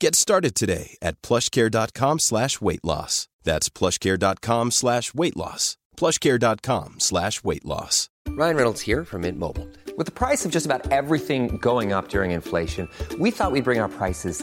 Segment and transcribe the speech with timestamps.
[0.00, 3.28] Get started today at plushcare.com slash weight loss.
[3.44, 5.76] That's plushcare.com slash weight loss.
[5.98, 8.08] plushcare.com slash weight loss.
[8.30, 9.68] Ryan Reynolds here from Mint Mobile.
[9.98, 13.80] With the price of just about everything going up during inflation, we thought we'd bring
[13.80, 14.42] our prices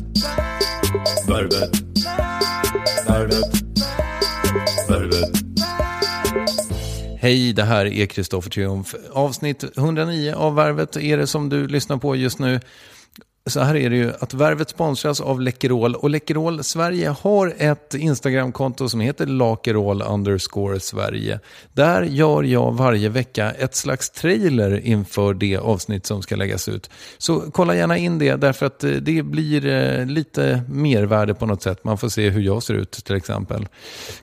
[7.23, 8.95] Hej, det här är Kristoffer Triumf.
[9.11, 12.59] Avsnitt 109 av Värvet är det som du lyssnar på just nu.
[13.51, 17.93] Så här är det ju att Värvet sponsras av Läkerol och Läkerol Sverige har ett
[17.93, 21.39] Instagramkonto som heter Lakerol underscore Sverige.
[21.73, 26.89] Där gör jag varje vecka ett slags trailer inför det avsnitt som ska läggas ut.
[27.17, 31.61] Så kolla gärna in det därför att eh, det blir eh, lite mervärde på något
[31.61, 31.83] sätt.
[31.83, 33.67] Man får se hur jag ser ut till exempel.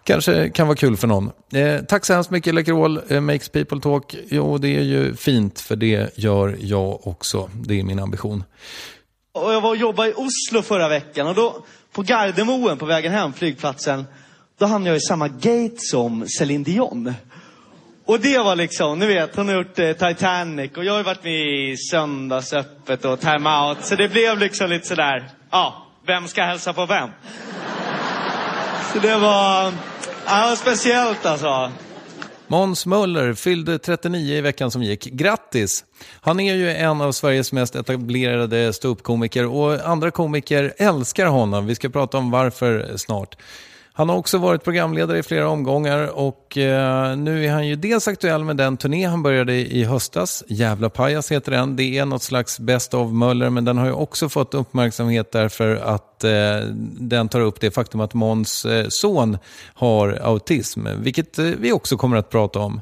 [0.05, 1.31] Kanske kan vara kul för någon.
[1.53, 4.17] Eh, tack så hemskt mycket Läkerol, eh, Makes People Talk.
[4.29, 7.51] Jo, det är ju fint för det gör jag också.
[7.55, 8.45] Det är min ambition.
[9.39, 13.13] Och jag var och jobbade i Oslo förra veckan och då på Gardermoen på vägen
[13.13, 14.05] hem, flygplatsen,
[14.59, 17.15] då hamnade jag i samma gate som Céline Dion.
[18.07, 21.05] Och det var liksom, ni vet, hon har gjort eh, Titanic och jag har ju
[21.05, 23.85] varit med i Söndagsöppet och Time Out.
[23.85, 27.09] Så det blev liksom lite sådär, ja, vem ska hälsa på vem?
[28.93, 29.73] Så det var,
[30.27, 31.73] ja, speciellt alltså.
[32.51, 35.05] Måns Möller fyllde 39 i veckan som gick.
[35.05, 35.85] Grattis!
[36.21, 41.67] Han är ju en av Sveriges mest etablerade ståuppkomiker och andra komiker älskar honom.
[41.67, 43.37] Vi ska prata om varför snart.
[43.99, 48.09] Han har också varit programledare i flera omgångar och eh, nu är han ju dels
[48.09, 50.45] aktuell med den turné han började i höstas.
[50.47, 51.77] Jävla pajas heter den.
[51.77, 55.77] Det är något slags Best of Möller men den har ju också fått uppmärksamhet därför
[55.77, 56.31] att eh,
[56.99, 59.39] den tar upp det faktum att Måns eh, son
[59.75, 62.81] har autism, vilket eh, vi också kommer att prata om.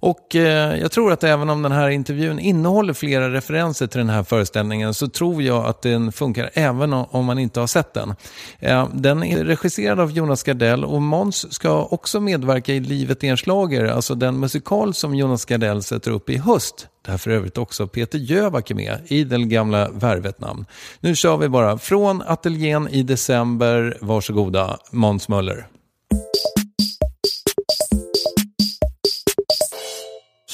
[0.00, 4.08] Och eh, jag tror att även om den här intervjun innehåller flera referenser till den
[4.08, 8.14] här föreställningen så tror jag att den funkar även om, man inte har sett den.
[8.58, 13.28] Eh, den är regisserad av Jonas Gardell och Måns ska också medverka i Livet är
[13.28, 16.88] en schlager, alltså den musikal som Jonas Gardell sätter upp i höst.
[17.06, 20.66] Där för övrigt också Peter Jöback är med, i den gamla Värvet-namn.
[21.00, 23.98] Nu kör vi bara från ateljén i december.
[24.00, 25.66] Varsågoda, Måns Möller.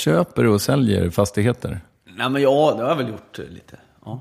[0.04, 1.80] Köper och säljer fastigheter?
[2.04, 3.76] Nej men ja, det har jag väl gjort eh, lite.
[4.04, 4.20] Ja.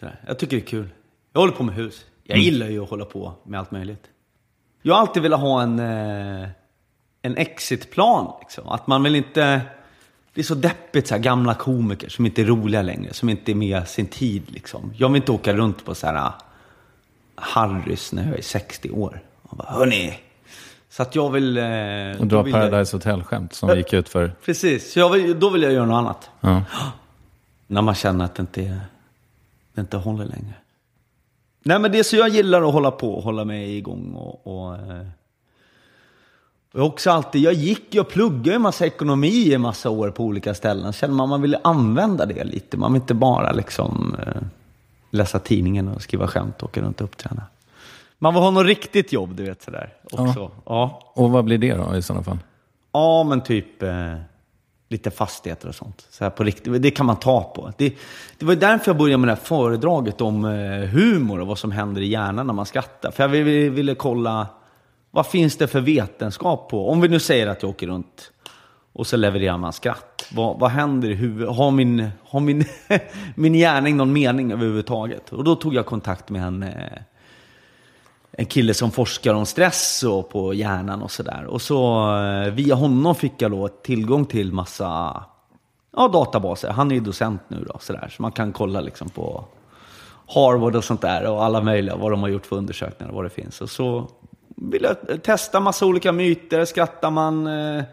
[0.00, 0.20] Sådär.
[0.26, 0.88] Jag tycker det är kul.
[1.32, 2.04] Jag håller på med hus.
[2.22, 4.04] Jag gillar ju att hålla på med allt möjligt.
[4.82, 6.48] Jag har alltid velat ha en, eh,
[7.22, 8.32] en exitplan.
[8.40, 8.68] Liksom.
[8.68, 9.60] Att man vill inte...
[10.34, 13.52] Det är så deppigt, så här, gamla komiker som inte är roliga längre, som inte
[13.52, 14.42] är med sin tid.
[14.50, 14.92] Liksom.
[14.96, 16.34] Jag vill inte åka runt på så här ah,
[17.34, 19.22] Harrys när jag är 60 år.
[19.42, 20.20] Och bara, hörni.
[20.90, 21.56] Så att jag vill...
[21.56, 21.64] Eh,
[22.20, 24.32] Och dra vill jag- Paradise Hotel-skämt som gick ut för...
[24.44, 26.30] Precis, så jag vill, då vill jag göra något annat.
[26.40, 26.62] Ja.
[27.66, 28.80] När man känner att det inte,
[29.74, 30.54] det inte håller längre.
[31.62, 34.46] Nej men det är så jag gillar att hålla på hålla mig igång och...
[34.46, 35.06] och eh,
[36.72, 40.24] jag också alltid, jag gick och pluggade en massa ekonomi i en massa år på
[40.24, 40.92] olika ställen.
[40.92, 42.76] Känner man man vill använda det lite.
[42.76, 44.42] Man vill inte bara liksom eh,
[45.10, 47.42] läsa tidningen och skriva skämt och åka runt och uppträda.
[48.22, 49.92] Man vill ha något riktigt jobb, du vet sådär.
[50.12, 50.50] Också.
[50.66, 51.12] Ja.
[51.14, 52.38] Och vad blir det då i sådana fall?
[52.92, 54.14] Ja, men typ eh,
[54.88, 56.06] lite fastigheter och sånt.
[56.10, 56.82] Så här på riktigt.
[56.82, 57.72] Det kan man ta på.
[57.76, 57.94] Det,
[58.38, 61.72] det var därför jag började med det här föredraget om eh, humor och vad som
[61.72, 63.10] händer i hjärnan när man skrattar.
[63.10, 64.46] För jag ville, ville kolla,
[65.10, 66.90] vad finns det för vetenskap på?
[66.90, 68.32] Om vi nu säger att jag åker runt
[68.92, 70.28] och så levererar man skratt.
[70.32, 71.56] Vad, vad händer i huvudet?
[71.56, 72.64] Har min, har min,
[73.34, 75.32] min gärning någon mening överhuvudtaget?
[75.32, 77.02] Och då tog jag kontakt med en, eh,
[78.32, 81.44] en kille som forskar om stress och på hjärnan och sådär.
[81.44, 85.22] Och så eh, via honom fick jag då tillgång till massa
[85.96, 86.68] ja, databaser.
[86.68, 88.08] Han är ju docent nu då, sådär.
[88.16, 89.44] Så man kan kolla liksom på
[90.34, 93.24] Harvard och sånt där och alla möjliga, vad de har gjort för undersökningar och vad
[93.24, 93.60] det finns.
[93.60, 94.08] Och så
[94.56, 96.64] vill jag testa massa olika myter.
[96.64, 97.46] Skrattar man?
[97.46, 97.84] Eh,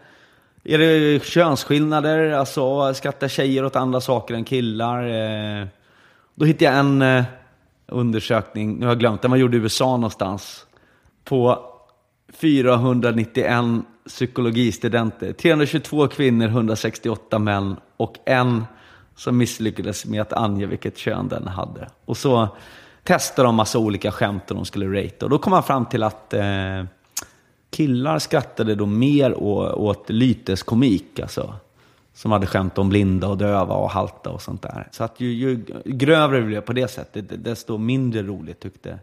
[0.64, 2.30] är det könsskillnader?
[2.30, 5.08] Alltså, skrattar tjejer åt andra saker än killar?
[5.08, 5.66] Eh,
[6.34, 7.24] då hittade jag en
[7.88, 10.66] undersökning, nu har jag glömt den, man gjorde i USA någonstans.
[11.24, 11.64] På
[12.32, 15.32] 491 psykologistudenter.
[15.32, 18.64] 322 kvinnor, 168 män och en
[19.16, 21.88] som misslyckades med att ange vilket kön den hade.
[22.04, 22.48] Och så
[23.02, 25.24] testade de massa olika skämt och de skulle rate.
[25.24, 26.84] Och då kom man fram till att eh,
[27.70, 31.54] killar skrattade då mer åt lyteskomik, alltså.
[32.18, 34.88] Som hade skämt om blinda och döva och halta och sånt där.
[34.90, 38.98] Så att ju, ju grövre det blev på det sättet, desto mindre roligt tyckte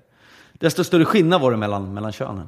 [0.53, 2.47] Desto större skillnad var det mellan, mellan könen.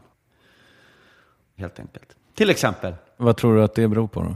[1.57, 2.15] Helt enkelt.
[2.33, 2.93] Till exempel.
[3.17, 4.35] Vad tror du att det beror på då?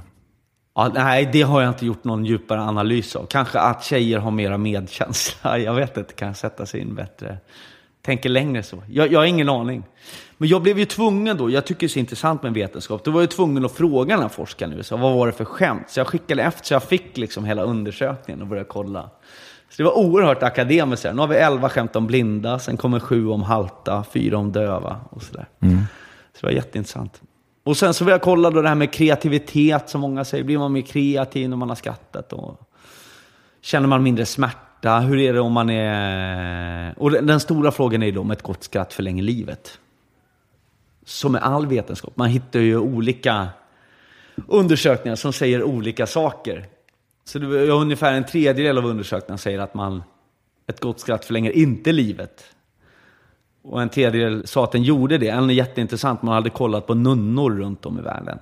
[0.75, 3.25] Ja, nej, det har jag inte gjort någon djupare analys av.
[3.25, 5.57] Kanske att tjejer har mera medkänsla.
[5.59, 7.37] Jag vet inte, kan sätta sig in bättre.
[8.01, 8.83] Tänker längre så.
[8.89, 9.83] Jag, jag har ingen aning.
[10.37, 13.11] Men jag blev ju tvungen då, jag tycker det är så intressant med vetenskap, då
[13.11, 15.89] var jag tvungen att fråga den här forskaren nu, så vad var det för skämt?
[15.89, 19.09] Så jag skickade efter, så jag fick liksom hela undersökningen och började kolla.
[19.69, 21.03] Så det var oerhört akademiskt.
[21.03, 24.99] Nu har vi 11 skämt om blinda, sen kommer sju om halta, fyra om döva
[25.09, 25.45] och sådär.
[26.33, 27.21] Så det var jätteintressant.
[27.63, 30.43] Och sen så vill jag kolla då det här med kreativitet, som många säger.
[30.43, 32.33] Blir man mer kreativ när man har skrattat?
[32.33, 32.59] Och
[33.61, 34.59] känner man mindre smärta?
[34.83, 36.93] Hur är det om man är...
[36.97, 39.79] Och den stora frågan är ju då om ett gott skratt förlänger livet.
[41.05, 42.17] Som med all vetenskap.
[42.17, 43.47] Man hittar ju olika
[44.47, 46.65] undersökningar som säger olika saker.
[47.25, 50.03] Så det är ungefär en tredjedel av undersökningarna säger att man,
[50.67, 52.43] ett gott skratt förlänger inte livet.
[53.63, 55.29] Och en tredjedel sa att den gjorde det.
[55.29, 58.39] En är jätteintressant, man hade kollat på nunnor runt om i världen.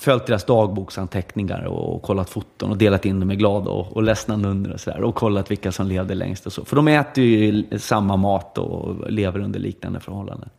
[0.00, 4.36] Följt deras dagboksanteckningar och kollat foton och delat in dem i glada och, och ledsna
[4.36, 5.02] nunnor och sådär.
[5.02, 6.64] Och kollat vilka som levde längst och så.
[6.64, 10.50] För de äter ju samma mat och lever under liknande förhållanden.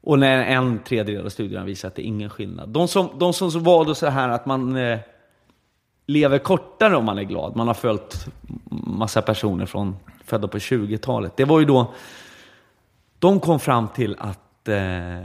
[0.00, 2.68] Och när en tredjedel av studierna visar att det är ingen skillnad.
[2.68, 4.98] De som, de som var då så här att man eh,
[6.06, 7.56] lever kortare om man är glad.
[7.56, 8.26] Man har följt
[8.70, 11.36] massa personer från födda på 20-talet.
[11.36, 11.92] Det var ju då
[13.18, 15.20] de kom fram till att eh,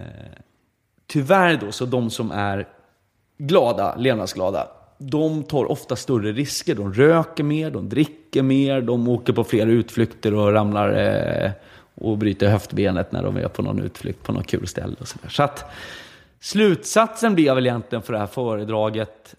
[1.08, 2.68] tyvärr då, så de som är
[3.38, 4.68] glada, levnadsglada,
[4.98, 6.76] de tar ofta större risker.
[6.76, 11.52] De röker mer, de dricker mer, de åker på fler utflykter och ramlar eh,
[11.96, 14.96] och bryter höftbenet när de är på någon utflykt på något kul ställe.
[15.00, 15.30] Och så, där.
[15.30, 15.72] så att
[16.40, 19.36] slutsatsen blev väl egentligen för det här föredraget,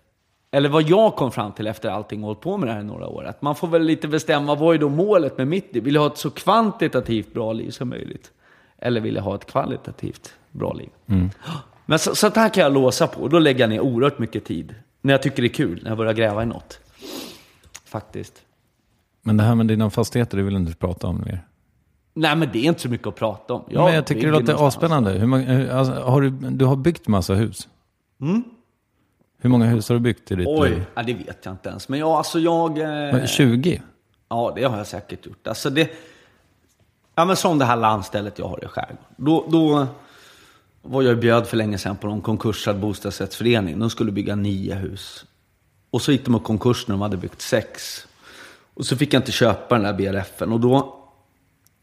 [0.51, 2.85] eller vad jag kom fram till efter allting och hållit på med det här i
[2.85, 5.83] några år, att man får väl lite bestämma vad är då målet med mitt liv?
[5.83, 8.33] Vill jag ha ett så kvantitativt bra liv som möjligt?
[8.79, 10.91] Eller vill jag ha ett kvalitativt bra liv?
[11.91, 13.21] Men så, sånt här kan jag låsa på.
[13.21, 14.75] Och då lägger jag ner oerhört mycket tid.
[15.01, 16.81] När jag tycker det är kul, när jag börjar gräva i något.
[17.85, 18.43] Faktiskt.
[19.23, 21.45] Men det här med dina fastigheter, det vill du inte prata om mer.
[22.15, 23.63] Nej, men det är inte så mycket att prata om.
[23.67, 25.11] men jag tycker det låter avspännande.
[25.13, 27.69] Hur många, hur- alltså, har du, du har byggt massa hus?
[29.41, 30.85] Hur många hus har du byggt i ditt Oj, liv?
[30.95, 31.89] ja, det vet jag inte ens.
[31.89, 32.79] Men jag, alltså jag...
[33.19, 33.83] Eh, 20?
[34.29, 35.47] Ja, det har jag säkert gjort.
[35.47, 35.91] Alltså det...
[37.15, 38.99] Ja, men som det här landstället jag har i skärgården.
[39.17, 39.87] Då, då
[40.83, 43.79] var jag bjöd för länge sedan på någon konkursad bostadsrättsförening.
[43.79, 45.25] De skulle bygga nio hus.
[45.91, 48.07] Och så gick de i konkurs när de hade byggt sex.
[48.75, 50.53] Och så fick jag inte köpa den där BRFen.
[50.53, 50.95] Och då...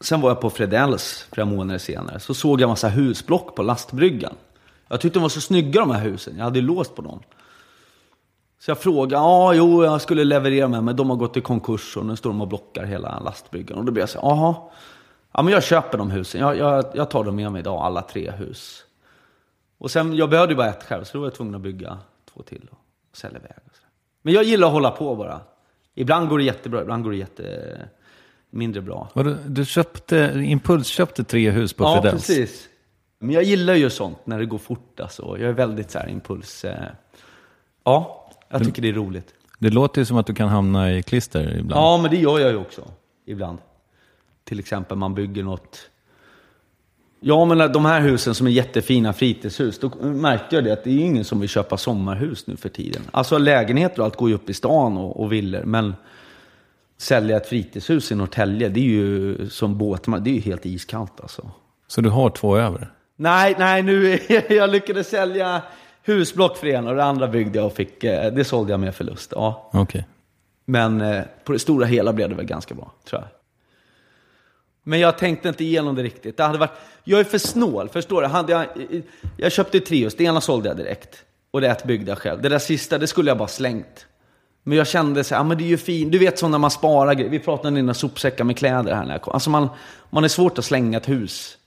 [0.00, 2.20] Sen var jag på Fredells flera månader senare.
[2.20, 4.34] Så såg jag en massa husblock på lastbryggan.
[4.88, 6.36] Jag tyckte de var så snygga de här husen.
[6.36, 7.20] Jag hade ju låst på dem.
[8.60, 11.96] Så jag frågade, ja, jo, jag skulle leverera med men de har gått i konkurs
[11.96, 13.78] och nu står de och blockar hela lastbryggan.
[13.78, 14.54] Och då blev jag så här, jaha,
[15.32, 16.40] ja men jag köper de husen.
[16.40, 18.85] Jag, jag, jag tar dem med mig idag, alla tre hus.
[19.78, 21.98] Och sen, jag behövde ju bara ett själv, så då var jag tvungen att bygga
[22.34, 23.52] två till och sälja iväg.
[23.66, 23.82] Och så.
[24.22, 25.40] Men jag gillar att hålla på bara.
[25.94, 27.88] Ibland går det jättebra, ibland går det jätte...
[28.50, 29.08] mindre bra.
[29.14, 32.26] Vadå, du köpte, impulsköpte tre hus på ja, Fredells?
[32.26, 32.68] precis.
[33.18, 35.22] Men jag gillar ju sånt när det går fort alltså.
[35.22, 36.64] Jag är väldigt så här impuls...
[36.64, 36.84] Eh...
[37.84, 39.34] Ja, jag tycker det är roligt.
[39.58, 41.82] Det låter ju som att du kan hamna i klister ibland.
[41.82, 42.84] Ja, men det gör jag ju också.
[43.26, 43.58] Ibland.
[44.44, 45.90] Till exempel man bygger något...
[47.28, 50.90] Ja, men de här husen som är jättefina fritidshus, då märkte jag det att det
[50.90, 53.02] är ingen som vill köpa sommarhus nu för tiden.
[53.10, 55.94] Alltså lägenheter och allt går ju upp i stan och, och villor, men
[56.98, 61.20] sälja ett fritidshus i Norrtälje, det är ju som båtmark, det är ju helt iskallt
[61.20, 61.50] alltså.
[61.86, 62.92] Så du har två över?
[63.16, 64.18] Nej, nej, nu
[64.48, 65.62] jag lyckades sälja
[66.02, 68.94] husblock för en och det andra byggde jag och fick, eh, det sålde jag med
[68.94, 69.32] förlust.
[69.36, 69.70] Ja.
[69.72, 70.06] Okej.
[70.64, 73.35] Men eh, på det stora hela blev det väl ganska bra, tror jag.
[74.88, 76.36] Men jag tänkte inte igenom det riktigt.
[76.36, 76.72] Det hade varit,
[77.04, 78.28] jag är för snål, förstår du?
[78.28, 78.66] Hade jag,
[79.36, 81.24] jag köpte tre hus, det ena sålde jag direkt.
[81.50, 82.42] Och det ett byggde jag själv.
[82.42, 84.06] Det där sista, det skulle jag bara slängt.
[84.62, 86.12] Men jag kände så här, ja men det är ju fint.
[86.12, 87.30] Du vet så när man sparar grejer.
[87.30, 89.34] Vi pratade om dina sopsäckar med kläder här när jag kom.
[89.34, 89.68] Alltså man,
[90.10, 91.58] man är svårt att slänga ett hus.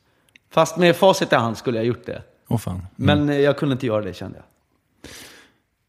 [0.52, 2.22] Fast med facit i hand skulle jag gjort det.
[2.48, 2.86] Åh fan.
[2.96, 4.46] Men eh, jag kunde inte göra det kände jag.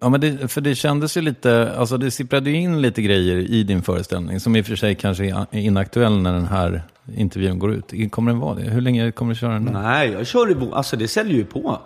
[0.00, 3.36] Ja, men det, för det kändes ju lite, alltså det sipprade ju in lite grejer
[3.36, 6.82] i din föreställning som i och för sig kanske är inaktuell när den här
[7.16, 8.12] intervjun går ut.
[8.12, 8.62] Kommer den vara det?
[8.62, 9.64] Hur länge kommer du köra den?
[9.64, 9.72] där?
[9.72, 11.78] Nej, jag kör i Alltså det säljer ju på.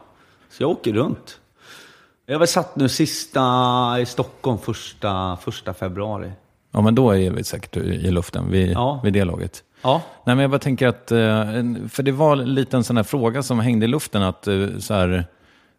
[0.51, 1.41] Så jag åker runt.
[2.27, 3.41] Jag väl satt nu sista
[4.01, 6.33] i Stockholm första, första februari.
[6.73, 9.01] Ja, men då är vi säkert i luften vid, Ja.
[9.05, 9.63] vid det laget.
[9.83, 10.03] Ja.
[10.27, 11.19] Nej, men jag bara tänker att, eh,
[11.89, 14.95] för det var lite en sån här fråga som hängde i luften att eh, så
[14.95, 15.25] här,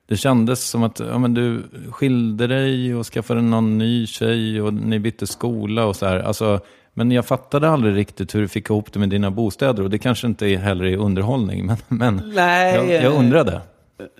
[0.07, 4.73] det kändes som att ja, men du skilde dig och skaffade någon ny tjej och
[4.73, 6.19] ni bytte skola och så här.
[6.19, 6.59] Alltså,
[6.93, 9.97] men jag fattade aldrig riktigt hur du fick ihop det med dina bostäder och det
[9.97, 13.61] kanske inte är heller är underhållning, men, men Nej, jag, jag eh, undrade.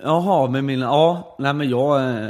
[0.02, 0.84] Jaha, men mina...
[0.86, 2.10] Ja, nej men jag...
[2.10, 2.28] eh,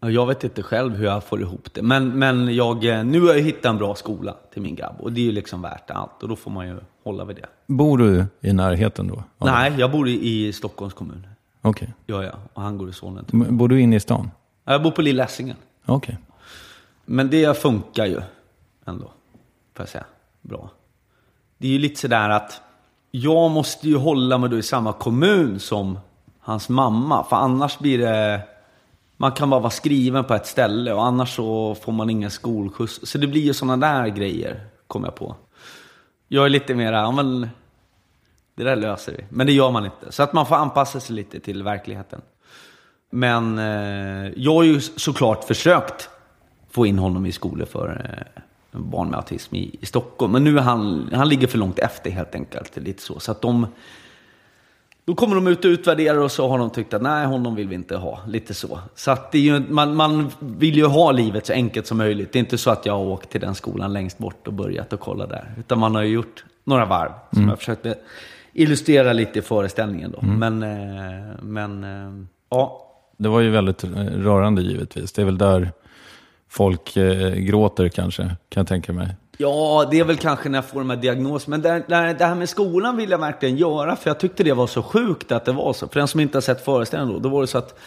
[0.00, 1.82] ja, Jag vet inte själv hur jag får ihop det.
[1.82, 4.96] Men, men jag, eh, nu har jag hittat en bra skola till min grabb.
[4.98, 6.22] Och det är ju liksom värt allt.
[6.22, 7.46] Och då får man ju hålla vid det.
[7.66, 9.24] Bor du i närheten då?
[9.38, 11.26] Nej, jag bor i, i Stockholms kommun.
[11.68, 11.94] Okej.
[12.06, 12.34] Gör jag.
[12.52, 13.24] Och han går i Solna.
[13.26, 14.30] Men Bor du inne i stan?
[14.64, 15.56] Jag bor på Lilla Essingen.
[15.86, 16.18] Okej.
[17.04, 18.20] Men det funkar ju
[18.84, 19.04] ändå,
[19.74, 20.04] får jag säga.
[20.42, 20.70] Bra.
[21.58, 22.60] Det är ju lite sådär att
[23.10, 25.98] jag måste ju hålla mig då i samma kommun som
[26.40, 27.24] hans mamma.
[27.24, 28.40] För annars blir det...
[29.16, 33.00] Man kan bara vara skriven på ett ställe och annars så får man ingen skolskjuts.
[33.02, 35.36] Så det blir ju sådana där grejer, kom jag på.
[36.28, 37.48] Jag är lite mera, ja men...
[38.58, 39.24] Det där löser vi.
[39.28, 40.12] Men det gör man inte.
[40.12, 42.20] Så att man får anpassa sig lite till verkligheten.
[43.10, 46.08] Men eh, jag har ju såklart försökt
[46.70, 48.16] få in honom i skolor för
[48.72, 50.32] eh, barn med autism i, i Stockholm.
[50.32, 52.76] Men nu är han, han ligger för långt efter helt enkelt.
[52.76, 53.20] Lite så.
[53.20, 53.66] så att de,
[55.04, 57.68] då kommer de ut och utvärderar och så har de tyckt att nej, honom vill
[57.68, 58.20] vi inte ha.
[58.26, 58.80] Lite så.
[58.94, 62.32] Så att det är ju, man, man vill ju ha livet så enkelt som möjligt.
[62.32, 64.92] Det är inte så att jag har åkt till den skolan längst bort och börjat
[64.92, 65.54] och kolla där.
[65.58, 67.98] Utan man har ju gjort några varv som jag försökte
[68.58, 70.26] illustrera lite i föreställningen då.
[70.26, 72.84] Men, eh, men eh, ja.
[73.16, 73.84] Det var ju väldigt
[74.14, 75.12] rörande givetvis.
[75.12, 75.72] Det är väl där
[76.48, 79.08] folk eh, gråter kanske, kan jag tänka mig.
[79.36, 81.56] Ja, det är väl kanske när jag får de här diagnoserna.
[81.56, 84.52] Men det, det, det här med skolan vill jag verkligen göra, för jag tyckte det
[84.52, 85.88] var så sjukt att det var så.
[85.88, 87.78] För den som inte har sett föreställningen då, då var det så att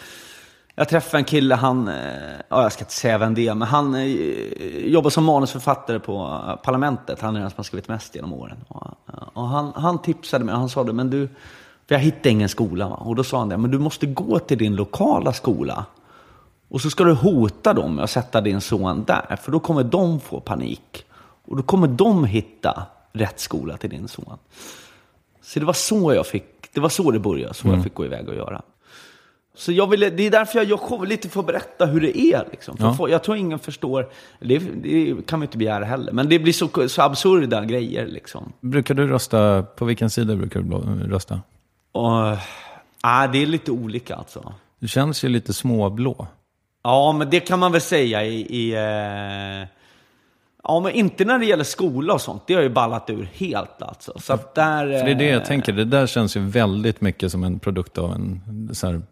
[0.74, 1.94] jag träffade en kille, han, eh,
[2.48, 4.06] ja jag ska inte säga vem det är, men han eh,
[4.86, 7.20] jobbar som manusförfattare på eh, Parlamentet.
[7.20, 8.64] Han är den som har skrivit mest genom åren.
[8.68, 8.90] Och,
[9.32, 11.28] och han, han tipsade mig, han sa det, men du,
[11.88, 12.88] för jag hittade ingen skola.
[12.88, 12.96] Va?
[12.96, 15.84] Och då sa han det, men du måste gå till din lokala skola.
[16.68, 19.84] Och så ska du hota dem med att sätta din son där, för då kommer
[19.84, 21.04] de få panik.
[21.44, 24.38] Och då kommer de hitta rätt skola till din son.
[25.42, 28.04] Så det var så jag fick, det var så det började, så jag fick gå
[28.04, 28.62] iväg och göra.
[29.54, 32.18] Så jag ville, det är därför jag gör show, lite för att berätta hur det
[32.18, 32.44] är.
[32.50, 32.76] Liksom.
[32.76, 32.94] För Ja.
[32.94, 34.08] folk- Jag tror ingen förstår,
[34.40, 38.06] det, det kan man inte begära heller, men det blir så, så absurda grejer.
[38.06, 38.52] Liksom.
[38.60, 40.76] Brukar du rösta, på vilken sida brukar du
[41.10, 41.40] rösta?
[41.92, 44.54] Och, äh, det är lite olika alltså.
[44.78, 46.26] Du känns ju lite småblå.
[46.84, 48.40] Ja, men det kan man väl säga i...
[48.40, 49.68] i eh...
[50.64, 52.42] Ja, men inte när det gäller skola och sånt.
[52.46, 54.12] Det har ju ballat ur helt alltså.
[54.20, 54.98] Så där...
[54.98, 57.58] För det är det jag eh, tänker, det där känns ju väldigt mycket som en
[57.58, 59.02] produkt av en så här,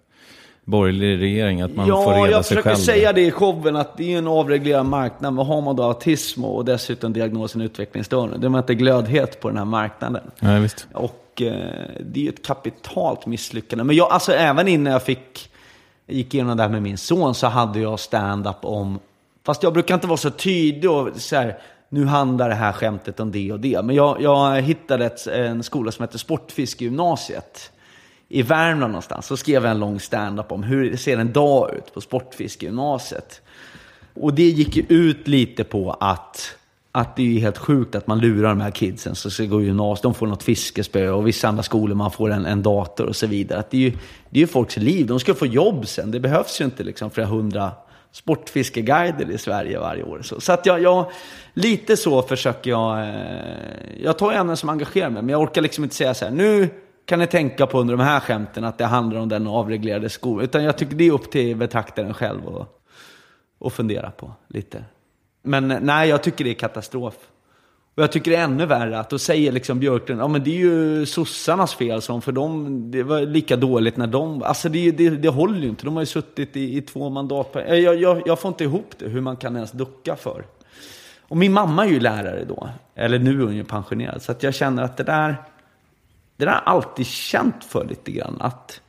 [0.71, 2.85] borgerlig regering, att man ja, får reda jag sig försöker själv.
[2.85, 5.35] säga det i showen att det är en avreglerad marknad.
[5.35, 9.49] Men har man då autism och dessutom diagnosen utvecklingsstörning, då är man inte glödhet på
[9.49, 10.31] den här marknaden.
[10.41, 10.87] Nej, visst.
[10.93, 11.53] Och eh,
[12.01, 13.85] det är ju ett kapitalt misslyckande.
[13.85, 15.51] Men jag, alltså även innan jag fick,
[16.07, 18.99] gick igenom det här med min son så hade jag stand-up om,
[19.47, 21.59] fast jag brukar inte vara så tydlig och så här,
[21.89, 23.83] nu handlar det här skämtet om det och det.
[23.85, 27.73] Men jag, jag hittade ett, en skola som heter Sportfiskegymnasiet
[28.33, 29.27] i Värmland någonstans.
[29.27, 33.41] Så skrev jag en lång stand-up om hur ser en dag ut på Sportfiskegymnasiet.
[34.15, 36.57] Och det gick ju ut lite på att,
[36.93, 39.65] att det är helt sjukt att man lurar de här kidsen som ska gå i
[39.65, 40.03] gymnasiet.
[40.03, 43.27] De får något fiskespö och vissa andra skolor man får en, en dator och så
[43.27, 43.59] vidare.
[43.59, 43.91] Att det, är ju,
[44.31, 45.07] det är ju folks liv.
[45.07, 46.11] De ska få jobb sen.
[46.11, 47.73] Det behövs ju inte liksom flera hundra
[48.13, 50.23] sportfiskeguider i Sverige varje år.
[50.23, 51.11] Så, så att jag, jag,
[51.55, 53.01] lite så försöker jag...
[53.01, 53.15] Eh,
[54.03, 56.69] jag tar ämnen som engagerar mig, men jag orkar liksom inte säga så här, nu
[57.07, 60.45] kan ni tänka på under de här skämten att det handlar om den avreglerade skolan.
[60.45, 62.81] Utan jag tycker det är upp till betraktaren själv att
[63.65, 64.85] att fundera på lite.
[65.43, 67.15] Men eh, nej, jag tycker det är katastrof.
[67.95, 70.51] Och jag tycker det är ännu värre att då säger liksom Björklund, ja men det
[70.51, 74.91] är ju sossarnas fel som för dem, det var lika dåligt när de, alltså det,
[74.91, 75.85] det, det håller ju inte.
[75.85, 77.73] De har ju suttit i, i två mandatperioder.
[77.75, 80.45] Eh, jag, jag, jag får inte ihop det, hur man kan ens ducka för.
[81.21, 84.23] Och min mamma är ju lärare då, eller nu är hon ju pensionerad.
[84.23, 85.37] Så att jag känner att det där,
[86.47, 88.37] det har jag alltid känt för lite grann.
[88.41, 88.81] Att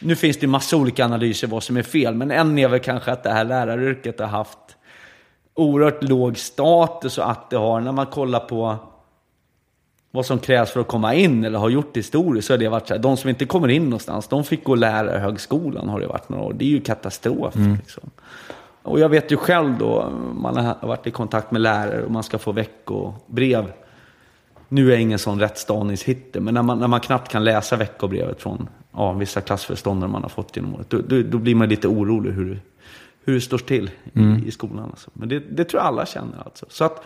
[0.00, 2.80] nu finns det ju massa olika analyser vad som är fel, men en är väl
[2.80, 4.58] kanske att det här läraryrket har haft
[5.54, 8.76] oerhört låg status och att det har, när man kollar på
[10.10, 12.88] vad som krävs för att komma in eller har gjort historiskt så har det varit
[12.88, 16.28] så här, de som inte kommer in någonstans, de fick gå lärarhögskolan har det varit
[16.28, 16.52] några år.
[16.52, 17.54] Det är ju katastrof.
[17.56, 18.10] Liksom.
[18.82, 22.22] Och jag vet ju själv då, man har varit i kontakt med lärare och man
[22.22, 23.72] ska få veckobrev.
[24.68, 28.42] Nu är jag ingen sån rättstavningshitte, men när man, när man knappt kan läsa veckobrevet
[28.42, 31.88] från ja, vissa klassföreståndare man har fått genom året, då, då, då blir man lite
[31.88, 32.60] orolig hur,
[33.24, 34.90] hur det står till i, i skolan.
[34.90, 35.10] Alltså.
[35.12, 36.66] Men det, det tror jag alla känner alltså.
[36.68, 37.04] Så att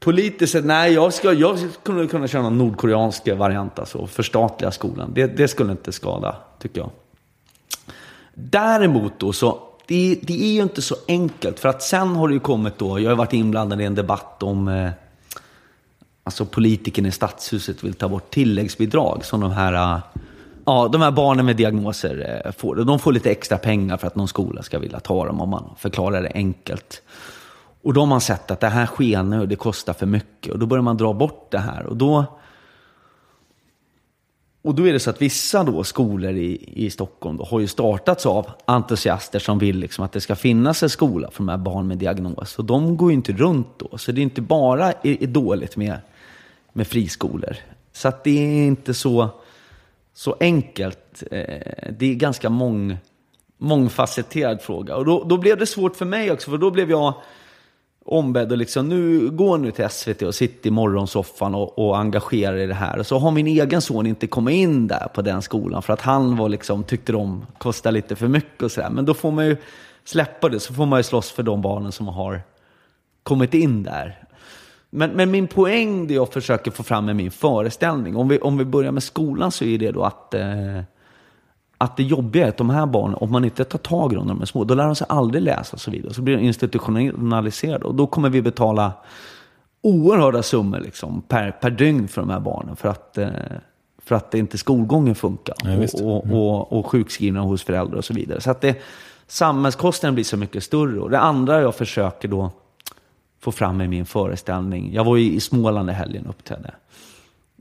[0.00, 5.10] politiskt sett, nej, jag, ska, jag skulle kunna köra någon nordkoreansk variant, alltså förstatliga skolan.
[5.14, 6.90] Det, det skulle inte skada, tycker jag.
[8.34, 11.60] Däremot då så, det, det är ju inte så enkelt.
[11.60, 14.42] För att sen har det ju kommit då, jag har varit inblandad i en debatt
[14.42, 14.90] om eh,
[16.24, 20.00] Alltså politikerna i stadshuset vill ta bort tilläggsbidrag som de här, äh,
[20.64, 22.76] ja, de här barnen med diagnoser äh, får.
[22.76, 25.74] De får lite extra pengar för att någon skola ska vilja ta dem om man
[25.78, 27.02] förklarar det enkelt.
[27.82, 30.52] Och då har man sett att det här skenar och det kostar för mycket.
[30.52, 31.86] Och då börjar man dra bort det här.
[31.86, 32.39] Och då,
[34.62, 37.66] och då är det så att vissa då skolor i, i Stockholm då har ju
[37.66, 41.56] startats av entusiaster som vill liksom att det ska finnas en skola för de här
[41.56, 42.58] barn med diagnos.
[42.58, 43.98] Och de går ju inte runt då.
[43.98, 45.98] Så det är inte bara är, är dåligt med,
[46.72, 47.56] med friskolor.
[47.92, 49.28] Så att det är inte så,
[50.14, 51.22] så enkelt.
[51.30, 52.96] Eh, Det är ganska mång,
[53.58, 54.96] mångfacetterad fråga.
[54.96, 57.14] Och då, då blev det svårt för mig också, för då blev jag
[58.04, 62.62] ombedd att liksom, nu gå nu till SVT och sitt i morgonsoffan och, och engagera
[62.62, 62.98] i det här.
[62.98, 66.00] Och så har min egen son inte kommit in där på den skolan för att
[66.00, 68.90] han var liksom, tyckte de kostade lite för mycket och sådär.
[68.90, 69.56] Men då får man ju
[70.04, 72.40] släppa det, så får man ju slåss för de barnen som har
[73.22, 74.24] kommit in där.
[74.90, 78.58] Men, men min poäng, det jag försöker få fram med min föreställning, om vi, om
[78.58, 80.80] vi börjar med skolan så är det då att eh,
[81.82, 84.26] att det jobbiga är att de här barnen, om man inte tar tag i dem
[84.26, 86.14] när de är små, då lär de sig aldrig läsa och så vidare.
[86.14, 88.92] Så blir de institutionaliserade och då kommer vi betala
[89.82, 93.28] oerhörda summor liksom, per, per dygn för de här barnen för att, eh,
[93.98, 95.76] för att det inte skolgången funkar.
[95.78, 96.00] Visst.
[96.00, 98.40] och, och, och, och sjukskrivna hos föräldrar och så vidare.
[98.40, 98.82] Så att det,
[99.26, 101.00] samhällskostnaden blir så mycket större.
[101.00, 102.50] Och det andra jag försöker då
[103.40, 106.70] få fram i min föreställning, jag var ju i Småland i helgen och uppträdde.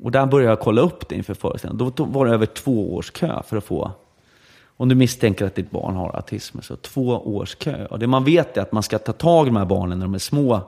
[0.03, 1.91] Och där började jag kolla upp det inför föreställningen.
[1.95, 3.91] Då var det över två års kö för att få
[4.79, 7.85] om du misstänker att ditt barn har autism, så två års kö.
[7.85, 10.05] Och det man vet är att man ska ta tag i de här barnen när
[10.05, 10.61] de är små,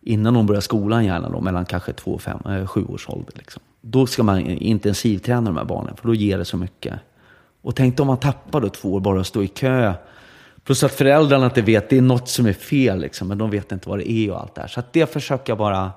[0.00, 3.32] innan de börjar skolan gärna då, mellan kanske två och fem, äh, sju års ålder.
[3.36, 3.62] Liksom.
[3.80, 6.94] Då ska man intensivträna de här barnen, för då ger det så mycket.
[7.62, 9.94] Och tänk om man tappar då två år bara att stå i kö.
[10.64, 13.72] Plus att föräldrarna inte vet, det är något som är fel, liksom, men de vet
[13.72, 14.68] inte vad det är och allt det här.
[14.68, 15.90] Så att det försöker jag bara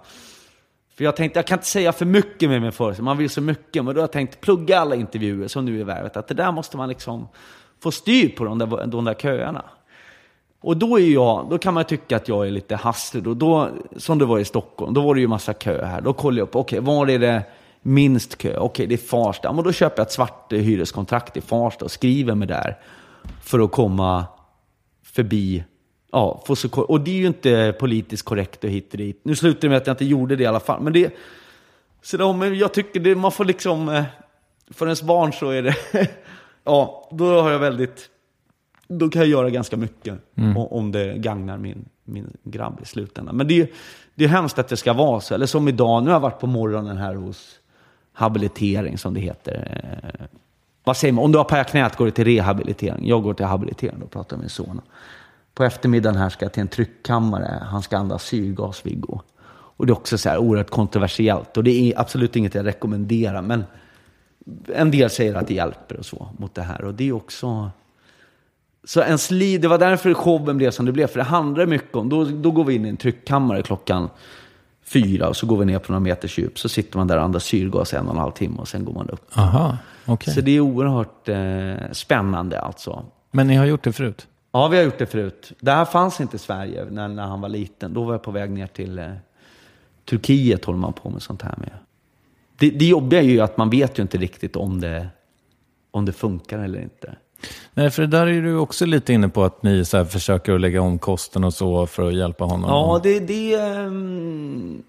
[1.02, 3.42] för jag tänkte, jag kan inte säga för mycket med min föreställning, man vill så
[3.42, 3.86] mycket.
[3.86, 6.18] Men då har jag tänkt, plugga alla intervjuer som nu är värvet.
[6.18, 7.28] Att det där måste man liksom
[7.84, 9.66] få styr på, de där, de där köerna.
[10.62, 13.28] Och då är jag, då kan man tycka att jag är lite hasslig.
[13.28, 16.02] Och då, som det var i Stockholm, då var det ju massa kö här.
[16.02, 17.44] Då kollar jag upp, okej, okay, var är det
[17.82, 18.50] minst kö?
[18.50, 19.54] Okej, okay, det är Farsta.
[19.54, 22.78] Men då köper jag ett svart eh, hyreskontrakt i Farsta och skriver mig där.
[23.44, 24.26] För att komma
[25.04, 25.64] förbi
[26.12, 29.19] Ja, få så, och det är ju inte politiskt korrekt och hit och dit.
[29.24, 30.82] Nu slutar det med att jag inte gjorde det i alla fall.
[30.82, 31.15] Men det,
[32.02, 34.04] så då, men jag tycker det, man får liksom, eh,
[34.69, 35.76] för ens barn så är det,
[36.63, 38.10] ja, då har jag väldigt,
[38.88, 40.58] då kan jag göra ganska mycket mm.
[40.58, 43.36] om det gagnar min, min grabb i slutändan.
[43.36, 43.71] Men det,
[44.15, 45.34] det är hemskt att det ska vara så.
[45.34, 47.60] Eller som idag, nu har jag varit på morgonen här hos
[48.13, 49.82] habilitering som det heter.
[50.04, 50.26] Eh,
[50.84, 51.24] vad säger man?
[51.24, 53.08] Om du har paja knät går du till rehabilitering.
[53.08, 54.82] Jag går till habilitering, då pratar med min son.
[55.54, 57.64] På eftermiddagen här ska jag till en tryckkammare.
[57.72, 59.22] Han ska andas syrgas, Viggo.
[59.82, 61.58] Och det är också så här oerhört kontroversiellt.
[61.58, 63.42] Och det är absolut inget jag rekommenderar.
[63.42, 63.64] Men
[64.76, 66.84] en del säger att det hjälper och så mot det här.
[66.84, 67.72] Och det är också...
[68.84, 71.08] Så ens liv, det var därför showen blev som det blev.
[71.08, 74.10] För det handlar mycket om, då, då går vi in i en tryckkammare klockan
[74.84, 76.60] fyra och så går vi ner på några meters djup.
[76.60, 78.94] Så sitter man där och andas syrgas en och en halv timme och sen går
[78.94, 79.38] man upp.
[79.38, 80.34] Aha, okay.
[80.34, 83.06] Så det är oerhört eh, spännande alltså.
[83.32, 84.28] Men ni har gjort det förut?
[84.52, 85.52] Ja, vi har gjort det förut.
[85.60, 87.94] Det här fanns inte i Sverige när, när han var liten.
[87.94, 89.12] Då var jag på väg ner till eh,
[90.06, 91.72] Turkiet, håller man på med sånt här med.
[92.58, 95.08] Det, det jobbiga är ju att man vet ju inte riktigt om det,
[95.92, 97.16] om det funkar eller inte.
[97.74, 100.62] Nej, för det där är du också lite inne på att ni så försöker att
[100.62, 102.70] lägga om kosten och så för att hjälpa honom.
[102.70, 104.84] Ja, det, det um,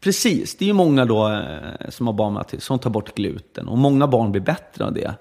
[0.00, 3.68] Precis, det är ju många då eh, som har barn med som tar bort gluten.
[3.68, 5.14] Och många barn blir bättre av det.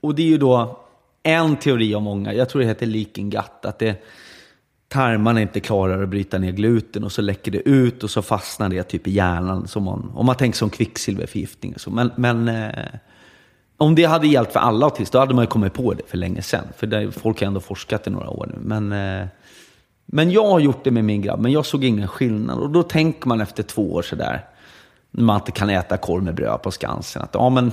[0.00, 0.80] Och det är ju då
[1.28, 4.02] en teori av många, jag tror det heter leaking gut, att det,
[4.88, 8.68] tarmarna inte klarar att bryta ner gluten och så läcker det ut och så fastnar
[8.68, 9.68] det typ i hjärnan.
[9.68, 11.74] Som man, om man tänker som kvicksilverförgiftning.
[11.74, 11.90] Och så.
[11.90, 12.84] Men, men eh,
[13.76, 16.18] om det hade hjälpt för alla autister, då hade man ju kommit på det för
[16.18, 16.64] länge sedan.
[16.76, 18.58] För det, folk har ändå forskat i några år nu.
[18.60, 19.26] Men, eh,
[20.06, 22.58] men jag har gjort det med min grabb, men jag såg ingen skillnad.
[22.58, 24.44] Och då tänker man efter två år sådär,
[25.10, 27.72] när man inte kan äta korv med bröd på Skansen, att ja men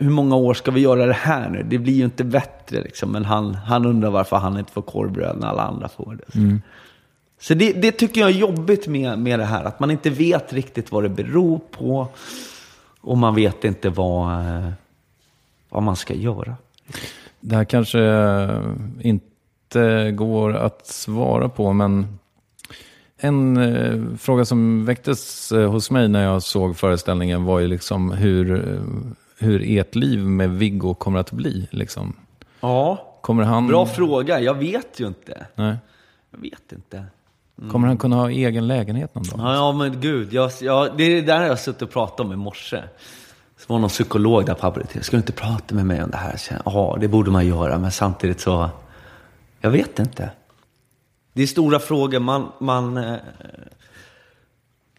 [0.00, 1.62] hur många år ska vi göra det här nu?
[1.62, 3.12] Det blir ju inte bättre liksom.
[3.12, 6.38] Men han, han undrar varför han inte får korvbröd när alla andra får det.
[6.38, 6.62] Mm.
[7.40, 9.64] Så det, det, tycker jag är jobbigt med, med det här.
[9.64, 12.08] Att man inte vet riktigt vad det beror på.
[13.00, 14.70] Och man vet inte vad, eh,
[15.68, 16.56] vad man ska göra.
[17.40, 18.00] Det här kanske
[19.00, 22.18] inte går att svara på, men
[23.16, 28.12] en eh, fråga som väcktes eh, hos mig när jag såg föreställningen var ju liksom
[28.12, 28.80] hur
[29.40, 31.68] hur ert liv med Viggo kommer att bli?
[31.70, 32.16] Liksom.
[32.60, 33.66] Ja, kommer han...
[33.66, 34.40] bra fråga.
[34.40, 35.46] Jag vet ju inte.
[35.54, 35.76] Nej.
[36.30, 37.04] Jag vet inte.
[37.58, 37.70] Mm.
[37.70, 39.38] Kommer han kunna ha egen lägenhet någon dag?
[39.38, 40.32] Ja, ja men gud.
[40.32, 42.76] Jag, jag, det är det där jag suttit och pratat om i morse.
[43.56, 45.04] Det var någon psykolog där på apoteket.
[45.04, 46.40] Ska du inte prata med mig om det här?
[46.64, 48.70] Ja, det borde man göra, men samtidigt så...
[49.60, 50.30] Jag vet inte.
[51.32, 52.18] Det är stora frågor.
[52.18, 53.16] Man, man, eh,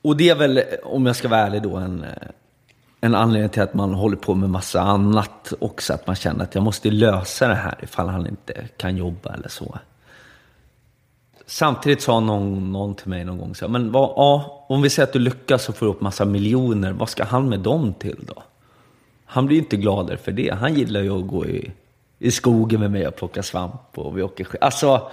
[0.01, 2.09] och det är väl, om jag ska vara ärlig då, en, eh,
[3.01, 5.93] en anledning till att man håller på med massa annat också.
[5.93, 9.49] Att man känner att jag måste lösa det här ifall han inte kan jobba eller
[9.49, 9.79] så.
[11.45, 15.07] Samtidigt sa någon, någon till mig någon gång så men vad, ja, om vi säger
[15.07, 18.43] att du lyckas och får upp massa miljoner, vad ska han med dem till då?
[19.25, 20.53] Han blir ju inte gladare för det.
[20.59, 21.71] Han gillar ju att gå i,
[22.19, 25.11] i skogen med mig och plocka svamp och vi åker Alltså,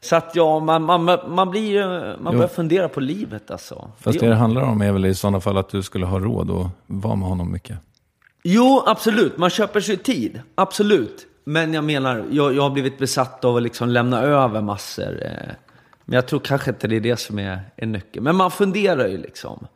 [0.00, 3.90] så att ja, man, man, man, blir, man börjar fundera på livet alltså.
[4.00, 6.50] Fast det det handlar om är väl i sådana fall att du skulle ha råd
[6.50, 7.78] att vara med honom mycket?
[8.42, 9.38] Jo, absolut.
[9.38, 10.40] Man köper sig tid.
[10.54, 11.26] Absolut.
[11.44, 15.22] Men jag menar, jag, jag har blivit besatt av att liksom lämna över massor.
[15.22, 15.54] Eh.
[16.04, 18.24] Men jag tror kanske inte det är det som är, är nyckeln.
[18.24, 19.66] Men man funderar ju liksom.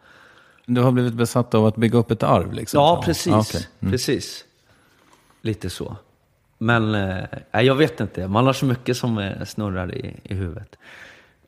[0.67, 2.81] Du har blivit besatt av att bygga upp ett arv liksom?
[2.81, 3.33] Ja, precis.
[3.33, 3.63] Ah, okay.
[3.81, 3.93] mm.
[3.93, 4.45] Precis.
[5.43, 5.97] Lite så.
[6.63, 10.77] Men eh, jag vet inte, man har så mycket som eh, snurrar i, i huvudet.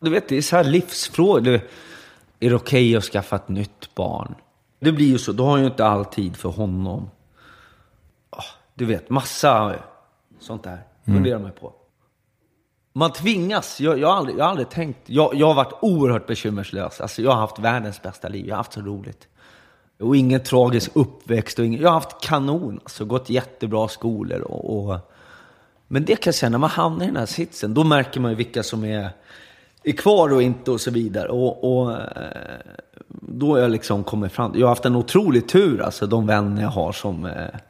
[0.00, 1.60] Du vet, det är så här livsfrågor.
[2.40, 4.34] Är det okej okay att skaffa ett nytt barn?
[4.80, 7.10] Det blir ju så, då har jag ju inte all tid för honom.
[8.30, 9.74] Oh, du vet, massa
[10.40, 11.16] sånt där mm.
[11.18, 11.72] funderar man på.
[12.92, 13.80] Man tvingas.
[13.80, 15.00] Jag, jag, har aldrig, jag har aldrig tänkt.
[15.06, 17.00] Jag, jag har varit oerhört bekymmerslös.
[17.00, 18.46] Alltså, jag har haft världens bästa liv.
[18.46, 19.28] Jag har haft så roligt.
[19.98, 21.58] Och ingen tragisk uppväxt.
[21.58, 24.40] Och ingen, jag har haft kanon, alltså gått jättebra skolor.
[24.40, 24.98] Och, och,
[25.88, 28.30] men det kan jag säga, när man hamnar i den här sitsen, då märker man
[28.30, 29.10] ju vilka som är,
[29.82, 31.28] är kvar och inte och så vidare.
[31.28, 31.98] Och, och eh,
[33.08, 34.52] då har jag liksom kommit fram.
[34.54, 37.24] Jag har haft en otrolig tur, alltså de vänner jag har som...
[37.24, 37.60] Eh,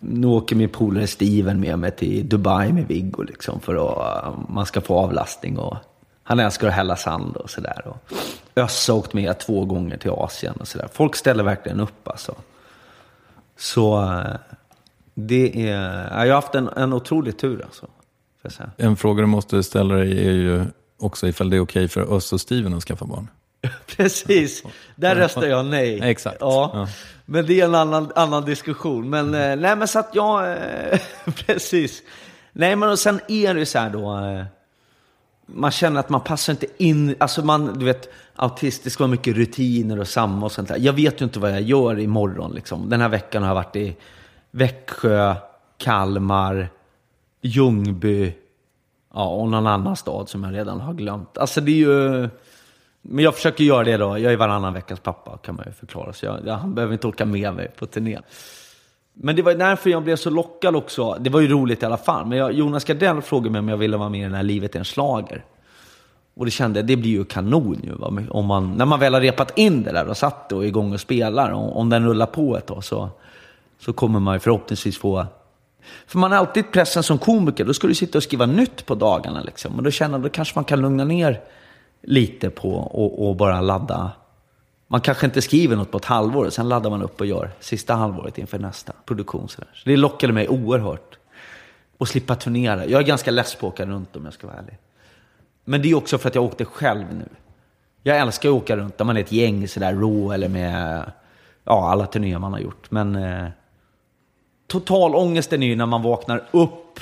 [0.00, 4.38] nu åker min polare Steven med mig till Dubai med Viggo liksom för att eh,
[4.48, 5.76] man ska få avlastning och
[6.28, 7.94] han älskar att hälla sand och sådär.
[8.56, 10.88] Össa har åkt med två gånger till Asien och sådär.
[10.92, 12.34] Folk ställer verkligen upp alltså.
[13.58, 14.36] Så eh,
[15.14, 17.86] det är, ja, jag har haft en, en otrolig tur alltså.
[18.76, 20.64] En fråga du måste ställa dig är ju
[20.98, 23.28] också ifall det är okej för Öss och Steven att skaffa barn.
[23.96, 24.62] Precis,
[24.96, 26.00] där röstar jag nej.
[26.02, 26.36] Exakt.
[26.40, 26.70] Ja.
[26.74, 26.88] Ja.
[27.24, 29.10] Men det är en annan, annan diskussion.
[29.10, 31.00] Men eh, nej, men så att jag, eh,
[31.46, 32.02] precis.
[32.52, 34.44] Nej, men och sen är det ju så här då,
[35.46, 40.00] man känner att man passar inte in, alltså man, du vet, autistisk har mycket rutiner
[40.00, 40.76] och samma och sånt där.
[40.78, 42.88] Jag vet ju inte vad jag gör imorgon liksom.
[42.88, 43.96] Den här veckan har jag varit i
[44.50, 45.34] Växjö,
[45.78, 46.68] Kalmar,
[47.42, 48.34] Ljungby,
[49.14, 51.38] ja, och någon annan stad som jag redan har glömt.
[51.38, 52.28] Alltså det är ju...
[53.02, 54.18] Men jag försöker göra det då.
[54.18, 56.12] Jag är varannan veckas pappa kan man ju förklara.
[56.12, 58.18] Så jag, jag, han behöver inte åka med mig på turné.
[59.18, 61.16] Men det var därför jag blev så lockad också.
[61.20, 62.26] Det var ju roligt i alla fall.
[62.26, 64.74] Men jag, Jonas Gardell frågade mig om jag ville vara med i den här Livet
[64.74, 65.44] är en slager.
[66.34, 67.92] Och det kände det blir ju kanon ju.
[67.92, 68.22] va.
[68.30, 70.92] Om man, när man väl har repat in det där och satt och är igång
[70.92, 71.50] och spelar.
[71.50, 73.08] Och, om den rullar på ett tag så,
[73.80, 75.26] så kommer man ju förhoppningsvis få...
[76.06, 78.94] För man har alltid pressen som komiker, då ska du sitta och skriva nytt på
[78.94, 79.42] dagarna.
[79.42, 79.72] Liksom.
[79.74, 81.40] Men då känner jag, då kanske man kan lugna ner
[82.02, 84.10] lite på och, och bara ladda.
[84.88, 87.94] Man kanske inte skriver något på ett halvår, sen laddar man upp och gör sista
[87.94, 89.48] halvåret inför nästa produktion.
[89.48, 91.18] Så, så det lockade mig oerhört.
[91.98, 92.86] Och slippa turnera.
[92.86, 94.78] Jag är ganska less på att åka runt om jag ska vara ärlig.
[95.64, 97.28] Men det är också för att jag åkte själv nu.
[98.02, 101.02] Jag älskar att åka runt när man är ett gäng sådär rå eller med
[101.64, 102.90] ja, alla turnéer man har gjort.
[102.90, 103.48] Men eh,
[104.66, 107.00] total ångesten är ju när man vaknar upp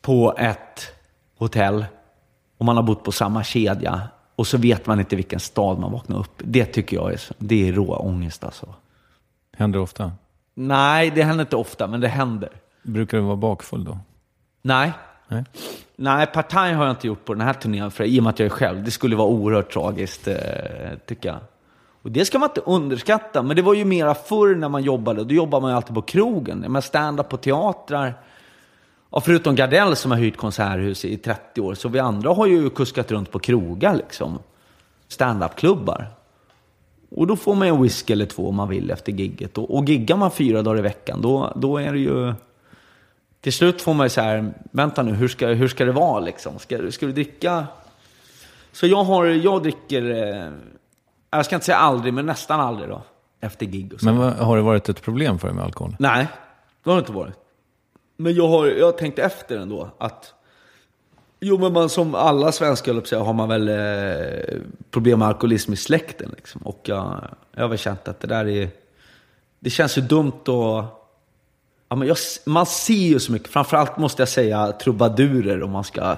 [0.00, 0.92] på ett
[1.38, 1.86] hotell
[2.58, 5.92] och man har bott på samma kedja och så vet man inte vilken stad man
[5.92, 8.74] vaknar upp Det tycker jag är, det är rå ångest alltså.
[9.56, 10.12] Händer det ofta?
[10.54, 12.50] Nej, det händer inte ofta, men det händer.
[12.82, 13.98] Brukar du vara bakfull då?
[14.62, 14.92] Nej.
[15.28, 15.44] Nej.
[15.96, 18.38] Nej, Partaj har jag inte gjort på den här turnén, för, i och med att
[18.38, 18.84] jag är själv.
[18.84, 20.36] Det skulle vara oerhört tragiskt, eh,
[21.06, 21.38] tycker jag.
[22.02, 25.24] Och det ska man inte underskatta, men det var ju mera förr när man jobbade.
[25.24, 26.64] Då jobbade man ju alltid på krogen.
[26.68, 28.14] Men stand-up på teatrar.
[29.10, 32.70] Och förutom Gardell som har hyrt konserthus i 30 år, så vi andra har ju
[32.70, 34.38] kuskat runt på krogar liksom.
[35.08, 36.06] Stand-up-klubbar.
[37.10, 39.58] Och då får man en whisky eller två om man vill efter gigget.
[39.58, 42.34] Och, och giggar man fyra dagar i veckan, då, då är det ju...
[43.40, 46.20] Till slut får man ju så här, vänta nu, hur ska, hur ska det vara
[46.20, 46.58] liksom?
[46.58, 47.66] Ska, du- ska du dricka?
[48.72, 50.50] Så jag, har, jag dricker, eh,
[51.30, 53.02] jag ska inte säga aldrig, men nästan aldrig då.
[53.40, 54.06] Efter gig och så.
[54.06, 55.96] Men vad, har det varit ett problem för dig med alkohol?
[55.98, 56.26] Nej,
[56.84, 57.34] det har det inte varit.
[58.20, 60.34] Men jag har, jag har tänkt efter ändå att
[61.40, 65.72] Jo men man, som alla svenskar höll säga, har man väl eh, problem med alkoholism
[65.72, 66.32] i släkten.
[66.36, 66.60] Liksom.
[66.60, 68.68] Och jag, jag har väl känt att det där är...
[69.60, 70.94] Det känns ju dumt att...
[71.88, 75.84] Ja, men jag, man ser ju så mycket, framförallt måste jag säga trubadurer om man
[75.84, 76.16] ska...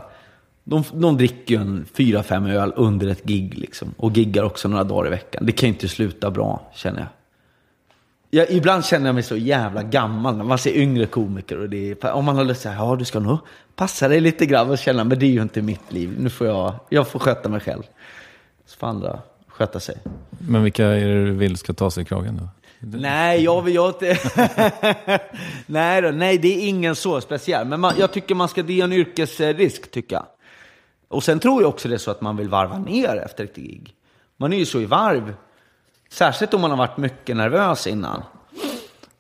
[0.65, 3.95] De, de dricker ju en fyra, fem öl under ett gig liksom.
[3.97, 5.47] Och giggar också några dagar i veckan.
[5.47, 7.09] Det kan ju inte sluta bra, känner jag.
[8.31, 11.59] Jag, ibland känner jag mig så jävla gammal när man ser yngre komiker.
[11.59, 13.39] Och det är, om man har lust att ja du ska nog
[13.77, 16.17] passa dig lite grann och känna, men det är ju inte mitt liv.
[16.19, 17.83] Nu får jag, jag får sköta mig själv.
[18.67, 19.97] Så får andra sköta sig.
[20.39, 22.49] Men vilka är det du vill ska ta sig i kragen då?
[22.99, 24.19] Nej, jag vill jag inte...
[25.67, 27.67] nej, då, nej, det är ingen så speciell.
[27.67, 30.27] Men man, jag tycker man ska, det är en yrkesrisk tycker jag.
[31.09, 33.57] Och sen tror jag också det är så att man vill varva ner efter ett
[33.57, 33.95] gig.
[34.37, 35.35] Man är ju så i varv.
[36.13, 38.23] Särskilt om man har varit mycket nervös innan.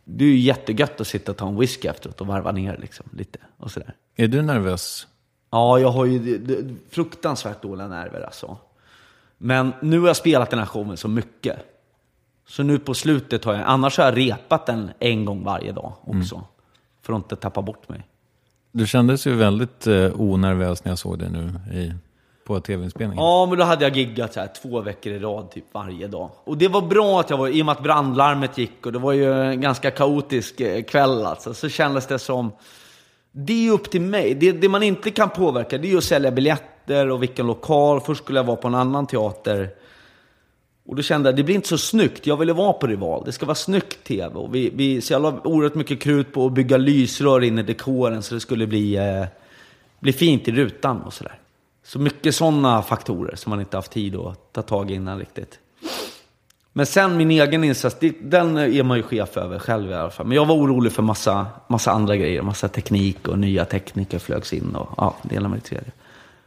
[0.04, 3.06] Det är ju jättegött att sitta och ta en whisky efteråt och varva ner liksom,
[3.12, 3.38] lite.
[3.56, 3.94] Och sådär.
[4.16, 5.06] Är du nervös?
[5.50, 8.56] Ja, jag har ju fruktansvärt dåliga nerver alltså.
[9.38, 11.56] Men nu har jag spelat den här showen så mycket.
[12.46, 15.92] Så nu på slutet har jag, annars har jag repat den en gång varje dag
[16.00, 16.44] också.
[17.02, 18.06] För att inte tappa bort mig.
[18.72, 21.94] Du kändes ju väldigt eh, onervös när jag såg dig nu i,
[22.50, 23.24] på tv-inspelningen.
[23.24, 26.30] Ja, men då hade jag giggat så här två veckor i rad typ varje dag.
[26.44, 28.98] Och det var bra att jag var, i och med att brandlarmet gick och det
[28.98, 32.52] var ju en ganska kaotisk eh, kväll alltså, så kändes det som,
[33.32, 34.34] det är upp till mig.
[34.34, 38.00] Det, det man inte kan påverka det är ju att sälja biljetter och vilken lokal.
[38.00, 39.68] Först skulle jag vara på en annan teater.
[40.86, 42.26] Och då kände jag, det blir inte så snyggt.
[42.26, 43.22] Jag ville vara på Rival.
[43.24, 44.34] Det ska vara snyggt tv.
[44.34, 47.62] Och vi, vi, så jag la oerhört mycket krut på att bygga lysrör in i
[47.62, 49.24] dekoren så det skulle bli, eh,
[50.00, 51.38] bli fint i rutan och sådär.
[51.90, 55.58] Så mycket sådana faktorer som man inte haft tid att ta tag i innan riktigt.
[56.72, 60.26] Men sen min egen insats, den är man ju chef över själv i alla fall.
[60.26, 62.42] Men jag var orolig för massa, massa andra grejer.
[62.42, 65.92] Massa teknik och nya tekniker flögs in och ja, det ena med det tredje.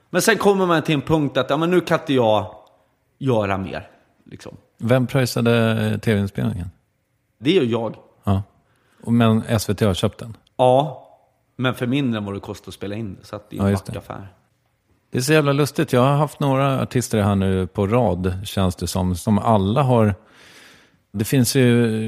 [0.10, 2.56] Men sen kommer man till en punkt att ja, men nu kan inte jag
[3.18, 3.88] göra mer.
[4.26, 4.58] Liksom.
[4.78, 6.70] Vem pröjsade eh, tv-inspelningen?
[7.38, 7.96] Det gör jag.
[8.24, 8.44] Ja.
[9.08, 10.38] Men SVT har köpt den?
[10.58, 11.08] Ja,
[11.56, 13.26] men för mindre än vad det kostar att spela in det.
[13.26, 14.28] Så att det är Ja, en just vacker
[15.14, 15.20] det.
[15.20, 15.94] är så jävla lustigt.
[15.94, 20.16] Jag har haft några artister här nu på rad, känns det som, som alla har...
[21.12, 22.06] Det finns ju,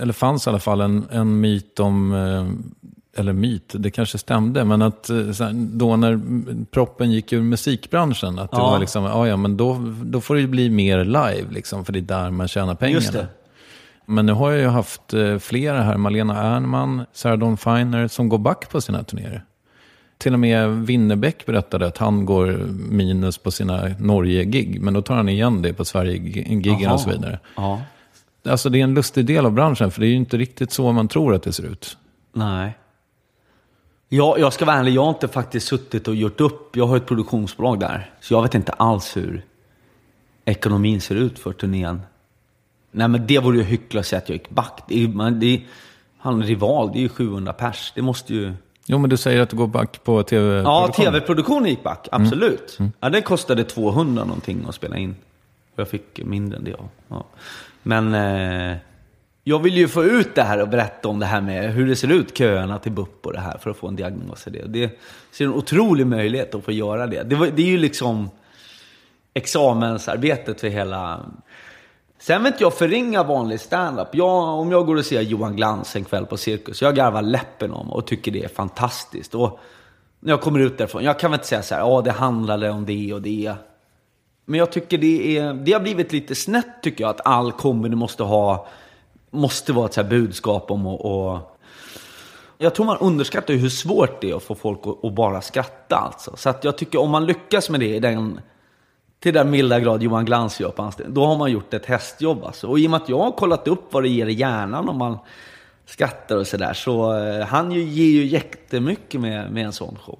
[0.00, 4.64] eller fanns i alla fall, en, en myt om, eh, eller myt, det kanske stämde,
[4.64, 6.20] men att eh, då när
[6.70, 8.70] proppen gick ur musikbranschen, att det Ja.
[8.70, 11.92] var liksom, ja ja, men då, då får det ju bli mer live, liksom, för
[11.92, 13.00] det är där man tjänar pengarna.
[13.00, 13.26] Just det.
[14.06, 18.28] Men nu har jag ju haft eh, flera här, Malena Ernman, Sarah Dawn Finer, som
[18.28, 19.44] går back på sina turnéer.
[20.18, 22.46] Till och med Winnerbäck berättade att han går
[22.90, 27.38] minus på sina Norge-gig, men då tar han igen det på Sverige-giggen och så vidare.
[27.56, 27.82] Ja.
[28.48, 30.92] Alltså det är en lustig del av branschen, för det är ju inte riktigt så
[30.92, 31.96] man tror att det ser ut.
[32.32, 32.78] Nej.
[34.08, 36.76] Jag, jag ska vara ärlig, jag har inte faktiskt suttit och gjort upp.
[36.76, 38.10] Jag har ett produktionsbolag där.
[38.20, 39.44] Så jag vet inte alls hur
[40.44, 42.02] ekonomin ser ut för turnén.
[42.90, 44.82] Nej men det vore ju hyckla att säga att jag gick back.
[44.88, 45.62] Det är, man, det
[46.18, 47.92] han är rival, det är ju 700 pers.
[47.94, 48.52] Det måste ju...
[48.86, 52.78] Jo, men du säger att du går back på tv Ja, tv-produktionen gick back, absolut.
[53.00, 55.16] Ja, den kostade 200 någonting att spela in.
[55.76, 56.70] Jag fick mindre än det.
[56.70, 56.88] Ja.
[57.08, 57.24] Ja.
[57.82, 58.76] Men eh,
[59.44, 61.96] jag vill ju få ut det här och berätta om det här med hur det
[61.96, 64.46] ser ut, köerna till BUP och det här, för att få en diagnos.
[64.46, 64.98] i Det, det
[65.32, 67.22] ser en otrolig möjlighet att få göra det.
[67.22, 68.30] Det, var, det är ju liksom
[69.34, 71.20] examensarbetet för hela...
[72.18, 74.08] Sen vill inte jag förringa vanlig standup.
[74.12, 77.72] Jag, om jag går och ser Johan Glans en kväll på Cirkus, jag garvar läppen
[77.72, 79.34] om och tycker det är fantastiskt.
[79.34, 79.58] Och
[80.20, 82.70] när jag kommer ut därifrån, jag kan väl inte säga så här, ja det handlade
[82.70, 83.54] om det och det.
[84.44, 87.96] Men jag tycker det, är, det har blivit lite snett tycker jag, att all comedy
[87.96, 88.66] måste ha,
[89.30, 91.56] måste vara ett så här budskap om och, och,
[92.58, 95.96] jag tror man underskattar hur svårt det är att få folk att, att bara skratta
[95.96, 96.36] alltså.
[96.36, 98.40] Så att jag tycker om man lyckas med det i den,
[99.26, 101.14] till den milda grad Johan Glans gör på anställning.
[101.14, 102.66] då har man gjort ett hästjobb alltså.
[102.66, 104.98] Och i och med att jag har kollat upp vad det ger i hjärnan om
[104.98, 105.18] man
[105.86, 110.18] skrattar och sådär, så eh, han ju, ger ju jättemycket med, med en sån show.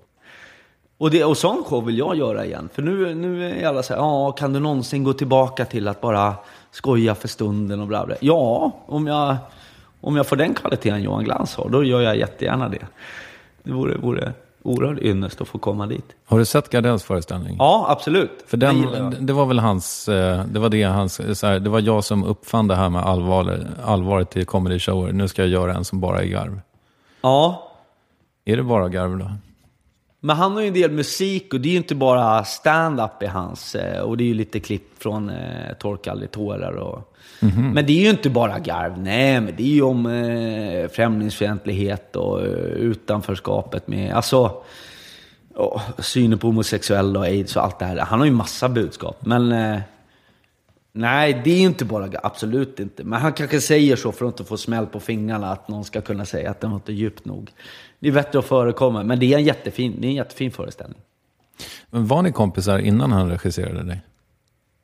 [0.98, 2.68] Och, det, och sån show vill jag göra igen.
[2.72, 6.00] För nu, nu är alla så här, ja, kan du någonsin gå tillbaka till att
[6.00, 6.34] bara
[6.70, 8.16] skoja för stunden och bla bla.
[8.20, 9.36] Ja, om jag,
[10.00, 12.86] om jag får den kvaliteten Johan Glans har, då gör jag jättegärna det.
[13.62, 14.32] Det vore, vore
[14.66, 16.04] oerhört ynnest att få komma dit.
[16.26, 17.56] Har du sett Gardells föreställning?
[17.58, 18.44] Ja, absolut.
[18.46, 21.80] För den, det var väl hans, eh, det var det hans, så här, det var
[21.80, 25.12] jag som uppfann det här med allvar, allvaret i comedy shower.
[25.12, 26.60] Nu ska jag göra en som bara är garv.
[27.20, 27.72] Ja,
[28.44, 29.30] Är det bara garv då?
[30.26, 33.26] Men han har ju en del musik och det är ju inte bara stand-up i
[33.26, 33.74] hans.
[33.74, 37.12] eh, Och det är ju lite klipp från eh, Torka aldrig tårar och...
[37.74, 38.98] Men det är ju inte bara garv.
[38.98, 42.46] Nej, men det är ju om eh, främlingsfientlighet och eh,
[42.90, 44.14] utanförskapet med...
[44.14, 44.62] Alltså,
[45.54, 47.96] oh, synen på homosexuella och aids och allt det här.
[47.96, 49.16] Han har ju massa budskap.
[49.20, 49.52] Men...
[49.52, 49.78] Eh,
[50.98, 52.20] Nej, det är ju inte bara garv.
[52.22, 53.04] Absolut inte.
[53.04, 55.52] Men han kanske säger så för att inte få smäll på fingrarna.
[55.52, 57.50] Att någon ska kunna säga att den var inte djupt nog.
[57.98, 59.02] Det är bättre att förekomma.
[59.02, 60.98] Men det är en jättefin, det är en jättefin föreställning.
[61.90, 64.00] Men var ni kompisar innan han regisserade dig?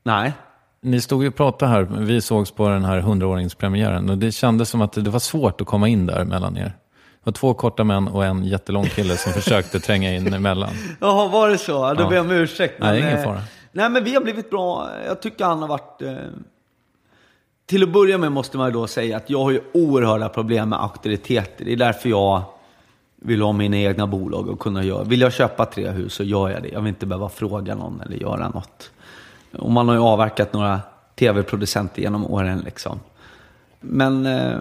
[0.04, 0.32] Nej.
[0.80, 4.68] Ni stod ju och pratade här, vi sågs på den här 100-åringspremiären och det kändes
[4.68, 6.64] som att det var svårt att komma in där mellan er.
[6.64, 6.72] Det
[7.24, 10.70] var två korta män och en jättelång kille som försökte tränga in emellan.
[11.00, 11.94] Jaha, var det så?
[11.94, 12.08] Då Ja.
[12.08, 12.74] ber jag om ursäkt.
[12.80, 13.40] Nej, ingen eh, fara.
[13.72, 14.88] Nej, men vi har blivit bra.
[15.06, 16.02] Jag tycker han har varit...
[16.02, 16.14] Eh...
[17.66, 20.82] Till att börja med måste man då säga att jag har ju oerhörda problem med
[20.82, 21.64] auktoriteter.
[21.64, 22.42] Det är därför jag
[23.24, 25.04] vill ha mina egna bolag och kunna göra...
[25.04, 26.68] Vill jag köpa tre hus så gör jag det.
[26.68, 28.90] Jag vill inte behöva fråga någon eller göra något.
[29.58, 30.80] Och man har ju avverkat några
[31.18, 33.00] tv-producenter genom åren liksom.
[33.80, 34.26] Men...
[34.26, 34.60] Eh...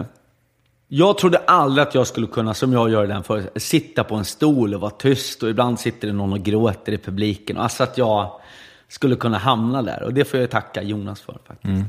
[0.94, 4.14] Jag trodde aldrig att jag skulle kunna, som jag gör i den för sitta på
[4.14, 7.56] en stol och vara tyst och ibland sitter det någon och gråter i publiken.
[7.56, 8.30] Alltså att jag
[8.88, 11.64] skulle kunna hamna där och det får jag tacka Jonas för faktiskt.
[11.64, 11.84] Mm.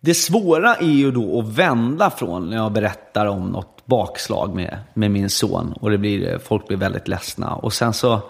[0.00, 4.78] Det svåra är ju då att vända från när jag berättar om något bakslag med,
[4.94, 7.54] med min son och det blir, folk blir väldigt ledsna.
[7.54, 8.20] Och sen så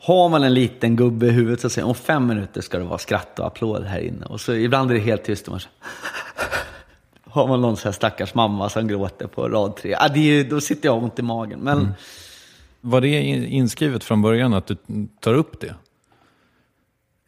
[0.00, 2.98] har man en liten gubbe i huvudet som säger om fem minuter ska det vara
[2.98, 4.26] skratt och applåd här inne.
[4.26, 5.68] Och så ibland är det helt tyst och man så
[7.30, 9.90] har man någon så här stackars mamma som gråter på rad tre.
[9.90, 11.60] Ja, det är, ju- då sitter jag ont i magen.
[11.60, 11.92] Men mm.
[12.80, 14.76] Var det inskrivet från början att du
[15.20, 15.74] tar upp det?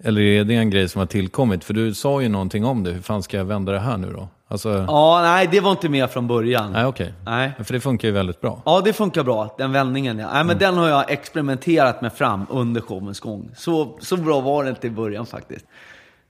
[0.05, 1.65] Eller är det en grej som har tillkommit?
[1.65, 2.91] För du sa ju någonting om det.
[2.91, 4.29] Hur fan ska jag vända det här nu då?
[4.49, 6.73] Alltså, ja, nej, det var inte med från början.
[6.73, 7.13] nej okej.
[7.25, 7.53] Nej.
[7.65, 8.63] För det funkar ju väldigt bra.
[8.65, 9.55] Ja, det funkar bra.
[9.59, 10.31] Den vändningen, ja.
[10.33, 13.51] Nej, men den har jag experimenterat med fram under showens gång.
[13.57, 15.67] Så, så bra var det inte i början faktiskt.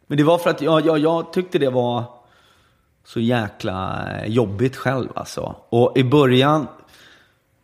[0.07, 2.05] Men det var för att jag, jag, jag tyckte det var
[3.05, 5.56] så jäkla jobbigt själv alltså.
[5.69, 6.67] Och i början,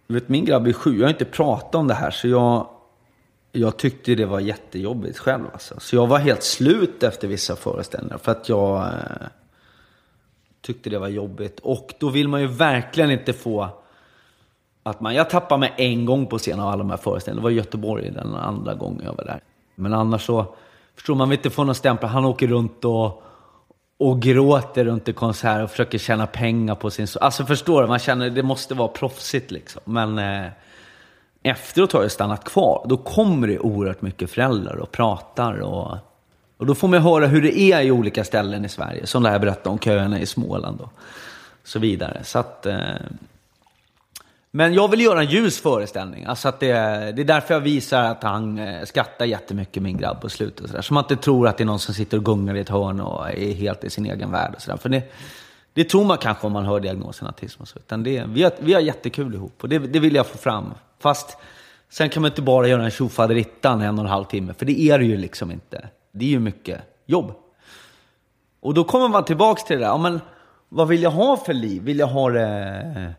[0.06, 2.66] du vet min grabb är sju, jag har inte pratat om det här så jag,
[3.52, 5.80] jag tyckte det var jättejobbigt själv alltså.
[5.80, 9.26] Så jag var helt slut efter vissa föreställningar för att jag eh,
[10.60, 11.60] tyckte det var jobbigt.
[11.60, 13.68] Och då vill man ju verkligen inte få
[14.82, 17.40] Att man, jag tappade mig en gång på scen av alla de här föreställningarna.
[17.40, 19.40] Det var i Göteborg den andra gången jag var där.
[19.74, 20.54] Men annars så,
[20.94, 22.08] förstår man vill inte få någon stämpel.
[22.08, 23.22] Han åker runt och,
[23.98, 27.06] och gråter runt i konserter och försöker tjäna pengar på sin...
[27.20, 27.88] Alltså förstår du?
[27.88, 29.82] Man känner att det måste vara proffsigt liksom.
[29.84, 30.50] Men eh,
[31.42, 32.86] efteråt har jag stannat kvar.
[32.88, 35.96] Då kommer det oerhört mycket föräldrar och pratar och...
[36.56, 39.06] Och då får man höra hur det är i olika ställen i Sverige.
[39.06, 40.92] Som det här berättade om köerna i Småland och
[41.64, 42.20] så vidare.
[42.24, 42.66] Så att...
[42.66, 42.76] Eh,
[44.50, 46.24] men jag vill göra en ljus föreställning.
[46.24, 46.72] Alltså att det,
[47.12, 50.66] det är därför jag visar att han eh, skrattar jättemycket, min grabb, på slutet.
[50.66, 50.82] Så, där.
[50.82, 53.00] så man inte tror att det är någon som sitter och gungar i ett hörn
[53.00, 54.52] och är helt i sin egen värld.
[54.56, 54.76] Och så där.
[54.76, 55.02] För det,
[55.74, 57.62] det tror man kanske om man hör diagnosen autism.
[57.62, 57.78] Och så.
[57.78, 60.74] Utan det, vi, har, vi har jättekul ihop och det, det vill jag få fram.
[61.02, 61.36] Fast
[61.88, 64.54] sen kan man inte bara göra en tjofaderittan en och en halv timme.
[64.54, 65.88] För det är det ju liksom inte.
[66.12, 67.32] Det är ju mycket jobb.
[68.60, 69.88] Och då kommer man tillbaka till det där.
[69.88, 70.20] Ja, men,
[70.68, 71.82] vad vill jag ha för liv?
[71.82, 72.46] Vill jag ha det
[72.96, 73.10] eh,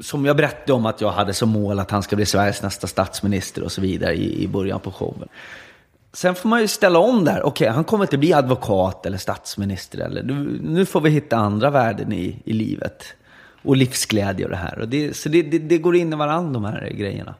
[0.00, 2.86] som jag berättade om att jag hade som mål att han ska bli Sveriges nästa
[2.86, 5.28] statsminister och så vidare i, i början på showen.
[6.12, 7.42] Sen får man ju ställa om där.
[7.42, 9.98] Okej, okay, han kommer inte bli advokat eller statsminister.
[9.98, 13.14] Eller, nu, nu får vi hitta andra värden i, i livet.
[13.62, 14.78] Och livsglädje och det här.
[14.78, 17.34] Och det, så det, det, det, går in i varandra de här grejerna.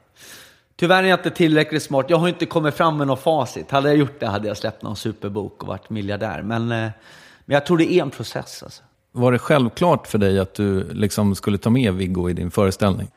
[0.75, 2.05] Tyvärr är jag inte tillräckligt smart.
[2.09, 3.71] Jag har inte kommit fram med något facit.
[3.71, 6.41] Hade jag gjort det hade jag släppt någon superbok och varit miljardär.
[6.41, 6.89] Men, eh,
[7.45, 8.63] men jag tror det är en process.
[8.63, 8.83] Alltså.
[9.11, 13.07] Var det självklart för dig att du liksom skulle ta med Viggo i din föreställning?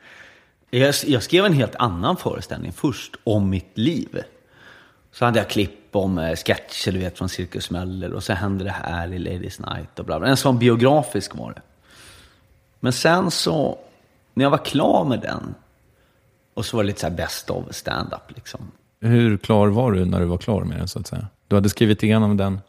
[0.69, 4.21] Jag, jag skrev en helt annan föreställning först, om mitt liv.
[5.11, 8.13] Så hade jag klipp om eh, sketcher, du vet, från Cirkus Möller.
[8.13, 10.27] Och så hände det här i Ladies Night och bla bla.
[10.27, 11.61] En sån biografisk var det.
[12.79, 13.77] Men sen så,
[14.33, 15.55] när jag var klar med den,
[16.53, 18.71] och så var det lite så här best of stand-up liksom.
[19.01, 21.27] Hur klar var du när du var klar med den, så att säga?
[21.47, 22.59] Du hade skrivit igenom den?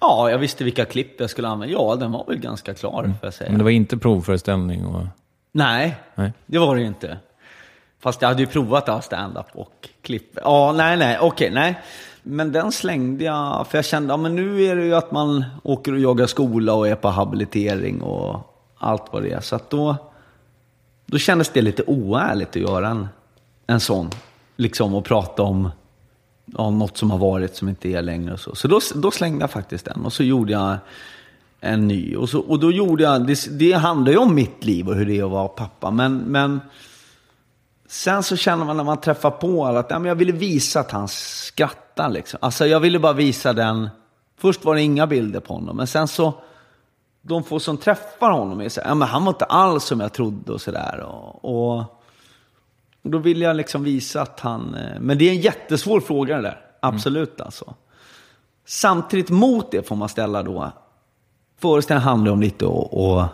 [0.00, 1.74] Ja, jag visste vilka klipp jag skulle använda.
[1.74, 3.10] Ja, den var väl ganska klar, mm.
[3.18, 3.50] får jag säga.
[3.50, 4.86] Men det var inte provföreställning?
[4.86, 5.06] Och...
[5.52, 7.18] Nej, nej, det var det inte.
[8.00, 10.38] Fast jag hade ju provat att ha stand-up och klipp.
[10.44, 11.80] Ja, nej, nej, okej, nej.
[12.22, 15.44] Men den slängde jag, för jag kände, ja men nu är det ju att man
[15.62, 18.51] åker och jagar skola och är på habilitering och
[18.82, 19.40] allt vad det är.
[19.40, 19.96] Så att då,
[21.06, 23.08] då kändes det lite oärligt att göra en,
[23.66, 24.10] en sån.
[24.56, 25.70] Liksom och prata om
[26.44, 28.32] ja, något som har varit som inte är längre.
[28.32, 30.76] Och så så då, då slängde jag faktiskt den och så gjorde jag
[31.60, 32.16] en ny.
[32.16, 35.06] Och, så, och då gjorde jag, det, det handlar ju om mitt liv och hur
[35.06, 35.90] det är att vara pappa.
[35.90, 36.60] Men, men
[37.86, 40.80] sen så känner man när man träffar på alla att ja, men jag ville visa
[40.80, 42.10] att han skrattar.
[42.10, 42.38] Liksom.
[42.42, 43.88] Alltså jag ville bara visa den.
[44.38, 46.34] Först var det inga bilder på honom, men sen så
[47.22, 50.00] de få som träffar honom är så här, ja, men han var inte alls som
[50.00, 51.00] jag trodde och sådär.
[51.00, 51.84] Och, och
[53.02, 54.74] och då vill jag liksom visa att han...
[54.74, 56.60] Eh, men det är en jättesvår fråga det där.
[56.80, 57.44] Absolut mm.
[57.44, 57.74] alltså.
[58.64, 60.72] Samtidigt mot det får man ställa då.
[61.58, 63.28] Föreställningen handlar om lite att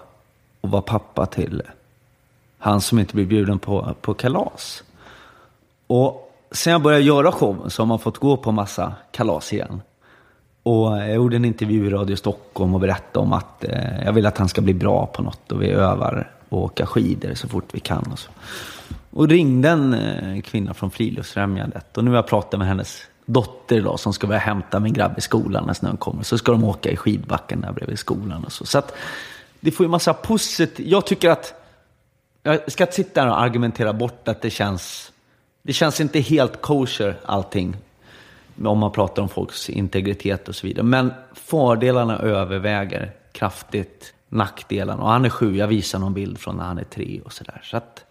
[0.60, 1.62] vara pappa till
[2.58, 4.82] han som inte blir bjuden på, på kalas.
[5.86, 9.82] Och sen jag började göra showen så har man fått gå på massa kalas igen.
[10.68, 14.26] Och jag gjorde en intervju i Radio Stockholm och berättade om att eh, jag vill
[14.26, 17.64] att han ska bli bra på något och vi övar och åka skidor så fort
[17.72, 18.12] vi kan.
[18.12, 18.30] Och så.
[19.10, 21.96] Och ringde en eh, kvinna från Friluftsfrämjandet.
[21.96, 25.18] Och nu har jag pratat med hennes dotter idag som ska börja hämta min grabb
[25.18, 26.22] i skolan när snön kommer.
[26.22, 28.66] Så ska de åka i skidbacken där bredvid skolan och så.
[28.66, 28.94] Så att
[29.60, 30.88] det får ju massa positivt.
[30.88, 31.54] Jag tycker att,
[32.42, 35.12] jag ska inte sitta här och argumentera bort att det känns,
[35.62, 37.76] det känns inte helt kosher allting.
[38.64, 40.84] Om man pratar om folks integritet och så vidare.
[40.84, 45.02] Men fördelarna överväger kraftigt nackdelarna.
[45.02, 47.60] Och han är sju, jag visar någon bild från när han är tre och sådär.
[47.64, 48.04] Så att,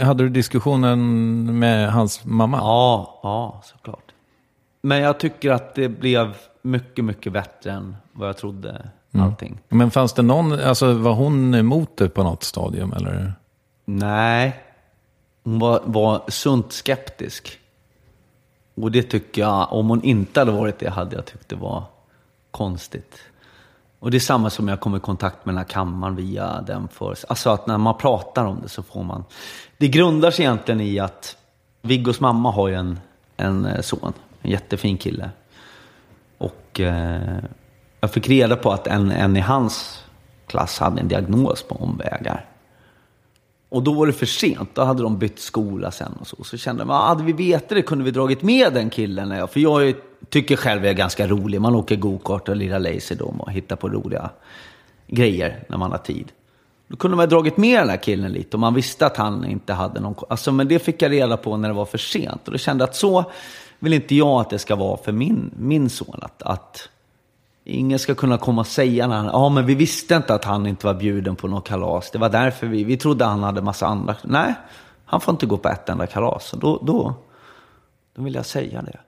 [0.00, 2.56] hade du diskussionen med hans mamma?
[2.56, 4.12] Ja, ja, såklart.
[4.82, 8.88] Men jag tycker att det blev mycket, mycket bättre än vad jag trodde.
[9.12, 9.26] Mm.
[9.26, 9.58] Allting.
[9.68, 13.32] Men fanns det någon, alltså var hon emot det på något stadium eller?
[13.84, 14.56] Nej,
[15.44, 17.58] hon var, var sunt skeptisk.
[18.74, 21.84] Och det tycker jag, om hon inte hade varit det, hade jag tyckt det var
[22.50, 23.18] konstigt.
[23.98, 26.88] Och det är samma som jag kom i kontakt med den här kammaren via den
[26.88, 27.16] för.
[27.28, 29.24] Alltså att när man pratar om det så får man.
[29.78, 31.36] Det grundar sig egentligen i att
[31.82, 32.98] Viggos mamma har ju en,
[33.36, 34.12] en eh, son,
[34.42, 35.30] en jättefin kille.
[36.38, 37.38] Och eh,
[38.00, 40.04] jag fick reda på att en, en i hans
[40.46, 42.44] klass hade en diagnos på omvägar.
[43.74, 44.70] Och då var det för sent.
[44.74, 46.44] Då hade de bytt skola sen och så.
[46.44, 49.48] Så kände man, hade vi vetat det kunde vi dragit med den killen.
[49.48, 49.94] För jag
[50.28, 51.60] tycker själv att jag är ganska rolig.
[51.60, 54.30] Man åker gokart och lirar laserdom och hittar på roliga
[55.06, 56.32] grejer när man har tid.
[56.88, 59.44] Då kunde man ha dragit med den här killen lite och man visste att han
[59.44, 60.14] inte hade någon...
[60.28, 62.40] Alltså, men det fick jag reda på när det var för sent.
[62.46, 63.24] Och då kände jag att så
[63.78, 66.18] vill inte jag att det ska vara för min, min son.
[66.22, 66.88] Att, att
[67.64, 70.66] ingen ska kunna komma och säga när han, ja men vi visste inte att han
[70.66, 72.10] inte var bjuden på något kalas.
[72.10, 74.16] Det var därför vi, vi trodde han hade massa andra.
[74.22, 74.54] Nej,
[75.04, 76.52] han får inte gå på ett enda kalas.
[76.52, 77.14] Och då, då,
[78.14, 78.98] då vill jag säga det.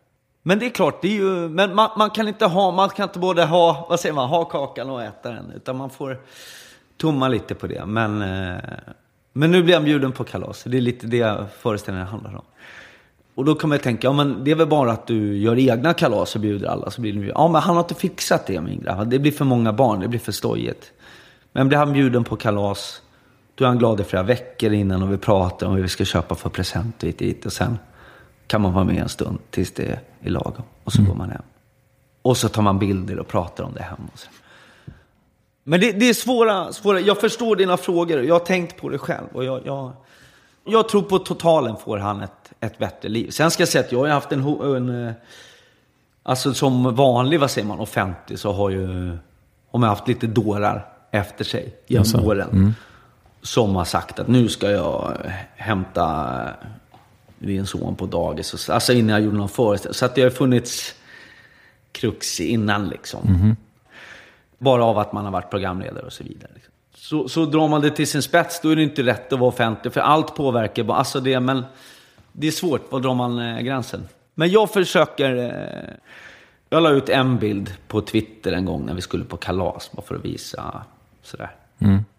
[0.42, 3.08] Men det är klart, det är ju, men man, man kan inte ha, man kan
[3.08, 5.52] inte både ha, vad säger man, ha kakan och äta den.
[5.56, 6.20] Utan man får
[6.96, 7.86] tumma lite på det.
[7.86, 8.60] Men, eh,
[9.32, 10.64] men nu blir han bjuden på kalas.
[10.64, 12.44] Det är lite det föreställningen handlar om.
[13.36, 15.58] Och då kan man ju tänka, ja men det är väl bara att du gör
[15.58, 18.60] egna kalas och bjuder alla så blir det Ja men han har inte fixat det
[18.60, 19.10] min grabb.
[19.10, 20.92] Det blir för många barn, det blir för stojigt.
[21.52, 23.02] Men blir han bjuden på kalas,
[23.54, 26.04] då är han glad i flera veckor innan och vi pratar om vad vi ska
[26.04, 27.46] köpa för present och hit, hit.
[27.46, 27.78] Och sen
[28.46, 30.62] kan man vara med en stund tills det är lagom.
[30.84, 31.42] Och så går man hem.
[32.22, 34.08] Och så tar man bilder och pratar om det hemma.
[34.12, 34.28] Och så.
[35.64, 38.22] Men det, det är svåra, svåra, jag förstår dina frågor.
[38.22, 39.26] Jag har tänkt på det själv.
[39.32, 39.92] Och jag, jag,
[40.66, 43.30] jag tror på totalen får han ett, ett bättre liv.
[43.30, 45.12] Sen ska jag säga att jag har haft en, en eh,
[46.28, 49.10] Alltså som vanlig, vad säger man, offentlig så har ju
[49.70, 52.26] har man haft lite dårar efter sig genom Jaså?
[52.26, 52.74] åren.
[53.42, 55.16] Som har sagt att nu ska jag
[55.56, 56.48] hämta
[57.38, 58.70] din son på dagis.
[58.70, 59.94] Alltså innan jag gjorde någon föreställning.
[59.94, 60.94] Så att det har funnits
[61.92, 63.56] krux innan liksom.
[64.58, 66.50] Bara av att man har varit programledare och så vidare.
[66.54, 66.72] Liksom.
[67.06, 69.48] Så, så drar man det till sin spets, då är det inte rätt att vara
[69.48, 69.92] offentlig.
[69.92, 71.64] För allt påverkar bara, alltså det, men
[72.32, 74.08] det är svårt, var drar man eh, gränsen?
[74.34, 75.94] Men jag försöker, eh,
[76.68, 80.02] jag la ut en bild på Twitter en gång när vi skulle på kalas, bara
[80.02, 80.84] för att visa
[81.22, 81.50] sådär.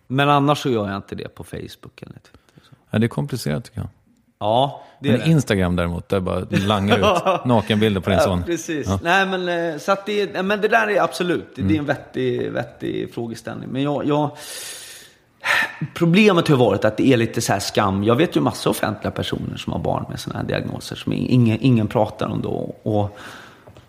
[0.07, 2.61] Men annars så gör jag inte det på Facebook eller Twitter.
[2.89, 3.89] Ja, det är komplicerat tycker jag.
[4.39, 5.27] Ja, det är Men det.
[5.31, 8.43] Instagram däremot, där bara langar ut nakenbilder på din Ja, son.
[8.43, 8.88] precis.
[8.88, 8.99] Ja.
[9.03, 12.51] Nej, men, eh, så det, är- men det där är absolut, det är en vettig,
[12.51, 13.69] vettig frågeställning.
[13.71, 14.29] Men jag, jag,
[15.93, 18.03] problemet har varit att det är lite så här skam.
[18.03, 21.57] Jag vet ju massa offentliga personer som har barn med sådana här diagnoser som ingen,
[21.61, 22.75] ingen pratar om då.
[22.83, 23.17] Och,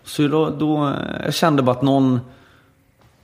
[0.03, 0.93] så då, då,
[1.23, 2.19] jag kände bara att någon,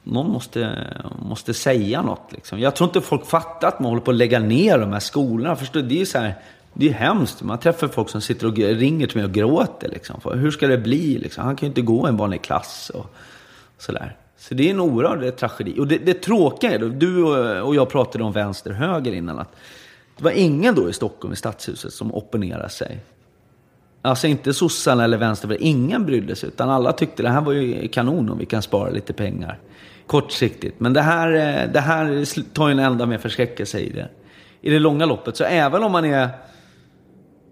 [0.04, 0.88] någon måste,
[1.30, 2.28] måste säga något.
[2.32, 2.60] Liksom.
[2.60, 5.56] Jag tror inte folk fattar att man håller på att lägga ner de här skolorna.
[5.56, 6.36] Förstår, det är så här,
[6.78, 7.44] det är hemskt.
[7.44, 9.90] Man träffar folk som sitter och ringer till mig och gråter.
[9.90, 10.22] Liksom.
[10.34, 11.18] Hur ska det bli?
[11.18, 11.44] Liksom?
[11.46, 12.92] Han kan ju inte gå i en vanlig klass.
[12.94, 13.16] Och
[13.78, 14.16] sådär.
[14.38, 15.80] Så det är en oerhörd eh, tragedi.
[15.80, 17.24] Och det, det tråkiga är, då, du
[17.62, 19.56] och, jag pratade om vänster-höger innan, att
[20.18, 23.00] det var ingen då i Stockholm, i stadshuset, som opponerade sig.
[24.02, 26.50] Alltså inte sossarna eller vänster, ingen brydde sig.
[26.50, 29.60] Utan alla tyckte det här var ju kanon om vi kan spara lite pengar.
[30.08, 30.80] Kortsiktigt.
[30.80, 34.10] Men det här, eh, det här tar ju en ända med förskräckelse i det.
[34.62, 35.38] I det långa loppet.
[35.38, 36.30] Så även om man är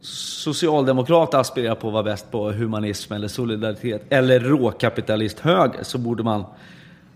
[0.04, 4.06] socialdemokrat aspirerar på att vara bäst på humanism eller solidaritet.
[4.10, 5.84] Eller råkapitalist höger.
[5.84, 6.46] Så borde man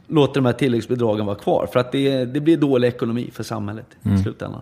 [0.08, 1.70] låta de här tilläggsbidragen vara kvar.
[1.74, 4.62] För att det, det blir dålig ekonomi för samhället i slutändan.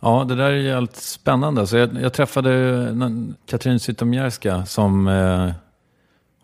[0.00, 1.66] Ja, det där är jävligt spännande.
[1.66, 5.08] Så jag, jag träffade Katrin Zytomierska som...
[5.08, 5.50] Eh,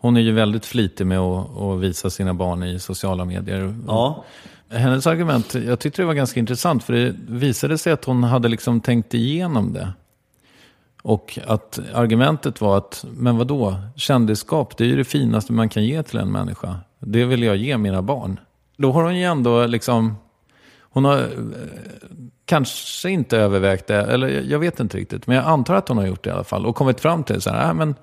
[0.01, 3.75] hon är ju väldigt flitig med att, att visa sina barn i sociala medier.
[3.87, 4.23] Ja.
[4.69, 8.47] Hennes argument, jag tyckte det var ganska intressant för det visade sig att hon hade
[8.47, 9.93] liksom tänkt igenom det.
[11.09, 13.75] Och att argumentet var att, men vad då?
[13.95, 16.75] kändisskap, det är ju det finaste man kan ge till en människa.
[16.99, 18.39] Det vill jag ge mina barn.
[18.77, 20.15] Då har hon ju ändå liksom,
[20.81, 21.25] hon har eh,
[22.45, 25.27] kanske inte övervägt det, eller jag- vet inte riktigt.
[25.27, 26.65] Men jag antar att hon har gjort det i alla fall.
[26.65, 27.95] Och kommit fram till så här, äh, men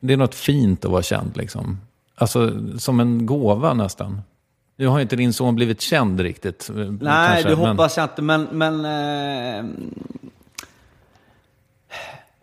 [0.00, 1.78] det är något fint att vara känd liksom.
[2.14, 4.22] Alltså som en gåva nästan.
[4.76, 6.70] Nu har inte din son blivit känd riktigt.
[6.70, 8.22] eh, Nej, kanske, det men- hoppas jag inte.
[8.22, 9.70] Men, men eh,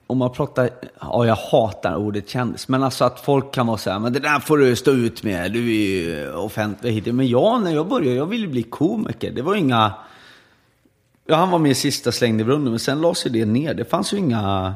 [0.07, 0.69] om man pratar,
[1.01, 4.19] ja jag hatar ordet kändis, men alltså att folk kan vara så här, men det
[4.19, 7.13] där får du stå ut med, du är ju offentlig.
[7.13, 9.31] Men jag, när jag började, jag ville bli komiker.
[9.31, 9.93] Det var inga,
[11.25, 13.73] ja han var med i Sista slängd i brunnen, men sen lades ju det ner.
[13.73, 14.73] Det fanns ju inga,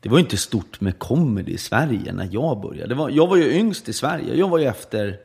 [0.00, 2.88] det var ju inte stort med comedy i Sverige när jag började.
[2.88, 5.16] Det var, jag var ju yngst i Sverige, jag var ju efter,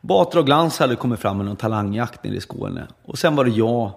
[0.00, 2.86] Batra och Glans hade kommit fram med någon talangjakt nere i Skåne.
[3.04, 3.92] Och sen var det jag.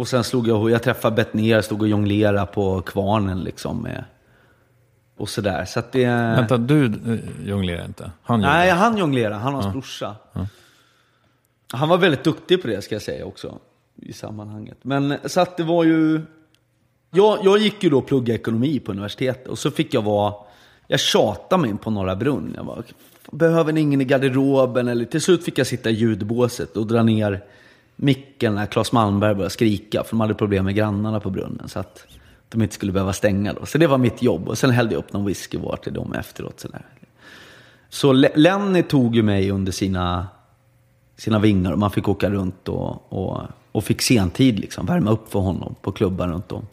[0.00, 3.82] Och sen slog jag jag träffade Bettner, stod och jonglerade på kvarnen liksom.
[3.82, 4.04] Med,
[5.16, 5.64] och sådär.
[5.64, 6.06] Så att det...
[6.06, 8.10] Vänta, du eh, jonglerar inte?
[8.22, 9.34] Han Nej, han jonglerade.
[9.34, 10.16] Han och hans brorsa.
[11.72, 13.58] Han var väldigt duktig på det ska jag säga också.
[13.96, 14.78] I sammanhanget.
[14.82, 16.22] Men så att det var ju...
[17.10, 19.48] Jag, jag gick ju då och pluggade ekonomi på universitetet.
[19.48, 20.34] Och så fick jag vara...
[20.86, 22.52] Jag tjatade mig in på Norra Brunn.
[22.56, 22.82] Jag bara,
[23.30, 24.88] behöver ni ingen i garderoben?
[24.88, 27.44] Eller till slut fick jag sitta i ljudbåset och dra ner
[28.02, 30.04] micken när Claes Malmberg började skrika.
[30.04, 31.68] För de hade problem med grannarna på brunnen.
[31.68, 32.06] Så att
[32.48, 33.66] de inte skulle behöva stänga då.
[33.66, 34.48] Så det var mitt jobb.
[34.48, 36.60] Och sen hällde jag upp någon whisky var till dem efteråt.
[36.60, 36.86] Sådär.
[37.88, 40.26] Så Lenny tog ju mig under sina,
[41.16, 43.40] sina vingar och man fick åka runt och, och,
[43.72, 46.66] och fick sentid liksom, värma upp för honom på klubbar runt om.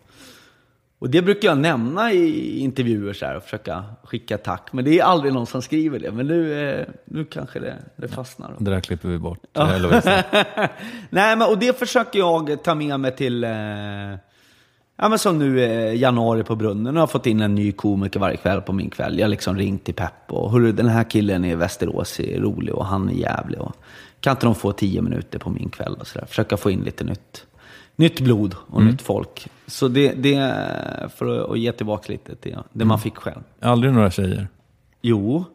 [0.99, 4.73] Och det brukar jag nämna i intervjuer så här och försöka skicka tack.
[4.73, 6.11] Men det är aldrig någon som skriver det.
[6.11, 8.55] Men nu, eh, nu kanske det, det fastnar.
[8.59, 9.39] Det där klipper vi bort.
[9.79, 10.23] Lovisa.
[11.09, 13.43] Nej, men och det försöker jag ta med mig till...
[13.43, 13.49] Eh,
[14.95, 16.95] ja, men som nu eh, januari på Brunnen.
[16.95, 19.19] Jag har fått in en ny komiker varje kväll på min kväll.
[19.19, 22.73] Jag har liksom ringt till Pepp och hörru, den här killen i Västerås är rolig
[22.75, 23.59] och han är jävlig.
[23.59, 23.75] Och,
[24.19, 26.25] kan inte de få tio minuter på min kväll och sådär?
[26.25, 27.45] Försöka få in lite nytt,
[27.95, 29.47] nytt blod och nytt folk.
[29.67, 33.41] Så det, det är för att, ge tillbaka lite till det man fick själv.
[33.61, 34.47] Aldrig några tjejer.
[35.01, 35.45] Jo,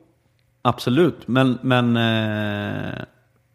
[0.62, 1.28] absolut.
[1.28, 3.04] Men, men eh,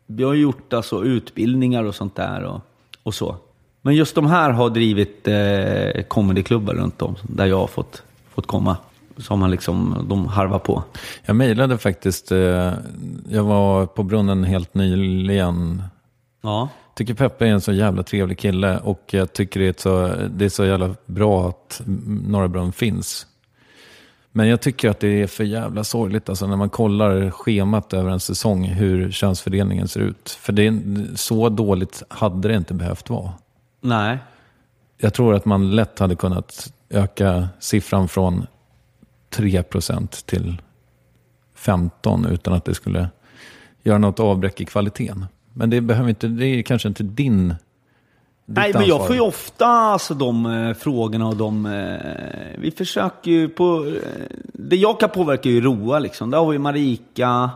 [0.05, 2.61] vi har gjort alltså utbildningar och sånt där och,
[3.03, 3.35] och så.
[3.81, 8.47] Men just de här har drivit eh, comedyklubbar runt om där jag har fått, fått
[8.47, 8.77] komma.
[9.17, 10.83] Som man liksom, de harvar på.
[11.25, 12.73] Jag mejlade faktiskt, eh,
[13.29, 15.83] jag var på brunnen helt nyligen.
[16.41, 16.69] Ja.
[16.97, 20.45] Tycker Peppe är en så jävla trevlig kille och jag tycker det är, så, det
[20.45, 21.81] är så jävla bra att
[22.27, 23.27] Norra Brunn finns.
[24.31, 28.09] Men jag tycker att det är för jävla sorgligt alltså när man kollar schemat över
[28.09, 30.29] en säsong hur könsfördelningen ser ut.
[30.29, 33.33] För det är, så dåligt hade det inte behövt vara.
[33.81, 34.17] Nej.
[34.97, 38.47] Jag tror att man lätt hade kunnat öka siffran från
[39.31, 40.61] 3% till
[41.57, 43.09] 15% utan att det skulle
[43.83, 45.25] göra något avbräck i kvaliteten.
[45.57, 47.55] Men det, behöver inte, det är kanske inte din
[48.49, 51.65] Nej, men jag får ju ofta alltså, de eh, frågorna och de...
[51.65, 53.85] Eh, vi försöker ju på...
[53.85, 56.31] Eh, det jag kan påverka är ju Roa liksom.
[56.31, 57.49] Där har vi Marika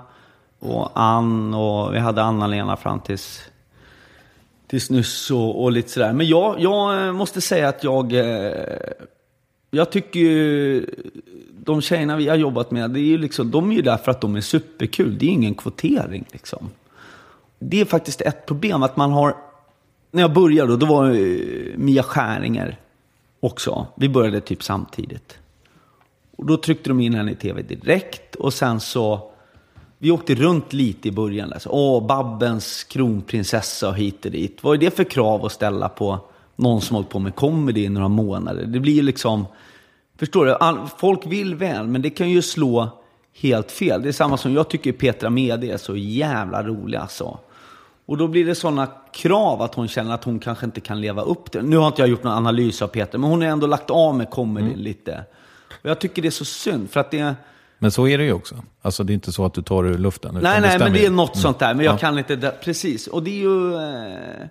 [0.60, 3.42] och Ann och vi hade Anna-Lena fram tills,
[4.68, 6.14] tills nyss och, och lite sådär.
[6.14, 8.14] Men jag, jag eh, måste säga att jag...
[8.14, 8.54] Eh,
[9.72, 10.86] jag tycker ju...
[11.66, 14.12] De tjejerna vi har jobbat med, det är ju liksom, de är ju där för
[14.12, 15.18] att de är superkul.
[15.18, 16.70] Det är ingen kvotering liksom.
[17.64, 19.36] Det är faktiskt ett problem att man har
[20.12, 22.80] när jag började, då var eh, Mia Skäringer
[23.40, 23.88] också.
[23.96, 25.38] Vi började typ samtidigt.
[26.36, 29.32] Och då tryckte de in henne i tv direkt och sen så,
[29.98, 31.54] vi åkte runt lite i början.
[31.54, 34.64] Alltså, Åh, Babbens kronprinsessa och hit och dit.
[34.64, 36.20] Vad är det för krav att ställa på
[36.56, 38.66] någon som har hållit på med comedy i några månader?
[38.66, 39.46] Det blir ju liksom,
[40.18, 40.54] förstår du?
[40.54, 42.90] All, folk vill väl, men det kan ju slå
[43.34, 44.02] helt fel.
[44.02, 47.38] Det är samma som jag tycker Petra Mede är så jävla rolig alltså.
[48.06, 51.22] Och då blir det sådana krav att hon känner att hon kanske inte kan leva
[51.22, 53.68] upp till Nu har inte jag gjort någon analys av Peter, men hon har ändå
[53.68, 55.24] lagt av med comedy lite.
[55.84, 57.36] Och jag tycker det är så synd, för att det...
[57.80, 58.56] Men så är det ju också.
[58.82, 60.40] Alltså det är inte så att du tar ur luften.
[60.42, 61.42] Nej, nej, men det är något Mm.
[61.42, 61.74] sånt där.
[61.74, 61.98] Men jag Ja.
[61.98, 62.36] kan inte...
[62.36, 63.08] det- Precis.
[63.08, 63.74] Och det är ju...
[63.76, 64.48] Eh,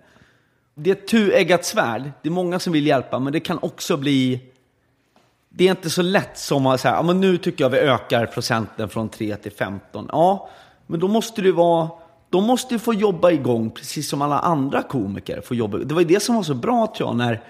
[0.74, 2.02] det är ett tueggat svärd.
[2.22, 4.40] Det är många som vill hjälpa, men det kan också bli...
[5.48, 8.26] Det är inte så lätt som att säga, ja, men nu tycker jag vi ökar
[8.26, 10.08] procenten från 3 till 15.
[10.12, 10.48] Ja,
[10.86, 11.88] men då måste det vara...
[12.30, 15.78] De måste ju få jobba igång precis som alla andra komiker får jobba.
[15.78, 17.42] Det var ju det som var så bra tror jag när...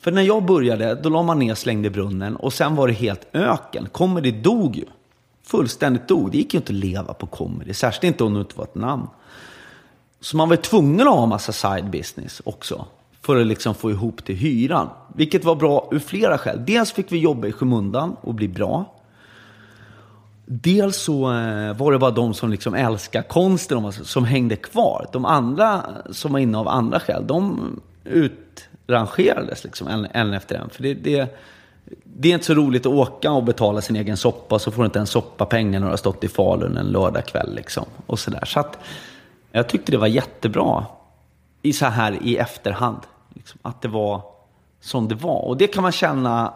[0.00, 3.26] För när jag började, då la man ner Slängde brunnen och sen var det helt
[3.32, 3.88] öken.
[3.92, 4.84] Comedy dog ju.
[5.42, 6.30] Fullständigt dog.
[6.30, 8.74] Det gick ju inte att leva på comedy, särskilt inte om det inte var ett
[8.74, 9.06] namn.
[10.20, 12.86] Så man var tvungen att ha en massa side business också.
[13.20, 14.88] För att liksom få ihop till hyran.
[15.14, 16.64] Vilket var bra ur flera skäl.
[16.66, 18.94] Dels fick vi jobba i skymundan och bli bra.
[20.44, 25.06] Dels så eh, var det bara de som liksom älskar konsten som hängde kvar.
[25.12, 27.60] De andra som var inne av andra skäl, de
[28.04, 30.70] utrangerades liksom en, en efter en.
[30.70, 31.38] För det, det,
[32.04, 34.86] det är inte så roligt att åka och betala sin egen soppa så får du
[34.86, 37.54] inte en soppapeng när du har stått i Falun en lördagkväll.
[37.54, 38.44] Liksom, och så där.
[38.44, 38.78] Så att,
[39.52, 40.86] jag tyckte det var jättebra
[41.62, 43.00] i så här i efterhand.
[43.34, 44.22] Liksom, att det var
[44.80, 45.44] som det var.
[45.44, 46.54] Och det kan man känna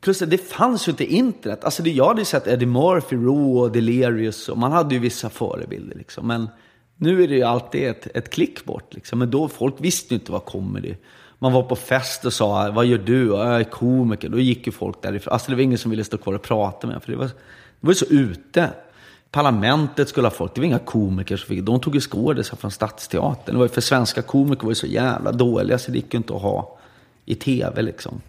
[0.00, 1.64] Plus att det fanns ju inte internet.
[1.64, 5.00] Alltså det, jag hade ju sett Eddie Murphy, Raw och Delirious och man hade ju
[5.00, 6.26] vissa förebilder liksom.
[6.26, 6.48] Men
[6.96, 9.18] nu är det ju alltid ett, ett klick bort liksom.
[9.18, 10.94] Men då, folk visste ju inte vad comedy.
[11.38, 13.30] Man var på fest och sa, vad gör du?
[13.30, 14.28] Och, Jag är komiker.
[14.28, 15.32] Då gick ju folk därifrån.
[15.32, 17.24] Alltså det var ingen som ville stå kvar och prata med en, för det var,
[17.24, 17.32] det
[17.80, 18.70] var ju så ute.
[19.30, 22.70] Parlamentet skulle ha folk, det var inga komiker som fick, de tog ju skådisar från
[22.70, 23.54] Stadsteatern.
[23.54, 26.16] Det var ju för svenska komiker var ju så jävla dåliga så det gick ju
[26.16, 26.78] inte att ha
[27.24, 28.20] i tv liksom.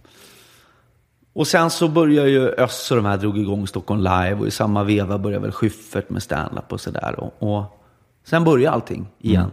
[1.33, 4.51] Och sen så började ju Öss och de här drog igång Stockholm Live och i
[4.51, 7.19] samma veva började väl Schyffert med stand-up och sådär.
[7.19, 7.63] Och, och
[8.23, 9.51] sen började allting igen.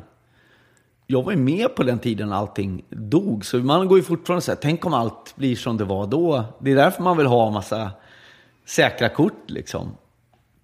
[1.07, 4.51] Jag var ju med på den tiden allting dog, så man går ju fortfarande så
[4.51, 6.45] här, tänk om allt blir som det var då.
[6.59, 7.91] Det är därför man vill ha en massa
[8.67, 9.97] säkra kort liksom.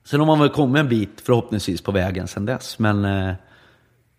[0.04, 2.78] Sen har man väl kommit en bit förhoppningsvis på vägen sen dess.
[2.78, 3.34] Men, eh,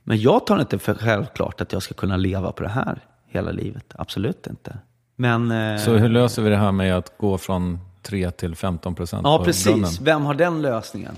[0.04, 3.52] men jag tar inte för självklart att jag ska kunna leva på det här hela
[3.52, 3.94] livet.
[3.96, 4.78] Absolut inte.
[5.16, 5.52] Men...
[5.52, 9.22] eh, Så hur löser vi det här med att gå från 3 till 15 procent
[9.24, 9.66] Ja, precis.
[9.66, 9.90] brunnen?
[10.02, 11.16] Vem har den lösningen?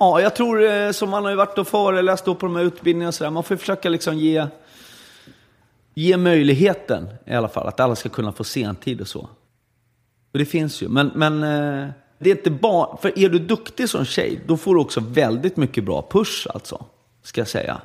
[0.00, 2.62] Ja, jag tror eh, som man har ju varit och föreläst då på de här
[2.62, 3.30] utbildningarna och sådär.
[3.30, 4.46] Man får försöka liksom ge...
[5.94, 9.20] ge möjligheten i alla fall, att alla ska kunna få sentid och så.
[10.32, 11.88] Och det finns ju, men, men eh,
[12.18, 15.56] det är inte bara, för är du duktig som tjej, då får du också väldigt
[15.56, 16.84] mycket bra push alltså,
[17.22, 17.80] ska jag säga.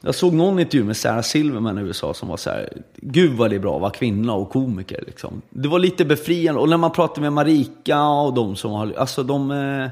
[0.00, 3.50] Jag såg någon intervju med Sarah Silverman i USA som var så här, gud vad
[3.50, 5.42] det är bra att vara kvinna och komiker liksom.
[5.50, 9.22] Det var lite befriande, och när man pratade med Marika och de som har, alltså
[9.22, 9.90] de, eh,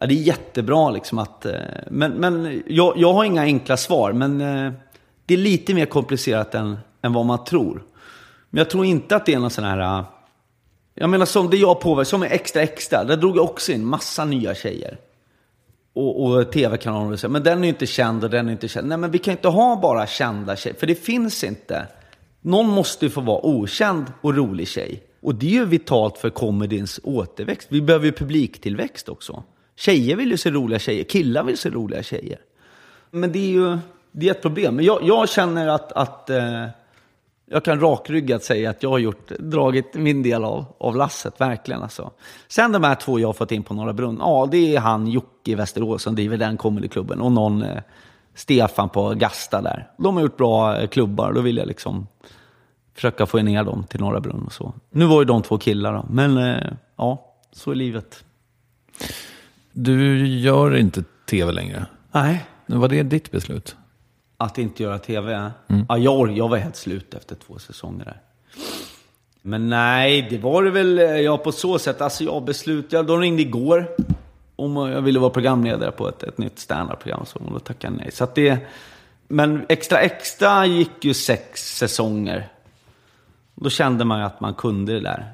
[0.00, 1.52] ja, det är jättebra liksom att, eh,
[1.90, 4.72] men, men jag, jag har inga enkla svar, men eh,
[5.26, 7.82] det är lite mer komplicerat än, än vad man tror.
[8.50, 10.04] Men jag tror inte att det är någon sån här,
[10.94, 13.84] jag menar som det jag påverkar, som är Extra Extra, där drog jag också in
[13.84, 14.98] massa nya tjejer
[15.98, 17.28] och, och tv-kanaler och så.
[17.28, 18.88] Men den är ju inte känd och den är inte känd.
[18.88, 21.86] Nej, men vi kan inte ha bara kända tjejer, för det finns inte.
[22.40, 25.02] Någon måste ju få vara okänd och rolig tjej.
[25.20, 27.68] Och det är ju vitalt för comedyns återväxt.
[27.70, 29.42] Vi behöver ju publiktillväxt också.
[29.76, 32.38] Tjejer vill ju se roliga tjejer, killar vill se roliga tjejer.
[33.10, 33.78] Men det är ju
[34.12, 34.76] det är ett problem.
[34.76, 36.64] Men jag, jag känner att, att eh,
[37.50, 41.82] jag kan rakryggat säga att jag har gjort, dragit min del av, av lasset, verkligen.
[41.82, 42.10] Alltså.
[42.48, 45.06] Sen de här två jag har fått in på Norra Brunn, ja det är han
[45.06, 47.82] Jocke i Västerås som driver den comedyklubben och någon eh,
[48.34, 49.90] Stefan på Gasta där.
[49.98, 52.06] De har gjort bra eh, klubbar, då vill jag liksom
[52.94, 54.74] försöka få ner dem till Norra Brunn och så.
[54.90, 58.24] Nu var ju de två killar då, men eh, ja, så är livet.
[59.72, 61.86] Du gör inte tv längre.
[62.12, 62.46] Nej.
[62.66, 63.76] Var det ditt beslut?
[64.40, 65.50] Att inte göra tv?
[65.88, 68.20] Ja, jag, jag var helt slut efter två säsonger där.
[69.42, 72.00] Men nej, det var det väl, eh, ja på så sätt.
[72.00, 73.96] Alltså jag beslutade, de ringde igår
[74.56, 78.12] om jag ville vara programledare på ett, ett nytt standardprogram, så då tackade jag nej.
[78.12, 78.58] Så det,
[79.28, 82.48] men Extra Extra gick ju sex säsonger.
[83.54, 85.32] Då kände man ju att man kunde det där.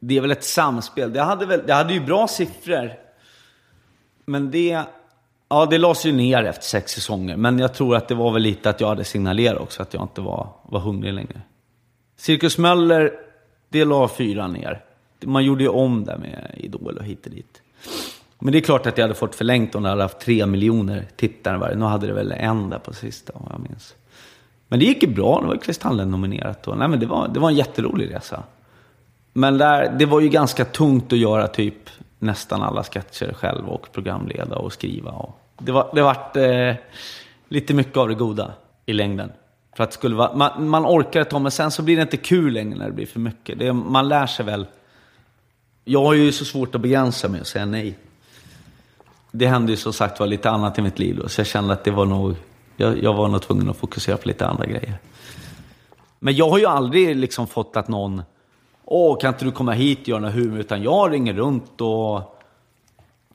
[0.00, 1.12] Det är väl ett samspel.
[1.12, 2.92] Det hade, väl, det hade ju bra siffror.
[4.24, 4.82] Men det,
[5.50, 7.36] ja, det lades ju ner efter sex säsonger.
[7.36, 10.02] Men jag tror att det var väl lite att jag hade signalerat också att jag
[10.02, 11.40] inte var, var hungrig längre.
[12.16, 13.12] Cirkus Möller,
[13.68, 14.84] det la fyra ner.
[15.24, 17.62] Man gjorde ju om det med Idol och hit och dit.
[18.38, 21.06] Men det är klart att jag hade fått förlängt om jag hade haft tre miljoner
[21.16, 21.76] tittare varje.
[21.76, 23.94] Nu hade det väl en där på sista, om jag minns.
[24.68, 25.40] Men det gick ju bra.
[25.40, 26.68] Det var Kristallen nominerat.
[26.68, 28.42] Och, nej, men det, var, det var en jätterolig resa.
[29.32, 33.92] Men där, det var ju ganska tungt att göra typ nästan alla sketcher själv och
[33.92, 35.10] programleda och skriva.
[35.10, 36.74] Och det var det vart eh,
[37.48, 38.52] lite mycket av det goda
[38.86, 39.32] i längden.
[39.76, 42.02] För att det skulle vara, man, man orkar ett tag, men sen så blir det
[42.02, 43.58] inte kul längre när det blir för mycket.
[43.58, 44.66] Det, man lär sig väl.
[45.84, 47.98] Jag har ju så svårt att begränsa mig och säga nej.
[49.30, 51.72] Det hände ju som sagt var lite annat i mitt liv då, så jag kände
[51.72, 52.34] att det var nog,
[52.76, 54.94] jag, jag var nog tvungen att fokusera på lite andra grejer.
[56.18, 58.22] Men jag har ju aldrig liksom fått att någon,
[58.84, 60.58] åh kan inte du komma hit och göra något humor?
[60.58, 62.39] Utan jag ringer runt och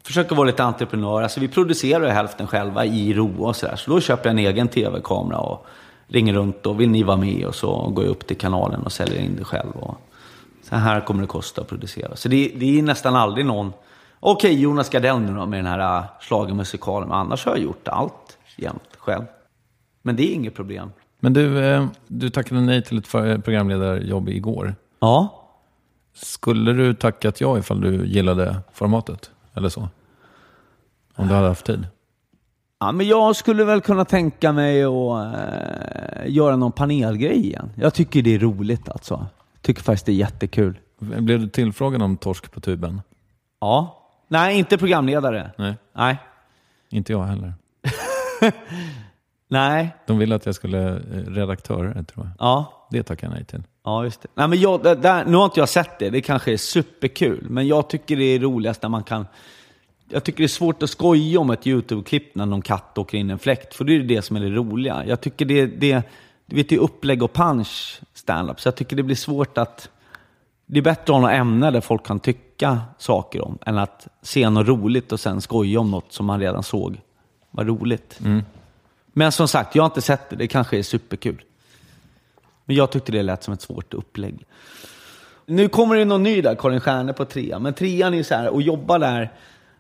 [0.06, 1.22] försöker vara lite entreprenör.
[1.22, 3.76] Alltså vi producerar hälften själva i ro och sådär.
[3.76, 5.66] Så då köper jag en egen tv-kamera och
[6.08, 7.45] ringer runt och vill ni vara med?
[7.45, 9.72] Och så går jag upp till kanalen och säljer in det själv.
[9.72, 9.97] Och
[10.64, 12.16] så här kommer det kosta att producera.
[12.16, 13.74] Så det, det är nästan aldrig någon,
[14.20, 17.10] okej Jonas Gardell nu då med den här schlagermusikalen.
[17.10, 19.24] Men annars har jag gjort allt jämt själv.
[20.01, 20.91] Men det är inget problem.
[21.20, 23.12] Men du, eh, du tackade nej till ett
[23.45, 24.76] programledarjobb igår.
[24.99, 25.41] Ja.
[26.14, 29.32] Skulle du tackat ja ifall du gillade formatet?
[29.56, 29.89] Eller så?
[31.16, 31.88] Om du hade haft tid?
[32.80, 37.72] Ja, men jag skulle väl kunna tänka mig att eh, göra någon panelgrej igen.
[37.76, 39.28] Jag tycker det är roligt alltså.
[39.62, 40.80] Tycker faktiskt det är jättekul.
[40.99, 43.01] Blev du tillfrågad om torsk på tuben?
[43.62, 44.01] Ja.
[44.28, 45.51] Nej, inte programledare.
[45.58, 46.18] Nej, Nej.
[46.89, 47.53] inte jag heller.
[49.47, 49.95] Nej.
[50.06, 52.32] De ville att jag skulle eh, redaktör, tror jag.
[52.39, 52.88] Ja.
[52.91, 53.64] Det tackade jag nej till.
[53.86, 54.28] Ja, just det.
[54.36, 56.10] Nej, men jag, där- nu har inte jag sett det.
[56.10, 57.46] Det kanske är superkul.
[57.50, 59.26] Men jag tycker det är roligast när man kan...
[60.10, 63.30] Jag tycker det är svårt att skoja om ett YouTube-klipp när någon katt åker in
[63.30, 63.76] i en fläkt.
[63.76, 65.04] För det är det som är det roliga.
[65.08, 66.02] Jag tycker det, det,
[66.46, 68.62] du vet, det är upplägg och punch stand-up.
[68.62, 69.90] Så jag tycker det blir svårt att...
[70.66, 73.58] Det är bättre att ha något ämne där folk kan tycka saker om.
[73.66, 77.02] Än att se något roligt och sen skoja om något som man redan såg
[77.52, 78.20] var roligt.
[79.14, 80.36] Men som sagt, jag har inte sett det.
[80.36, 81.42] Det kanske är superkul.
[82.66, 84.45] Men jag tyckte det lät som ett svårt upplägg.
[85.45, 87.61] Nu kommer det någon ny där, Karin Stjärne på trean.
[87.63, 89.32] Men trean är ju så här, att jobba där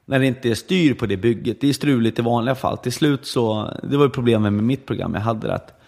[0.05, 2.77] när det inte är styr på det bygget, det är struligt i vanliga fall.
[2.77, 5.81] Till slut så, det var ju problemet med mitt program, jag hade att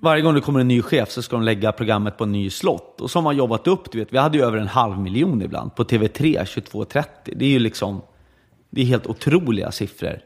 [0.00, 2.50] varje gång det kommer en ny chef så ska de lägga programmet på en ny
[2.50, 3.00] slott.
[3.00, 5.42] Och så har man jobbat upp, du vet, vi hade ju över en halv miljon
[5.42, 7.04] ibland på TV3 22.30.
[7.24, 8.02] Det är ju liksom,
[8.70, 10.20] det är helt otroliga siffror.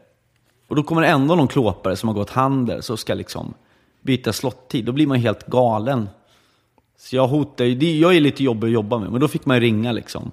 [0.69, 3.55] Och då kommer det ändå någon klåpare som har gått handel så ska liksom
[4.05, 4.85] byta slottid.
[4.85, 6.09] Då blir man helt galen.
[6.97, 9.61] Så jag hotar ju, jag är lite jobbig att jobba med, men då fick man
[9.61, 10.31] ringa liksom.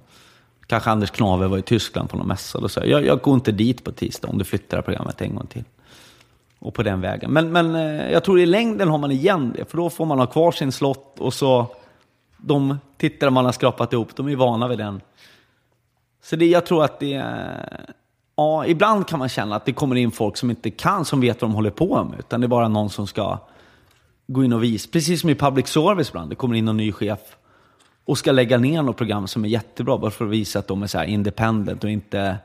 [0.68, 2.60] Kanske Anders Knave var i Tyskland på någon mässa.
[2.60, 5.22] Då sa jag, jag, går inte dit på tisdag om du flyttar det här programmet
[5.22, 5.64] en gång till.
[6.60, 7.32] och på den vägen.
[7.32, 10.20] Men, men eh, jag tror i längden har man igen det, för då får man
[10.20, 11.68] ha kvar sin slott och så
[12.38, 15.02] de tittare man har skrapat ihop, de är vana vid den.
[16.24, 17.86] Så det, jag tror att det är...
[18.36, 21.42] Ja, ibland kan man känna att det kommer in folk som inte kan, som vet
[21.42, 23.40] vad de håller på med, utan det är bara någon som ska
[24.34, 24.90] gå in och visa.
[24.92, 27.20] Precis som i public service ibland, det kommer in någon ny chef
[28.06, 30.84] och ska lägga ner något program som är jättebra, bara för att visa att de
[30.84, 32.38] är så här independent och inte...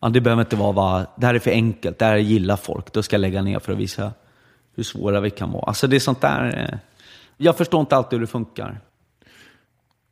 [0.00, 2.92] Ja, det behöver inte vara, va, det här är för enkelt, det här gillar folk,
[2.92, 4.12] då ska jag lägga ner för att visa
[4.74, 5.62] hur svåra vi kan vara.
[5.62, 6.68] Alltså det är sånt där...
[6.72, 6.78] Eh,
[7.36, 8.80] jag förstår inte alltid hur det funkar.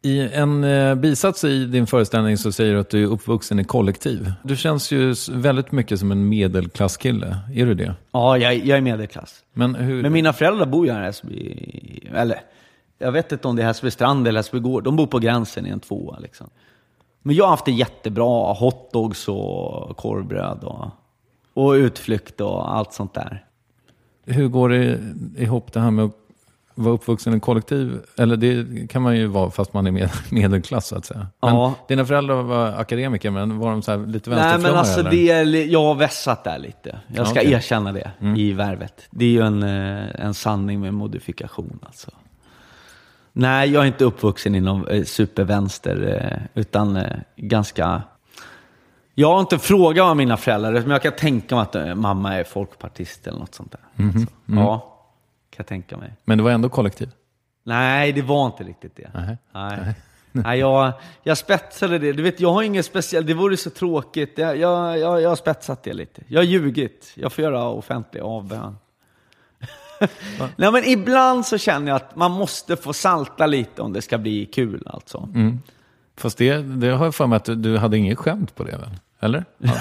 [0.05, 3.65] I en eh, bisats i din föreställning så säger du att du är uppvuxen i
[3.65, 4.33] kollektiv.
[4.43, 7.39] Du känns ju väldigt mycket som en medelklasskille.
[7.55, 7.95] Är du det?
[8.13, 9.45] Ja, jag, jag är medelklass.
[9.53, 10.03] Men hur...
[10.03, 12.41] Men mina föräldrar bor ju här i Hässelby, eller
[12.99, 14.85] jag vet inte om det är Hässelby strand eller Hässelby gård.
[14.85, 16.51] De bor på gränsen i en tvåa liksom.
[17.23, 18.53] Men jag har haft det jättebra.
[18.53, 20.87] Hotdogs och korvbröd och,
[21.55, 23.45] och utflykt och allt sånt där.
[24.27, 24.99] Hur går det
[25.37, 26.24] ihop det här med att
[26.75, 28.01] vara uppvuxen i kollektiv?
[28.19, 31.27] Eller det kan man ju vara fast man är med, medelklass så att säga.
[31.43, 31.75] Men Ja.
[31.89, 34.73] Dina föräldrar var akademiker, men var de så här lite Nej vänsterflummare?
[34.73, 35.11] men alltså eller?
[35.11, 36.99] det är, jag har vässat där lite.
[37.15, 37.53] Jag ska okej.
[37.53, 39.07] erkänna det i värvet.
[39.11, 42.11] Det är ju en, eh, en sanning med modifikation alltså.
[43.37, 48.03] Nej, jag är inte uppvuxen inom eh, supervänster, eh, utan eh, ganska...
[49.15, 52.35] Jag har inte frågat vad mina föräldrar men jag kan tänka mig att eh, mamma
[52.35, 54.05] är folkpartist eller något sånt där.
[54.07, 54.27] Alltså.
[54.47, 54.94] Ja,
[55.55, 56.13] kan jag tänka mig.
[56.25, 57.11] Men det var ändå kollektiv?
[57.65, 59.11] Nej, det var inte riktigt det.
[59.15, 59.39] Nej.
[59.53, 59.95] Nej.
[60.33, 60.93] Nej, jag,
[61.23, 62.13] jag spetsade det.
[62.13, 63.27] Du vet, jag har inget speciellt.
[63.27, 64.39] Det vore så tråkigt.
[64.39, 66.23] Jag, jag, jag, jag har spetsat det lite.
[66.29, 67.13] Jag har ljugit.
[67.15, 68.77] Jag får göra offentlig avbön.
[70.57, 74.19] Nej, men ibland så känner jag att man måste få salta lite om det ska
[74.19, 75.29] bli kul alltså.
[76.17, 78.77] Fast det, det har jag för mig att du, du hade inget skämt på det
[78.77, 78.91] väl?
[79.25, 79.45] Eller?
[79.59, 79.73] Ja.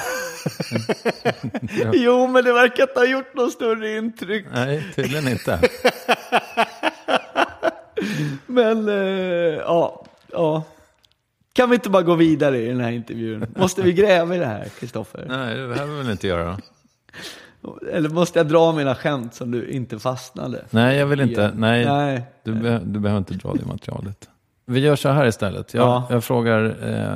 [1.93, 4.45] Jo, men det verkar inte ha gjort något större intryck.
[4.53, 5.59] Nej, tydligen inte.
[8.47, 8.95] Men, eh,
[9.55, 10.63] ja, ja.
[11.53, 13.45] Kan vi inte bara gå vidare i den här intervjun?
[13.55, 15.25] Måste vi gräva i det här, Kristoffer?
[15.27, 16.57] Nej, det behöver vi väl inte göra.
[17.91, 20.65] Eller måste jag dra mina skämt som du inte fastnade?
[20.69, 21.51] Nej, jag vill inte.
[21.55, 22.23] Nej, Nej.
[22.43, 24.29] Du, be, du behöver inte dra det materialet.
[24.73, 25.73] Vi gör så här istället.
[25.73, 26.03] Jag, Ja.
[26.09, 26.63] jag frågar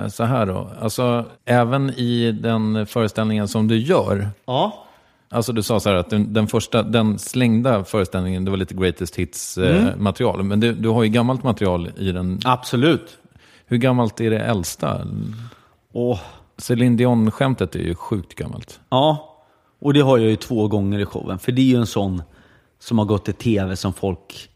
[0.04, 0.70] eh, så här då.
[0.82, 4.30] Alltså, även i den föreställningen som du gör.
[4.46, 4.84] Ja.
[5.30, 8.74] Alltså du sa så här att den, den första, den slängda föreställningen, det var lite
[8.74, 10.04] greatest hits eh, Mm.
[10.04, 10.44] material.
[10.44, 12.40] Men du, du har ju gammalt material i den.
[12.46, 13.18] Absolut.
[13.66, 15.02] Hur gammalt är det äldsta?
[15.94, 16.20] Åh.
[16.58, 18.80] Céline Dion-skämtet är ju sjukt gammalt.
[18.90, 19.36] Ja,
[19.82, 21.40] och det har jag ju två gånger i showen.
[21.40, 22.22] För det är ju en sån
[22.80, 24.50] som har gått till tv som folk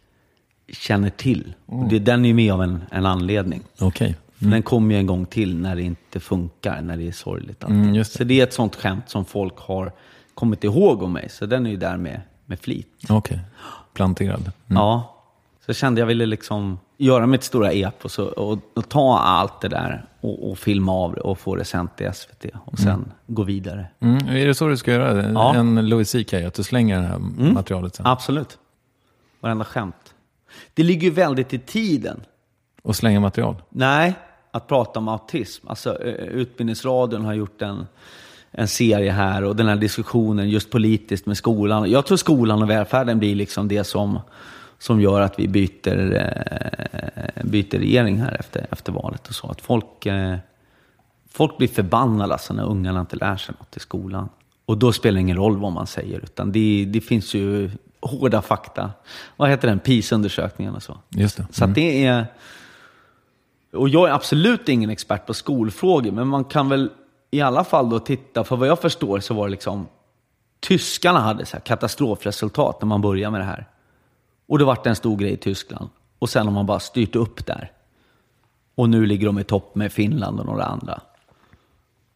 [0.74, 1.54] känner till.
[1.66, 3.62] Och det, den är ju med av en, en anledning.
[3.80, 4.16] Okej.
[4.38, 7.64] För Den kommer ju en gång till när det inte funkar, när det är sorgligt.
[7.64, 8.06] Mm, det.
[8.06, 9.92] Så det är ett sånt skämt som folk har
[10.34, 11.30] kommit ihåg om mig.
[11.30, 12.88] Så den är ju där med, med flit.
[13.10, 13.40] Okej.
[13.94, 14.52] Planterad.
[14.68, 15.18] Ja.
[15.66, 19.68] Så kände jag ville liksom göra mitt stora epos och, och, och ta allt det
[19.68, 22.46] där och, och filma av det och få det sänt till SVT.
[22.66, 23.86] Och sen gå vidare.
[24.00, 25.32] Mm, är det så du ska göra?
[25.32, 25.56] Ja.
[25.56, 27.20] En Louis CK, att du slänger det här
[27.54, 28.06] materialet sen?
[28.06, 28.58] Absolut.
[29.40, 29.96] Varenda skämt.
[30.74, 32.22] Det ligger ju väldigt i tiden.
[32.82, 33.56] Och slänga material?
[33.70, 34.14] Nej,
[34.52, 35.68] att prata om autism.
[35.68, 37.88] Alltså, eh, Utbildningsradion har gjort en,
[38.52, 41.92] en serie här och den här diskussionen just politiskt med skolan.
[41.92, 44.20] Jag tror skolan och välfärden blir liksom det som,
[44.80, 49.48] som gör att vi byter, eh, byter regering här efter, efter valet och så.
[49.48, 50.38] Att folk, eh,
[51.30, 54.30] folk blir förbannade alltså när ungarna inte lär sig något i skolan.
[54.66, 57.70] Och då spelar det ingen roll vad man säger, utan det, det finns ju
[58.02, 58.92] hårda fakta.
[59.38, 59.80] Vad heter den?
[59.80, 60.98] PIS-undersökningen och så.
[61.10, 61.46] Just det.
[61.52, 62.26] Så att det är...
[63.74, 66.90] Och jag är absolut ingen expert på skolfrågor, men man kan väl
[67.32, 69.88] i alla fall då titta, för vad jag förstår så var det liksom,
[70.60, 73.68] tyskarna hade så katastrofresultat när man började med det här.
[74.48, 75.90] Och det vart en stor grej i Tyskland.
[76.20, 77.72] Och sen har man bara styrt upp där.
[78.76, 81.02] Och nu ligger de i topp med Finland och några andra.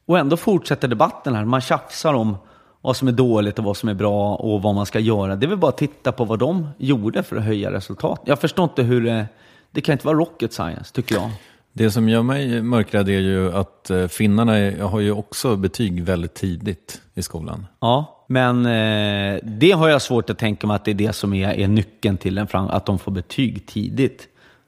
[0.06, 1.46] Och ändå fortsätter debatten här.
[1.46, 2.38] Man tjafsar om
[2.86, 5.36] vad som är dåligt och vad som är bra och vad man ska göra.
[5.36, 8.22] Det är väl bara att titta på vad de gjorde för att höja resultat.
[8.26, 9.26] Jag förstår inte hur det...
[9.72, 11.30] Det kan inte vara rocket science, tycker jag.
[11.74, 14.52] Det som gör mig mörkrädd är ju att eh, finnarna
[14.88, 17.66] har ju också betyg väldigt tidigt i skolan.
[17.80, 21.34] Ja, men eh, det har jag svårt att tänka mig att det är det som
[21.34, 24.28] är, är nyckeln till en fram, att de får betyg tidigt.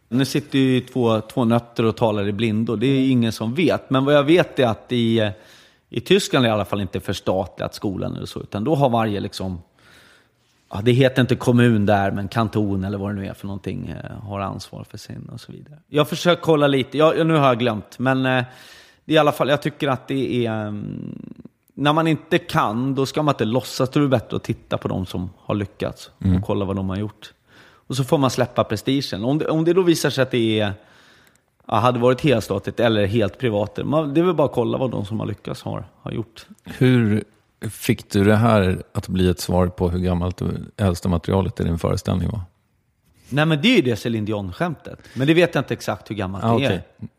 [0.09, 3.89] Nu sitter ju två, två nötter och talar i blindo, det är ingen som vet.
[3.89, 5.30] Men vad jag vet är att i, eh,
[5.90, 8.90] i Tyskland är det i alla fall inte förstatligat skolan eller så, utan då har
[8.90, 9.62] varje liksom,
[10.70, 13.88] ja, det heter inte kommun där, men kanton eller vad det nu är för någonting,
[13.88, 15.80] eh, har ansvar för sin och så vidare.
[15.88, 18.44] Jag har försökt kolla lite, jag, nu har jag glömt, men eh,
[19.10, 21.16] i alla fall, jag tycker att det är, mm,
[21.74, 23.90] när man inte kan, då ska man inte låtsas.
[23.90, 26.90] Då är det bättre att titta på de som har lyckats och kolla vad de
[26.90, 27.34] har gjort.
[27.60, 29.24] Och så får man släppa prestigen.
[29.24, 30.74] Om det, om det då visar sig att det är,
[31.68, 35.20] hade varit helstatligt eller helt privat, det är väl bara att kolla vad de som
[35.20, 36.45] har lyckats har, har gjort.
[36.63, 37.24] Hur
[37.72, 41.63] fick du det här att bli ett svar på hur gammalt det äldsta materialet i
[41.63, 42.41] din föreställning var?
[43.30, 44.99] Nej men det är ju det Céline Dion-skämtet.
[45.13, 46.70] Men det vet jag inte exakt hur gammalt Ah, det är.
[46.70, 47.09] okej.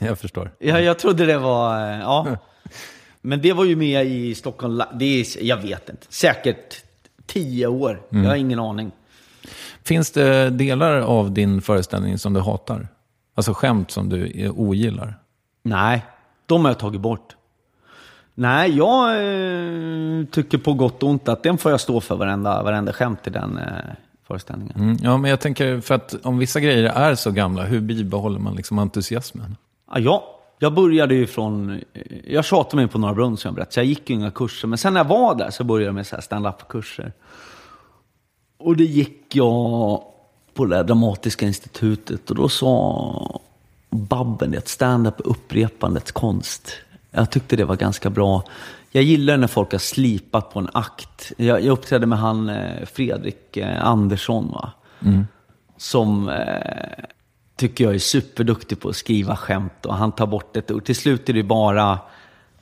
[0.08, 0.50] Jag förstår.
[0.58, 1.90] Ja, jag trodde det var...
[1.92, 2.26] eh, Ja.
[3.20, 6.06] Men det var ju med i Stockholm det är, Jag vet inte.
[6.08, 6.82] Säkert
[7.26, 8.02] tio år.
[8.10, 8.90] Jag har ingen aning.
[9.84, 12.88] Finns det delar av din föreställning som du hatar?
[13.36, 15.14] Alltså skämt som du ogillar?
[15.62, 16.04] Nej,
[16.46, 17.36] de har jag tagit bort.
[18.34, 22.62] Nej, jag eh, tycker på gott och ont att den får jag stå för varenda,
[22.62, 23.64] varenda skämt i den eh,
[24.26, 24.74] föreställningen.
[24.76, 28.38] Mm, ja, men jag tänker, för att om vissa grejer är så gamla, hur bibehåller
[28.38, 29.56] man liksom entusiasmen?
[29.90, 30.22] Ja, jag,
[30.58, 31.80] jag började ju från...
[32.24, 34.68] Jag tjatade mig på Norra Brunn som jag berättade, så jag gick ju inga kurser.
[34.68, 37.12] Men sen när jag var där så började jag med stand-up-kurser.
[38.58, 40.02] Och det gick jag
[40.56, 43.40] på det där Dramatiska institutet och då sa
[43.90, 46.72] Babben det, att stand-up är upprepandets konst.
[47.10, 48.44] Jag tyckte det var ganska bra.
[48.90, 51.32] Jag gillar när folk har slipat på en akt.
[51.36, 54.72] Jag, jag uppträdde med han eh, Fredrik eh, Andersson, va?
[55.76, 57.04] som eh,
[57.56, 60.84] tycker jag är superduktig på att skriva skämt och han tar bort ett ord.
[60.84, 61.98] Till slut är det bara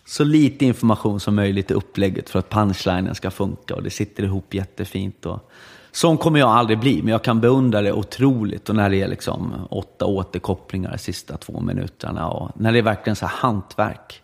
[0.06, 4.22] så lite information som möjligt i upplägget för att punchlinen ska funka och det sitter
[4.22, 5.26] ihop jättefint.
[5.26, 5.50] Och,
[5.94, 8.68] sån kommer jag aldrig bli, men jag kan beundra det otroligt.
[8.68, 12.82] Och när det är liksom åtta återkopplingar de sista två minuterna och när det är
[12.82, 14.22] verkligen så här hantverk.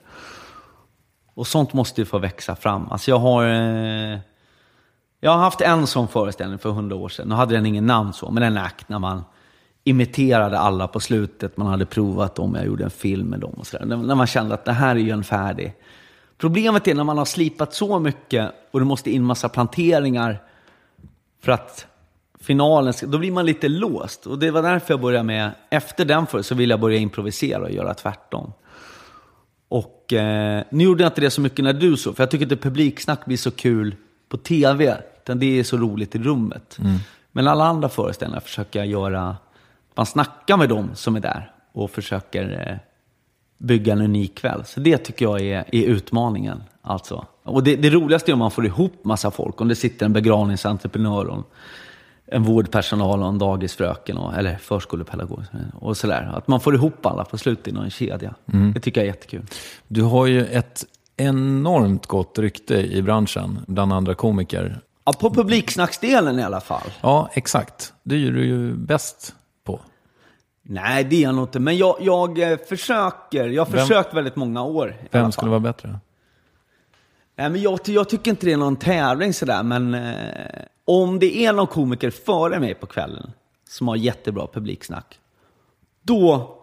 [1.34, 2.88] Och sånt måste ju få växa fram.
[2.90, 3.44] Alltså jag har...
[3.44, 4.18] Eh,
[5.20, 7.28] jag har haft en sån föreställning för hundra år sedan.
[7.28, 9.24] Nu hade den ingen namn så, men en akt när man
[9.84, 11.56] imiterade alla på slutet.
[11.56, 13.84] Man hade provat dem, jag gjorde en film med dem och sådär.
[13.84, 15.74] När när man kände att det här är ju en färdig.
[16.38, 20.49] Problemet är när man har slipat så mycket och det måste in massa planteringar
[21.42, 21.86] för att
[22.40, 24.26] finalen, då blir man lite låst.
[24.26, 27.62] Och det var därför jag började med, efter den för så ville jag börja improvisera
[27.62, 28.52] och göra tvärtom.
[29.68, 32.44] Och eh, nu gjorde jag inte det så mycket när du såg, för jag tycker
[32.44, 33.96] inte publiksnack blir så kul
[34.28, 35.02] på tv.
[35.22, 36.78] Utan det är så roligt i rummet.
[37.32, 39.36] Men alla andra föreställningar försöker jag göra,
[39.94, 42.89] man snackar med dem som är där och försöker eh,
[43.60, 44.64] bygga en unik kväll.
[44.64, 46.62] Så det tycker jag är, är utmaningen.
[46.82, 47.26] Alltså.
[47.44, 49.60] Och det, det roligaste är om man får ihop massa folk.
[49.60, 51.50] Om det sitter en begravningsentreprenör och
[52.26, 55.44] en, vårdpersonal och en dagisfröken, och, eller förskolepedagog
[55.74, 56.32] och sådär.
[56.34, 58.34] Att man får ihop alla på slutet i någon kedja.
[58.74, 59.46] Det tycker jag är jättekul.
[59.88, 60.84] Du har ju ett
[61.16, 64.80] enormt gott rykte i branschen, bland andra komiker.
[65.04, 66.90] Ja, på publiksnacksdelen i alla fall.
[67.00, 67.92] Ja, exakt.
[68.02, 69.34] Det är du ju bäst.
[70.62, 71.60] Nej, det är jag nog inte.
[71.60, 73.48] Men jag, jag eh, försöker.
[73.48, 74.96] Jag har Vem- försökt väldigt många år.
[75.10, 75.98] Vem skulle vara bättre?
[77.36, 80.14] Nej, men jag, jag tycker inte det är någon tävling sådär, men eh,
[80.84, 83.32] om det är någon komiker före mig på kvällen
[83.68, 85.18] som har jättebra publiksnack,
[86.02, 86.56] då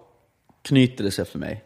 [0.61, 1.63] knyter det sig för mig.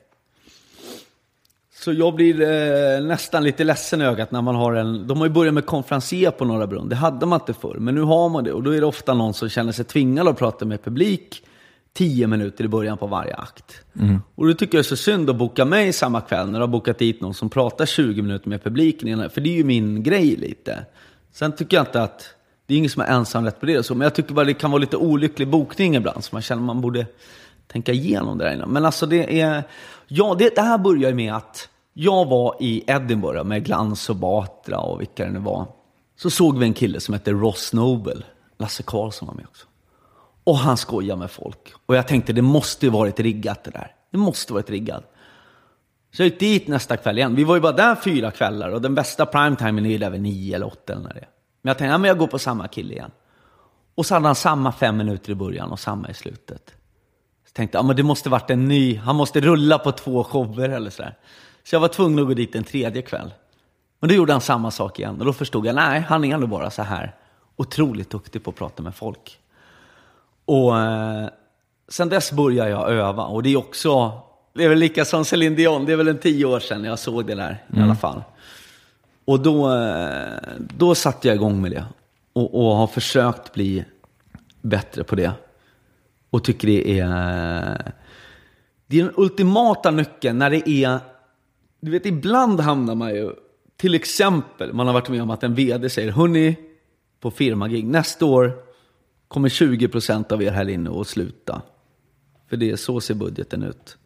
[1.74, 5.08] Så jag blir eh, nästan lite ledsen i ögat när man har en...
[5.08, 6.90] De har ju börjat med konferencier på Norra Brunn.
[6.90, 8.54] Det hade man inte förr, men nu har man det.
[8.54, 11.44] Och då är det ofta någon som känner sig tvingad att prata med publik
[11.94, 13.82] tio minuter i början på varje akt.
[14.36, 16.64] Och då tycker jag det är så synd att boka mig samma kväll när du
[16.64, 19.08] har bokat dit någon som pratar 20 minuter med publiken.
[19.08, 20.86] innan- För det är ju min grej lite.
[21.32, 22.36] Sen tycker jag inte att...
[22.66, 24.72] Det är ingen som är ensamrätt på det så, men jag tycker bara det kan
[24.72, 26.24] vara lite olycklig bokning ibland.
[26.24, 27.06] Så man känner att man borde
[27.68, 28.70] tänka igenom det där innan.
[28.70, 29.64] Men alltså det är...
[30.08, 34.16] Ja, det, det här börjar ju med att jag var i Edinburgh med Glans och
[34.16, 35.66] Batra och vilka det nu var.
[36.18, 38.24] Så såg vi en kille som hette Ross Noble.
[38.58, 39.66] Lasse Karlsson var med också.
[40.52, 41.74] Och han skojar med folk.
[41.86, 43.96] Och jag tänkte, det måste ju varit riggat det där.
[44.12, 45.14] Det måste varit riggat.
[46.14, 47.36] Så jag gick dit nästa kväll igen.
[47.36, 50.22] Vi var ju bara där fyra kvällar och den bästa primetimen är ju där vid
[50.22, 51.30] nio eller åtta eller när det är.
[51.62, 53.12] Men jag tänkte, ja, men jag går på samma kille igen.
[53.96, 56.74] Och så hade han samma fem minuter i början och samma i slutet.
[57.48, 60.24] Så tänkte jag, ja, men det måste varit en ny, han måste rulla på två
[60.24, 61.18] shower eller sådär.
[61.64, 63.34] Så jag var tvungen att gå dit en tredje kväll.
[64.00, 66.50] Men då gjorde han samma sak igen och då förstod jag, nej, han är nog
[66.50, 67.16] bara så här
[67.56, 69.41] otroligt duktig på att prata med folk.
[70.46, 71.30] Och eh,
[71.88, 74.12] sen dess började jag öva och det är också,
[74.54, 77.00] det är väl lika som Céline Dion, det är väl en tio år sedan jag
[77.00, 78.24] såg det där i alla fall.
[79.26, 80.38] Och då, eh,
[80.78, 81.86] då satte jag igång med det
[82.34, 83.86] och, och har försökt bli
[84.62, 85.32] bättre på det.
[86.30, 87.92] Och tycker det är,
[88.88, 91.00] det är den ultimata nyckeln när det är,
[91.80, 93.32] du vet ibland hamnar man ju,
[93.78, 96.56] till exempel, man har varit med om att en vd säger, hörni,
[97.20, 98.54] på firmagig, nästa år
[99.32, 101.62] kommer 20% av er här inne att sluta.
[102.50, 103.98] För det är så ser budgeten ut.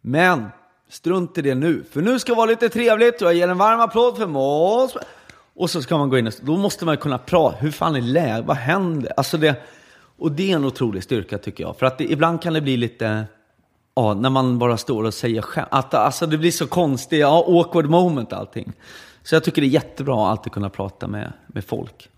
[0.00, 0.44] Men
[0.90, 3.58] Strunt i det nu, för nu ska det vara lite trevligt och jag ger en
[3.58, 4.96] varm applåd för Måns.
[5.54, 7.56] Och så ska man gå in och då måste man kunna prata.
[7.56, 8.46] Hur fan är läget?
[8.46, 9.12] Vad händer?
[9.16, 9.62] Alltså det,
[10.18, 11.76] och det är en otrolig styrka tycker jag.
[11.76, 13.24] För att det, ibland kan det bli lite,
[13.94, 15.68] ja, när man bara står och säger skämt.
[15.70, 18.72] Att, alltså det blir så konstigt, ja, awkward moment allting.
[19.22, 22.10] Så jag tycker det är jättebra att alltid kunna prata med, med folk.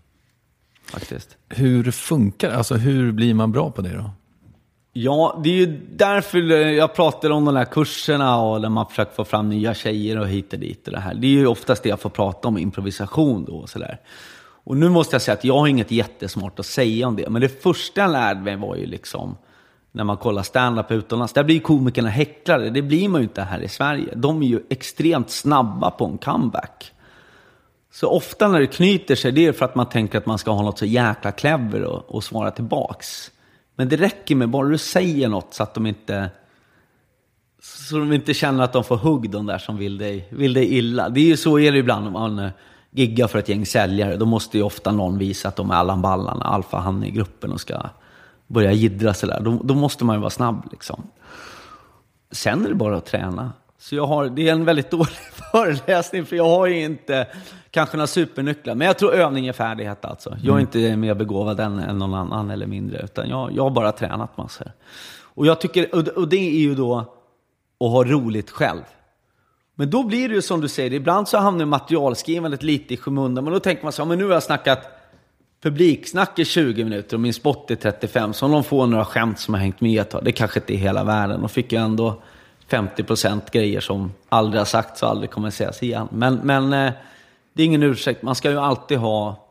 [0.91, 1.37] Faktiskt.
[1.49, 4.09] Hur funkar Alltså hur blir man bra på det då?
[4.93, 6.39] Ja, det är ju därför
[6.71, 10.27] jag pratar om de här kurserna och där man försöker få fram nya tjejer och
[10.27, 11.13] hit och dit och det här.
[11.13, 13.99] Det är ju oftast det jag får prata om, improvisation då och sådär.
[14.63, 17.41] Och nu måste jag säga att jag har inget jättesmart att säga om det, men
[17.41, 19.37] det första jag lärde mig var ju liksom
[19.91, 21.33] när man kollar stand-up utomlands.
[21.33, 24.13] Där blir komikerna häcklade, det blir man ju inte här i Sverige.
[24.15, 26.91] De är ju extremt snabba på en comeback.
[27.91, 30.51] Så ofta när det knyter sig, det är för att man tänker att man ska
[30.51, 33.31] ha något så jäkla clever och, och svara tillbaks.
[33.75, 36.29] Men det räcker med bara du säger något så att de inte
[37.63, 40.77] så de inte känner att de får hugg de där som vill dig, vill dig
[40.77, 41.09] illa.
[41.09, 42.51] Det är ju så är det ibland om man eh,
[42.91, 44.17] giggar för ett gäng säljare.
[44.17, 47.61] Då måste ju ofta någon visa att de är Allan Ballan, alfahan i gruppen och
[47.61, 47.89] ska
[48.47, 49.39] börja jiddra sådär.
[49.41, 51.03] Då, då måste man ju vara snabb liksom.
[52.31, 53.53] Sen är det bara att träna.
[53.81, 55.13] Så jag har, det är en väldigt dålig
[55.51, 57.27] föreläsning för jag har ju inte
[57.71, 58.75] kanske några supernycklar.
[58.75, 60.29] Men jag tror övning är färdighet alltså.
[60.29, 60.61] Jag är Mm.
[60.61, 63.01] inte mer begåvad än, än någon annan eller mindre.
[63.03, 64.71] Utan jag, jag har bara tränat massor.
[65.23, 66.95] Och, jag tycker, och det- och det är ju då
[67.79, 68.81] att ha roligt själv.
[69.75, 73.43] Men då blir det ju som du säger, ibland så hamnar materialskrivandet lite i skymundan.
[73.43, 74.79] Men då tänker man så här, men nu har jag snackat
[75.63, 78.33] publiksnack i 20 minuter och min spot är 35.
[78.33, 80.73] Så om de får några skämt som har hängt med ett tag, det kanske inte
[80.73, 81.43] är hela världen.
[81.43, 82.21] Och fick jag ändå
[82.71, 86.07] 50% grejer som aldrig har sagts och aldrig kommer sägas igen.
[86.11, 86.93] Men, men eh,
[87.53, 89.47] det är ingen ursäkt, man ska ju alltid ha,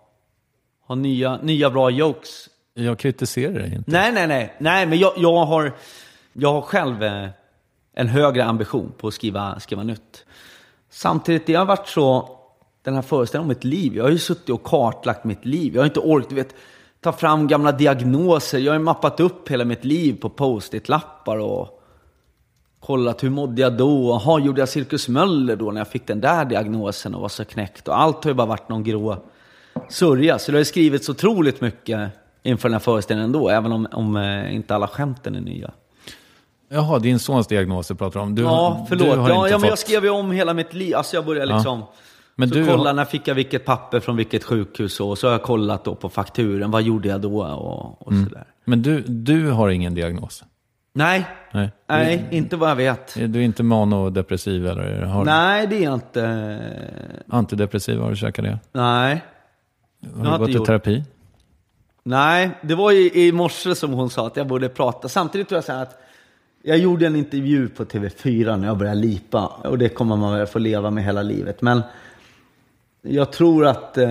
[0.86, 2.48] ha nya, nya bra jokes.
[2.74, 3.90] Jag kritiserar dig inte.
[3.90, 4.54] Nej, nej, nej.
[4.58, 5.72] Nej, men jag, jag, har,
[6.32, 7.28] jag har själv eh,
[7.94, 10.24] en högre ambition på att skriva, skriva nytt.
[10.90, 12.38] Samtidigt, det har varit så,
[12.82, 13.96] den här föreställningen om mitt liv.
[13.96, 15.74] Jag har ju suttit och kartlagt mitt liv.
[15.74, 16.54] Jag har inte orkat, du vet,
[17.00, 18.58] ta fram gamla diagnoser.
[18.58, 21.79] Jag har mappat upp hela mitt liv på post-it-lappar och
[22.80, 24.20] kollat hur mådde jag då?
[24.24, 27.44] Jaha, gjorde jag Cirkus Möller då när jag fick den där diagnosen och var så
[27.44, 27.88] knäckt?
[27.88, 29.16] Och allt har ju bara varit någon grå
[29.88, 30.38] sörja.
[30.38, 32.10] Så det har ju skrivits otroligt mycket
[32.42, 35.70] inför den här föreställningen ändå, även om, om eh, inte alla skämten är nya.
[36.72, 38.34] Jaha, din sons diagnoser pratar du om.
[38.34, 39.04] Du, ja, förlåt.
[39.04, 40.96] Du har ja, inte ja, men jag fått- skrev ju om hela mitt liv.
[40.96, 41.56] Alltså jag började Ja.
[41.56, 41.82] liksom...
[42.36, 45.32] Men så du kolla när fick jag vilket papper från vilket sjukhus och så har
[45.32, 46.70] jag kollat då på fakturen.
[46.70, 48.28] Vad gjorde jag då och, och Mm.
[48.28, 48.44] sådär.
[48.64, 50.44] Men du, du har ingen diagnos?
[50.92, 51.70] Nej, Nej.
[51.88, 53.14] nej, inte vad jag vet.
[53.14, 56.58] Du, du är inte manodepressiv eller har Nej, det är jag inte.
[57.28, 58.02] antidepressiva?
[58.02, 58.58] Har du käkat det?
[58.72, 59.24] Nej.
[60.16, 60.66] Har har du gått inte i gjort.
[60.66, 61.04] terapi?
[62.02, 65.08] Nej, det var i, i morse som hon sa att jag borde prata.
[65.08, 65.98] Samtidigt tror jag så här att
[66.62, 69.46] jag gjorde en intervju på TV4 när jag började lipa.
[69.46, 71.62] Och det kommer man väl få leva med hela livet.
[71.62, 71.82] Men
[73.02, 74.08] jag tror att eh,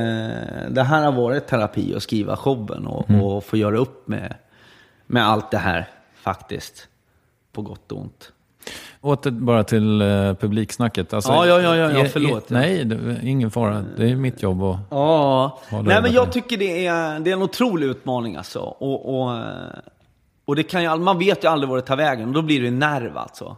[0.70, 3.22] det här har varit terapi att skriva showen och, Mm.
[3.22, 4.36] och få göra upp med,
[5.08, 5.88] med allt det här
[6.22, 6.88] faktiskt.
[7.52, 8.32] På gott och ont.
[9.02, 11.14] Åter bara till eh, publiksnacket.
[11.14, 12.52] Alltså, Ja, ja, ja, ja, ja, är- förlåt.
[12.52, 13.86] Är, nej, det, ingen fara.
[13.98, 14.78] Det är mitt jobb att...
[14.90, 18.60] Ja, nej men jag tycker det är, det är en otrolig utmaning alltså.
[18.60, 19.36] Och, och,
[20.46, 22.62] och det kan ju, man vet ju aldrig var det tar vägen och då blir
[22.62, 23.58] det nerv alltså.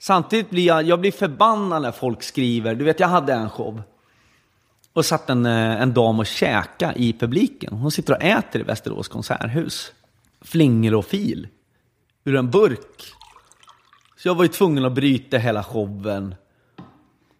[0.00, 3.82] Samtidigt blir jag, jag blir förbannad när folk skriver, du vet jag hade en show.
[4.92, 7.72] Och satt en, eh, en dam och käka i publiken.
[7.74, 9.92] Hon sitter och äter i Västerås konserthus.
[10.44, 11.48] Flingrofil och fil.
[12.24, 13.14] Ur en burk.
[14.16, 16.34] Så jag var ju tvungen att bryta hela showen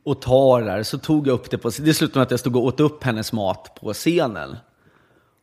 [0.04, 0.82] och ta det där.
[0.82, 3.04] Så tog jag upp det på Det slutade med att jag stod och åt upp
[3.04, 4.56] hennes mat på scenen.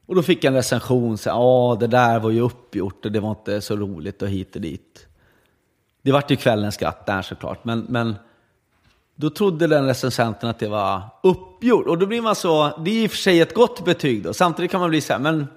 [0.05, 3.19] Och då fick jag en recension, Ja, ja det där var ju uppgjort och det
[3.19, 5.07] var inte så roligt och hit och dit.
[6.01, 8.15] Det vart ju kvällens skratt där såklart, men, men
[9.15, 11.87] då trodde den recensenten att det var uppgjort.
[11.87, 14.33] Och då blir man så, det är i och för sig ett gott betyg då.
[14.33, 15.47] Samtidigt kan man bli så här, men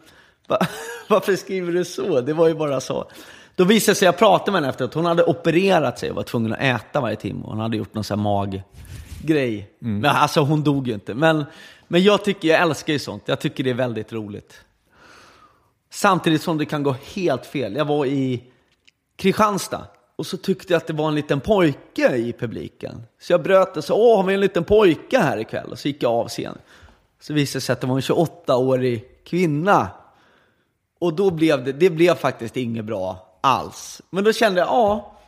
[0.53, 0.67] va,
[1.09, 2.21] varför skriver du så?
[2.21, 3.11] Det var ju bara så.
[3.57, 6.53] Då visade sig, jag pratade med henne efteråt, hon hade opererat sig och var tvungen
[6.53, 7.43] att äta varje timme.
[7.45, 9.71] Hon hade gjort någon sån här maggrej.
[9.79, 11.15] Men alltså hon dog ju inte.
[11.15, 11.45] Men,
[11.89, 13.23] men jag tycker, jag älskar ju sånt.
[13.27, 14.61] Jag tycker det är väldigt roligt.
[15.91, 17.77] Samtidigt som det kan gå helt fel.
[17.77, 18.43] Jag var i
[19.17, 23.03] Kristianstad och så tyckte jag att det var en liten pojke i publiken.
[23.21, 25.71] Så jag bröt och sa, åh, har vi en liten pojke här ikväll?
[25.71, 26.59] Och så gick jag av scenen.
[27.21, 29.89] Så visade det sig att det var en 28-årig kvinna.
[31.03, 34.03] Och då blev det, det blev faktiskt inget bra alls.
[34.11, 35.19] Men då kände jag, ja,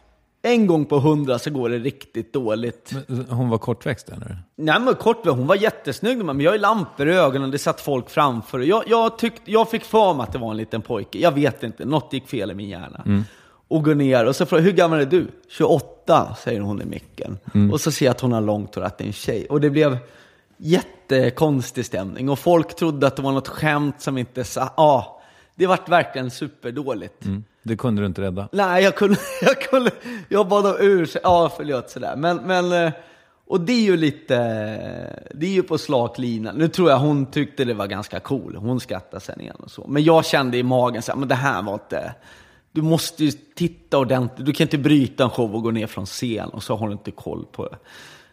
[0.43, 2.93] en gång på hundra så går det riktigt dåligt.
[3.31, 4.39] Hon var kortväxt eller?
[4.57, 8.11] Nej men kort hon var jättesnygg men jag har lampor i ögonen, det satt folk
[8.11, 8.59] framför.
[8.61, 11.63] Jag, jag, tyckte, jag fick för mig att det var en liten pojke, jag vet
[11.63, 13.25] inte, något gick fel i min hjärna.
[13.69, 15.27] Och går ner och så frågar hur gammal är du?
[15.49, 17.39] 28, säger hon i micken.
[17.73, 19.47] Och så ser jag att hon har långt hår, att det är en tjej.
[19.47, 19.99] Och det blev
[20.57, 22.29] jättekonstig stämning.
[22.29, 25.21] Och folk trodde att det var något skämt som inte sa, ja,
[25.55, 27.25] det vart verkligen superdåligt.
[27.63, 28.49] Det kunde du inte rädda.
[28.53, 29.91] Nej, jag kunde, jag kunde,
[30.29, 32.17] jag bad om ursäkt, ja förlåt sådär.
[32.17, 32.93] Men, men, eh,
[33.47, 34.37] och det är ju lite,
[35.35, 36.53] det är ju på slak lina.
[36.53, 39.87] Nu tror jag hon tyckte det var ganska cool, hon skrattade sen igen och så.
[39.89, 42.15] Men jag kände i magen så här, men det här var inte,
[42.73, 46.07] du måste ju titta ordentligt, du kan inte bryta en show och gå ner från
[46.07, 47.77] scen och så har du inte koll på det.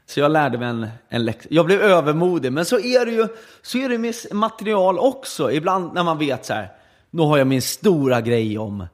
[0.06, 1.48] Så jag lärde mig en, en läxa.
[1.52, 3.28] Jag blev övermodig, men så är det ju
[3.62, 5.52] så är det med material också.
[5.52, 6.72] Ibland när man vet så här,
[7.12, 8.86] nu har jag min stora grej om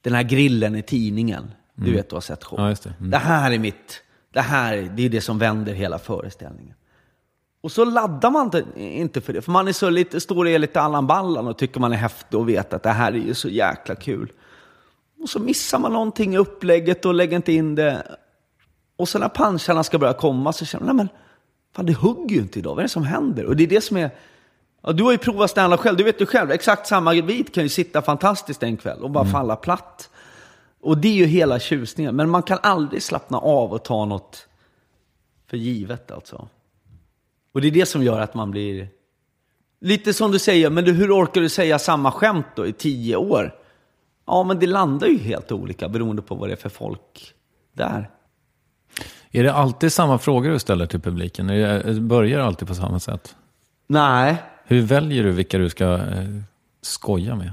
[0.00, 1.50] den här grillen i tidningen.
[1.74, 2.60] Du vet, du har sett show.
[2.60, 2.94] Ja, det.
[2.98, 3.10] Mm.
[3.10, 4.02] det här är mitt,
[4.32, 6.74] det här det är det som vänder hela föreställningen.
[7.60, 10.58] Och så laddar man inte, inte för det, för man är så lite, står i
[10.58, 13.34] lite Allan Ballan och tycker man är häftig och vet att det här är ju
[13.34, 14.32] så jäkla kul.
[15.22, 18.16] Och så missar man någonting i upplägget och lägger inte in det.
[18.96, 21.16] Och sen när puncharna ska börja komma så känner man, nej men,
[21.76, 23.44] fan det hugger ju inte idag, vad är det som händer?
[23.44, 24.10] Och det är det som är,
[24.82, 27.62] ja, du har ju provat stand själv, du vet ju själv, exakt samma vit kan
[27.62, 30.10] ju sitta fantastiskt en kväll och bara falla platt.
[30.80, 34.48] Och det är ju hela tjusningen, men man kan aldrig slappna av och ta något
[35.50, 36.48] för givet alltså.
[37.52, 38.88] Och det är det som gör att man blir...
[39.80, 43.16] Lite som du säger, men du, hur orkar du säga samma skämt då i tio
[43.16, 43.54] år?
[44.26, 47.34] Ja, men det landar ju helt olika beroende på vad det är för folk
[47.72, 48.10] där.
[49.30, 51.50] Är det alltid samma frågor du ställer till publiken?
[51.50, 53.36] Är det, börjar alltid på samma sätt?
[53.86, 54.36] Nej,
[54.70, 56.28] Hur väljer du vilka du ska eh,
[56.82, 57.52] skoja med?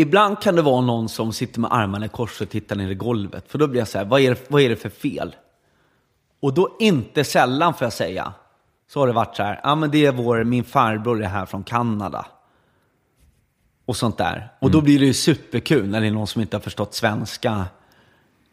[0.00, 2.94] ibland kan det vara någon som sitter med armarna i kors och tittar ner i
[2.94, 3.44] golvet.
[3.48, 5.36] För då blir jag så här, vad är, det, vad är det för fel?
[6.40, 8.32] Och då inte sällan får jag säga,
[8.88, 11.46] så har det varit så här, ja men det är vår, min farbror är här
[11.46, 12.26] från Kanada.
[13.86, 14.52] Och sånt där.
[14.58, 17.66] Och då blir det ju superkul när det är någon som inte har förstått svenska.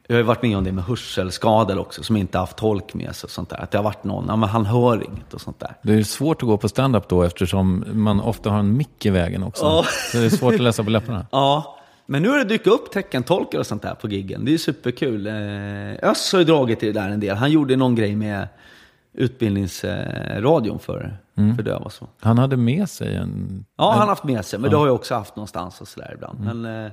[0.07, 3.15] Jag har ju varit med om det med hörselskador också, som inte haft tolk med
[3.15, 3.57] sig och sånt där.
[3.63, 5.75] Att det har varit någon, ja men han hör inget och sånt där.
[5.81, 9.09] Det är svårt att gå på stand-up då eftersom man ofta har en mick i
[9.09, 9.65] vägen också.
[9.65, 9.85] Ja.
[10.11, 11.25] Så det är svårt att läsa på läpparna.
[11.31, 14.45] Ja, men nu har det dykt upp teckentolkar och sånt där på giggen.
[14.45, 15.27] Det är superkul.
[15.27, 17.35] Eh, Öss har ju dragit i det där en del.
[17.37, 18.47] Han gjorde någon grej med
[19.13, 21.17] utbildningsradion för,
[21.55, 22.07] för döva och så.
[22.19, 23.65] Han hade med sig en...
[23.77, 26.11] Ja, han har haft med sig, men det har jag också haft någonstans och sådär
[26.15, 26.39] ibland.
[26.39, 26.91] Men, eh,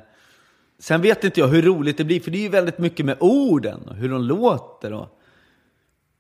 [0.83, 3.17] sen vet inte jag hur roligt det blir, för det är ju väldigt mycket med
[3.21, 4.93] orden och hur de låter.
[4.93, 5.19] Och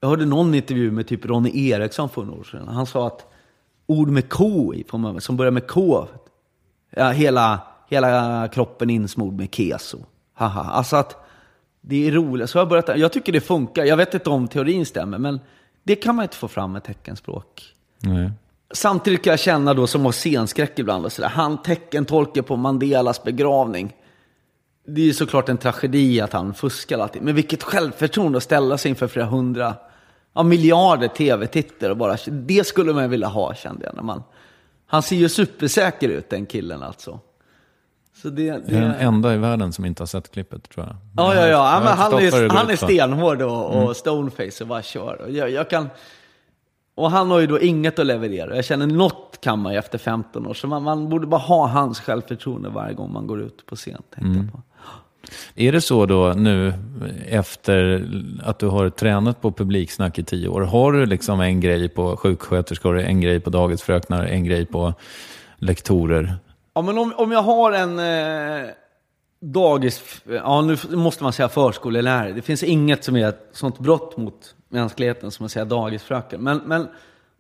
[0.00, 2.68] jag hörde någon intervju med typ Ronny Eriksson för några år sedan.
[2.68, 3.26] Han sa att
[3.86, 6.06] ord med K i, man- som börjar med K,
[6.90, 9.98] ja, hela, hela kroppen insmord med keso.
[10.34, 10.70] Haha.
[10.70, 11.16] Alltså att
[11.80, 12.50] det är roligt.
[12.50, 13.84] Så jag, börjat, jag tycker det funkar.
[13.84, 15.40] Jag vet inte om teorin stämmer, men
[15.82, 17.62] det kan man inte få fram med teckenspråk.
[17.98, 18.30] Nej.
[18.74, 21.28] Samtidigt kan jag känna då som har scenskräck ibland och sådär.
[21.28, 23.96] Han teckentolkar på Mandelas begravning.
[24.86, 27.22] Det är såklart en tragedi att han fuskar alltid.
[27.22, 29.74] Men vilket självförtroende att ställa sig inför flera hundra,
[30.34, 33.94] ja, miljarder tv-tittare och bara, det skulle man vilja ha kände jag.
[33.94, 34.22] När man,
[34.86, 37.20] han ser ju supersäker ut den killen alltså.
[38.22, 40.86] Så det, Jag är det, den enda i världen som inte har sett klippet tror
[40.86, 40.96] jag.
[41.16, 41.80] Ja, ja, ja.
[41.84, 45.20] Men han, det är, han är stenhård och, och stoneface och bara kör.
[45.22, 45.88] Och jag, jag kan,
[46.94, 48.56] och han har ju då inget att leverera.
[48.56, 50.54] Jag känner något kan man ju efter 15 år.
[50.54, 54.02] Så man, man borde bara ha hans självförtroende varje gång man går ut på scen.
[54.14, 54.62] Tänkte jag på.
[55.54, 56.74] Är det så då nu
[57.28, 58.08] efter
[58.44, 62.16] att du har tränat på publiksnack i tio år, har du liksom en grej på
[62.16, 64.94] sjuksköterskor, en grej på dagisfröknar, en grej på
[65.56, 66.34] lektorer?
[66.74, 68.70] Ja, men om, om jag har en eh,
[69.40, 72.32] dagis, ja nu måste man säga förskolelärare.
[72.32, 76.42] Det finns inget som är ett sånt brott mot mänskligheten som att säga dagisfröken.
[76.42, 76.88] Men, men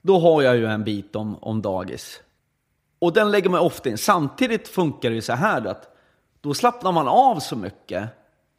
[0.02, 2.20] då har jag ju en bit om, om dagis.
[2.98, 3.98] Och den lägger man ofta in.
[3.98, 5.91] Samtidigt funkar det ju så här då, att
[6.42, 8.08] då slappnar man av så mycket.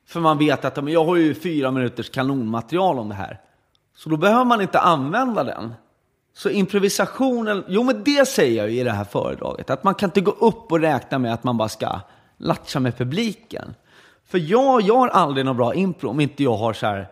[0.07, 3.41] För man vet att men jag har ju fyra minuters kanonmaterial om det här.
[3.95, 5.73] Så då behöver man inte använda den.
[6.33, 9.69] Så improvisationen, jo men det säger jag ju i det här föredraget.
[9.69, 11.99] Att man kan inte gå upp och räkna med att man bara ska
[12.37, 13.75] latcha med publiken.
[14.25, 17.07] För jag gör aldrig någon bra impro om inte jag har så här.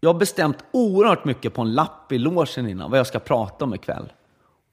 [0.00, 3.64] Jag har bestämt oerhört mycket på en lapp i logen innan vad jag ska prata
[3.64, 4.12] om ikväll.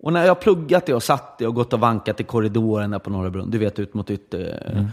[0.02, 3.00] Och när jag pluggat det och satt det och gått och vankat i korridoren där
[3.00, 4.92] på Norra Brunn, du vet ut mot ytter.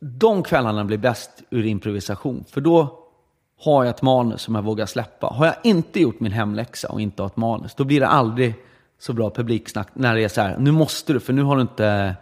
[0.00, 2.44] De kvällarna blir bäst ur improvisation.
[2.48, 2.98] För då
[3.60, 5.26] har jag ett manus som jag vågar släppa.
[5.26, 8.54] Har jag inte gjort min hemläxa och inte har ett manus, då blir det aldrig
[8.98, 11.62] så bra publiksnack när det är så här, nu måste du, för nu har du
[11.62, 12.16] inte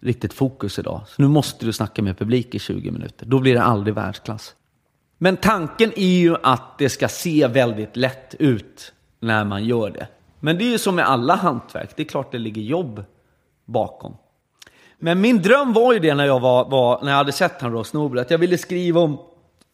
[0.00, 1.00] riktigt fokus idag.
[1.06, 3.26] Så nu måste du snacka med publik i 20 minuter.
[3.26, 4.54] Då blir det aldrig världsklass.
[5.18, 10.08] Men tanken är ju att det ska se väldigt lätt ut när man gör det.
[10.40, 13.04] Men det är ju som med alla hantverk, det är klart det ligger jobb
[13.64, 14.16] bakom.
[14.98, 17.72] Men min dröm var ju det när jag, var, var, när jag hade sett han
[17.72, 19.18] Ross Noble, att jag ville skriva om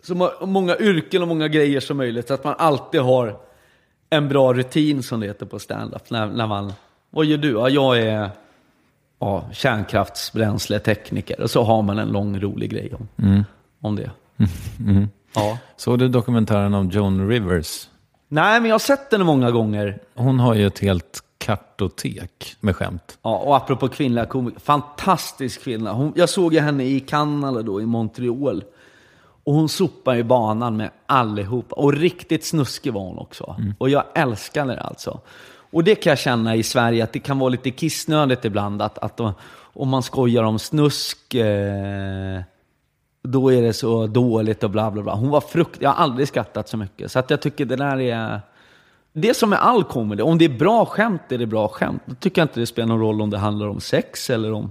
[0.02, 2.28] så må- många yrken och många grejer som möjligt.
[2.28, 3.36] Så att man alltid har
[4.10, 6.10] en bra rutin som det heter på stand-up.
[6.10, 6.72] När, när man,
[7.10, 7.50] vad gör du?
[7.52, 8.30] Ja, jag är
[9.18, 11.40] ja, kärnkraftsbränsletekniker.
[11.40, 13.08] Och så har man en lång rolig grej om,
[13.80, 14.10] om det.
[15.34, 15.58] Ja.
[15.76, 17.88] Såg du dokumentären om Joan Rivers?
[18.32, 19.98] Nej, men jag har sett den många gånger.
[20.14, 23.18] Hon har ju ett helt kartotek med skämt.
[23.22, 25.92] Ja, och apropå kvinnliga komiker, fantastisk kvinna.
[25.92, 28.64] Hon, jag såg ju henne i Kanada då, i Montreal.
[29.44, 31.76] Och hon sopar i banan med allihopa.
[31.76, 33.56] Och riktigt snuskig var hon också.
[33.78, 35.20] Och jag älskar det alltså.
[35.72, 38.82] Och det kan jag känna i Sverige, att det kan vara lite kissnödigt ibland.
[38.82, 39.20] Att, att
[39.74, 42.40] om man skojar om snusk, eh,
[43.22, 45.14] då är det så dåligt och bla bla bla.
[45.14, 45.82] Hon var frukt...
[45.82, 47.12] Jag har aldrig skrattat så mycket.
[47.12, 48.40] Så att jag tycker det där är...
[49.12, 52.02] Det som är all comedy, om det är bra skämt är det bra skämt.
[52.06, 54.70] Då tycker jag inte det spelar någon roll om det handlar om sex eller om...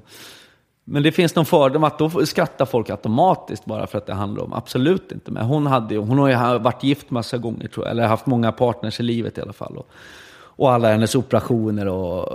[0.84, 4.44] Men det finns någon fördom att då skrattar folk automatiskt bara för att det handlar
[4.44, 4.53] om...
[4.53, 5.32] Absolut inte.
[5.32, 8.52] Men hon, hade, hon har ju varit gift massa gånger tror jag, eller haft många
[8.52, 9.78] partners i livet i alla fall.
[9.78, 9.88] Och,
[10.34, 12.28] och alla hennes operationer och,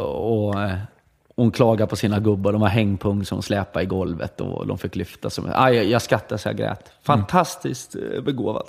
[0.47, 0.77] och, eh,
[1.37, 2.53] hon klagar på sina gubbar.
[2.53, 5.31] De har hängpung som släpar i golvet och de fick lyfta.
[5.31, 6.93] Som, ah, jag, jag skrattade så jag grät.
[7.03, 8.67] Fantastiskt eh, begåvad.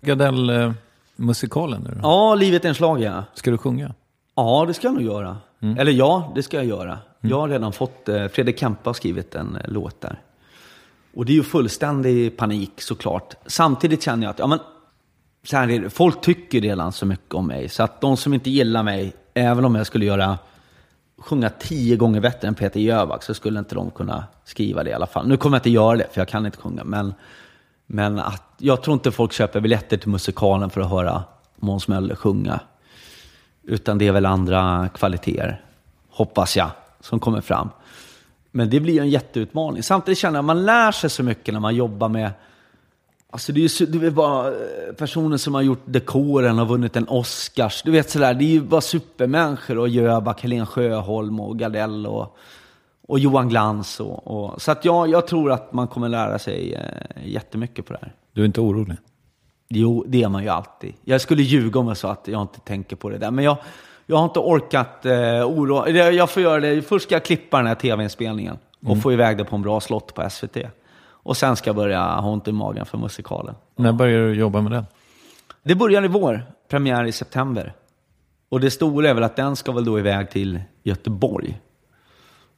[0.00, 2.00] Gardell-musikalen nu då?
[2.02, 3.24] Ja, livet är en slag ja.
[3.34, 3.94] Ska du sjunga?
[4.36, 5.36] Ja, det ska jag nog göra.
[5.78, 6.98] Eller ja, det ska jag göra.
[7.20, 10.20] Jag har redan fått, eh, Fredrik Kempe har skrivit en eh, låt där.
[11.14, 13.34] Och det är ju fullständig panik såklart.
[13.46, 14.58] Samtidigt känner jag att, ja men,
[15.44, 17.68] så här är det, folk tycker redan så mycket om mig.
[17.68, 20.38] Så att de som inte gillar mig, även om jag skulle göra,
[21.18, 24.92] sjunga tio gånger bättre än Peter Jöback, så skulle inte de kunna skriva det i
[24.92, 25.28] alla fall.
[25.28, 26.84] Nu kommer jag inte göra det, för jag kan inte sjunga.
[26.84, 27.14] Men,
[27.86, 31.24] men att, jag tror inte folk köper biljetter till musikalen för att höra
[31.56, 32.60] Måns Möller sjunga.
[33.62, 35.64] Utan det är väl andra kvaliteter,
[36.10, 36.70] hoppas jag,
[37.00, 37.70] som kommer fram.
[38.50, 39.82] Men det blir ju en jätteutmaning.
[39.82, 42.30] Samtidigt känner jag att man lär sig så mycket när man jobbar med
[43.30, 46.96] Alltså det är ju det är bara eh, personer som har gjort dekoren och vunnit
[46.96, 47.82] en Oscars.
[47.82, 49.78] Du vet sådär, det är ju bara supermänniskor.
[49.78, 52.36] Och Jöback, Helen Sjöholm och Gardell och,
[53.08, 54.00] och Johan Glans.
[54.00, 57.92] Och, och, så att jag, jag tror att man kommer lära sig eh, jättemycket på
[57.92, 58.12] det här.
[58.32, 58.96] Du är inte orolig?
[59.68, 60.94] Jo, det är man ju alltid.
[61.04, 63.30] Jag skulle ljuga om jag sa att jag inte tänker på det där.
[63.30, 63.56] Men jag,
[64.06, 65.12] jag har inte orkat eh,
[65.44, 65.90] oroa...
[65.90, 66.82] Jag får göra det.
[66.82, 70.14] Först ska jag klippa den här tv-inspelningen och få iväg det på en bra slott
[70.14, 70.56] på SVT.
[71.28, 73.54] Och sen ska jag börja ha ont i magen för musikalen.
[73.76, 74.86] När börjar du jobba med den?
[75.62, 77.72] Det börjar i vår, premiär i september.
[78.48, 81.60] Och det stora är väl att den ska väl då iväg till Göteborg.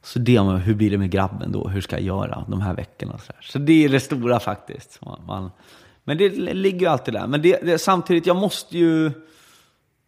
[0.03, 1.67] Så det, med, hur blir det med grabben då?
[1.67, 3.17] Hur ska jag göra de här veckorna?
[3.17, 4.99] Så, så det är det stora faktiskt.
[5.27, 5.51] Man,
[6.03, 7.27] men det ligger ju alltid där.
[7.27, 9.11] Men det, det, samtidigt, jag måste ju...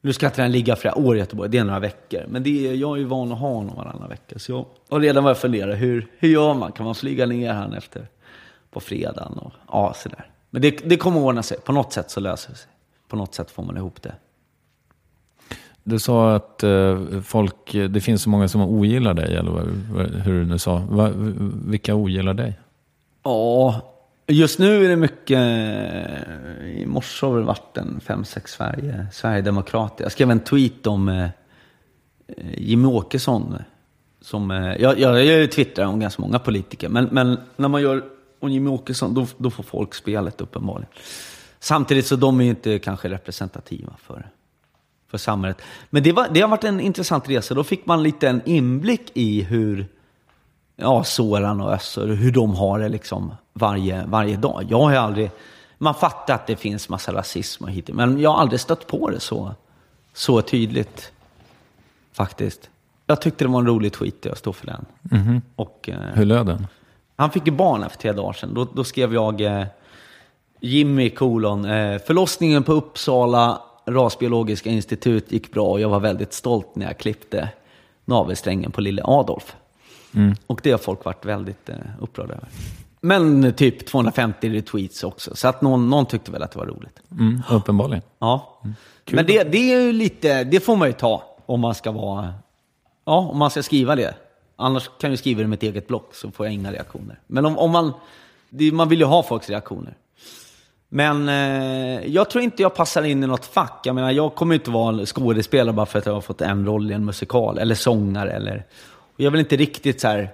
[0.01, 2.25] Nu ska inte den ligga flera år i Göteborg, det är några veckor.
[2.27, 4.39] Men det är, jag är ju van att ha honom varannan vecka.
[4.39, 6.71] Så jag har redan börjat fundera, hur, hur gör man?
[6.71, 8.07] Kan man flyga ner han efter
[8.73, 9.37] på fredagen?
[9.37, 10.29] Och, ja, sådär.
[10.49, 11.57] Men det, det kommer ordna sig.
[11.59, 12.69] På något sätt så löser det sig.
[13.07, 14.15] På något sätt får man ihop det.
[15.83, 20.45] Du sa att eh, folk, det finns så många som ogillar dig, eller hur du
[20.45, 20.81] nu sa.
[21.65, 22.59] Vilka ogillar dig?
[23.23, 23.81] Ja,
[24.27, 25.39] just nu är det mycket...
[26.63, 30.03] I morse har det varit en fem, sex Sverige, Sverigedemokrater.
[30.03, 31.29] Jag skrev en tweet om eh,
[32.57, 33.55] Jimmie Åkesson.
[34.21, 38.03] Som, eh, jag, jag, jag twittrar om ganska många politiker, men, men när man gör
[38.43, 40.89] om Jimmie Åkesson, då, då får folk spelet uppenbarligen.
[41.59, 44.29] Samtidigt så de är ju inte kanske representativa för,
[45.07, 45.61] för samhället.
[45.89, 47.53] Men det, var, det har varit en intressant resa.
[47.53, 49.87] Då fick man lite en inblick i hur
[50.75, 54.65] ja, Soran och Össur, hur de har det liksom varje, varje dag.
[54.69, 55.31] Jag har aldrig,
[55.77, 59.09] man fattar att det finns massa rasism och hit, men jag har aldrig stött på
[59.09, 59.55] det så,
[60.13, 61.11] så tydligt.
[62.13, 62.69] Faktiskt.
[63.05, 64.85] Jag tyckte det var en rolig tweet, jag står för den.
[65.55, 66.67] Och, eh, Hur löd den?
[67.15, 68.53] Han fick ju barn här för tre dagar sedan.
[68.53, 69.65] Då, då skrev jag eh,
[70.59, 71.65] Jimmy kolon.
[71.65, 76.97] Eh, förlossningen på Uppsala rasbiologiska institut gick bra och jag var väldigt stolt när jag
[76.97, 77.49] klippte
[78.05, 79.55] navelsträngen på lille Adolf.
[80.47, 82.47] Och det har folk varit väldigt eh, upprörda över.
[83.01, 85.35] Men eh, typ 250 retweets också.
[85.35, 86.99] Så att någon, någon tyckte väl att det var roligt.
[87.11, 88.03] Mm, uppenbarligen.
[88.19, 88.61] Ja.
[89.11, 92.33] Men det, det är ju lite, det får man ju ta om man ska vara,
[93.05, 94.15] ja, om man ska skriva det.
[94.55, 97.19] Annars kan jag skriva det med ett eget block så får jag inga reaktioner.
[97.27, 97.93] Men om, om man,
[98.49, 99.97] det, man vill ju ha folks reaktioner.
[100.89, 103.81] Men eh, jag tror inte jag passar in i något fack.
[103.83, 106.91] Jag menar, jag kommer inte vara skådespelare bara för att jag har fått en roll
[106.91, 107.57] i en musikal.
[107.57, 108.31] Eller sångare.
[108.31, 110.29] Eller, och jag är väl inte riktigt så här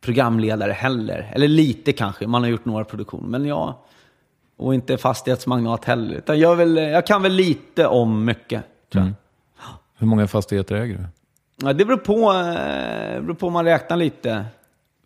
[0.00, 1.30] programledare heller.
[1.34, 3.28] Eller lite kanske, man har gjort några produktioner.
[3.28, 3.74] Men jag,
[4.56, 6.14] och inte fastighetsmagnat heller.
[6.14, 8.62] Utan jag, väl, jag kan väl lite om mycket,
[8.92, 9.02] tror jag.
[9.02, 9.14] Mm.
[9.98, 11.04] Hur många fastigheter äger du?
[11.62, 14.44] Ja, det beror på, eh, beror på om man räknar lite.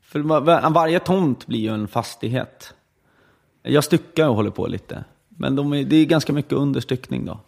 [0.03, 2.75] För var- varje tomt blir ju en fastighet.
[3.63, 5.05] Jag styckar och håller på lite.
[5.29, 7.41] Men de är, det är ganska mycket understyckning då.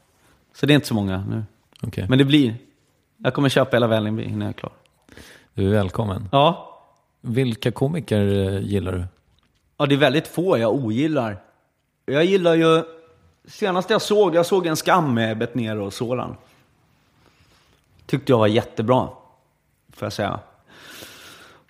[0.55, 1.45] Så det är inte så många nu.
[1.83, 2.07] Okej.
[2.09, 2.55] Men det blir.
[3.17, 4.73] Jag kommer köpa hela Vällingby innan jag är klar.
[5.55, 6.29] Du är välkommen.
[6.33, 6.71] Ja.
[7.21, 9.05] Vilka komiker eh, gillar du?
[9.77, 11.37] Ja, det är väldigt få jag ogillar.
[12.07, 12.83] Jag gillar ju...
[13.49, 16.37] Senast jag såg, jag såg en skam med Betnér och Soran.
[18.07, 19.09] Tyckte jag var jättebra,
[19.93, 20.41] får jag säga.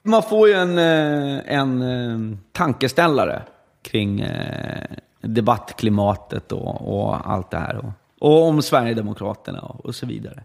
[0.02, 3.42] Man får ju en, eh, en eh, tankeställare
[3.82, 4.86] kring eh,
[5.20, 7.76] debattklimatet och, och allt det här.
[7.76, 10.42] Och, och om Sverigedemokraterna och, och så vidare.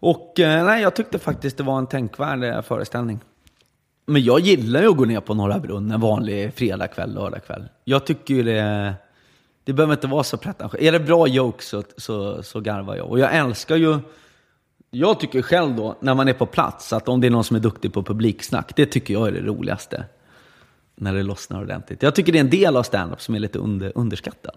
[0.00, 3.20] Och nej, jag tyckte faktiskt det var en tänkvärd föreställning.
[4.06, 7.68] Men jag gillar ju att gå ner på Norra Brunn en vanlig fredagkväll, lördagkväll.
[7.84, 8.94] Jag tycker ju det...
[9.64, 10.82] Det behöver inte vara så pretentiöst.
[10.82, 13.10] Är det bra jokes så, så, så garvar jag.
[13.10, 13.98] Och jag älskar ju...
[14.90, 17.56] Jag tycker själv då, när man är på plats, att om det är någon som
[17.56, 20.04] är duktig på publiksnack, det tycker jag är det roligaste.
[20.96, 22.02] När det lossnar ordentligt.
[22.02, 24.54] Jag tycker det är en del av stand-up som är lite under, underskattad.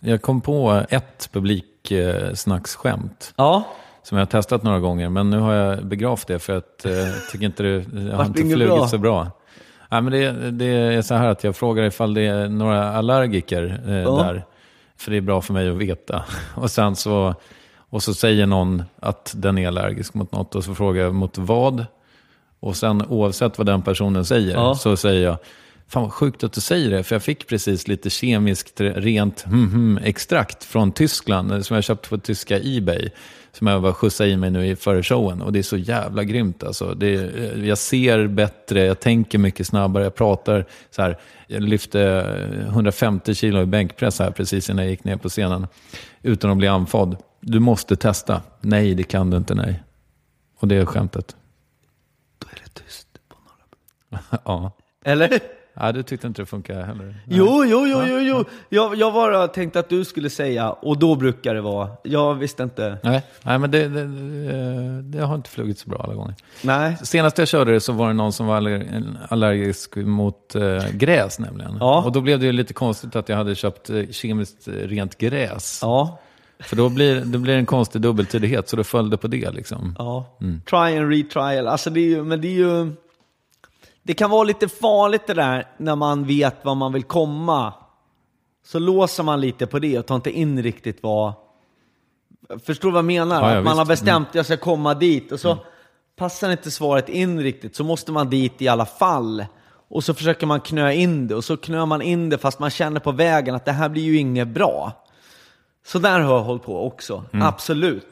[0.00, 3.32] Jag kom på ett publiksnacksskämt.
[3.36, 3.64] Ja.
[4.02, 6.92] Som jag har testat några gånger, men nu har jag begravt det för att eh,
[6.92, 8.88] jag tycker inte det, det har inte flugit bra?
[8.88, 9.30] så bra.
[9.90, 13.80] Nej, men det, det är så här att jag frågar ifall det är några allergiker
[13.86, 14.22] eh, Ja.
[14.22, 14.44] där.
[14.96, 16.24] För det är bra för mig att veta.
[16.54, 17.34] Och sen så,
[17.90, 21.38] och så säger någon att den är allergisk mot något och så frågar jag mot
[21.38, 21.86] vad.
[22.60, 24.74] Och sen oavsett vad den personen säger Ja.
[24.74, 25.38] så säger jag,
[25.88, 29.98] fan vad sjukt att du säger det, för jag fick precis lite kemiskt rent hmm,
[30.04, 33.10] extrakt från Tyskland eh, som jag köpt på tyska Ebay.
[33.52, 35.42] Som jag bara skjutsade i mig nu i före showen.
[35.42, 36.94] Och det är så jävla grymt alltså.
[36.94, 41.18] Det eh, jag ser bättre, jag tänker mycket snabbare, jag pratar så här.
[41.46, 42.02] Jag lyfte
[42.62, 45.66] eh, 150 kilo i bänkpress här precis innan jag gick ner på scenen.
[46.22, 47.16] Utan att bli andfådd.
[47.40, 48.42] Du måste testa.
[48.60, 49.82] Nej, det kan du inte, nej.
[50.60, 51.36] Och det är skämtet.
[52.38, 53.36] Då är det tyst på
[54.10, 54.22] Brunn.
[54.44, 54.72] ja.
[55.04, 55.40] Eller?
[55.74, 57.04] ja, du tyckte inte det funkar heller?
[57.04, 57.16] Nej.
[57.26, 58.44] Jo, jo, jo, jo, jo.
[58.68, 61.90] Jag, jag bara tänkte att du skulle säga, och då brukar det vara.
[62.02, 62.98] Jag visste inte.
[63.02, 66.34] Nej, nej men det, det, det, har inte flugit så bra alla gånger.
[66.62, 66.96] Nej.
[67.02, 71.38] Senast jag körde det så var det någon som var aller- allergisk mot eh, gräs
[71.38, 71.76] nämligen.
[71.80, 72.02] Ja.
[72.02, 75.18] Och då blev det ju lite konstigt att jag hade köpt eh, kemiskt eh, rent
[75.18, 75.78] gräs.
[75.82, 76.18] Ja.
[76.60, 79.94] För då blir det blir en konstig dubbeltydighet, så då föll det på det liksom.
[79.98, 80.38] Ja.
[80.70, 81.68] Try and retrial.
[81.68, 82.92] Alltså det är ju, men det är ju...
[84.02, 87.72] Det kan vara lite farligt det där när man vet var man vill komma.
[88.66, 91.32] Så låser man lite på det och tar inte in riktigt vad...
[92.64, 93.42] Förstår du vad jag menar?
[93.42, 94.02] Ja, ja, att man har visst.
[94.02, 95.58] bestämt att jag ska komma dit och så
[96.16, 99.46] passar inte svaret in riktigt så måste man dit i alla fall.
[99.88, 102.70] Och så försöker man knö in det och så knör man in det fast man
[102.70, 105.04] känner på vägen att det här blir ju inget bra.
[105.88, 107.24] Så där har jag hållit på också.
[107.32, 108.06] Absolut.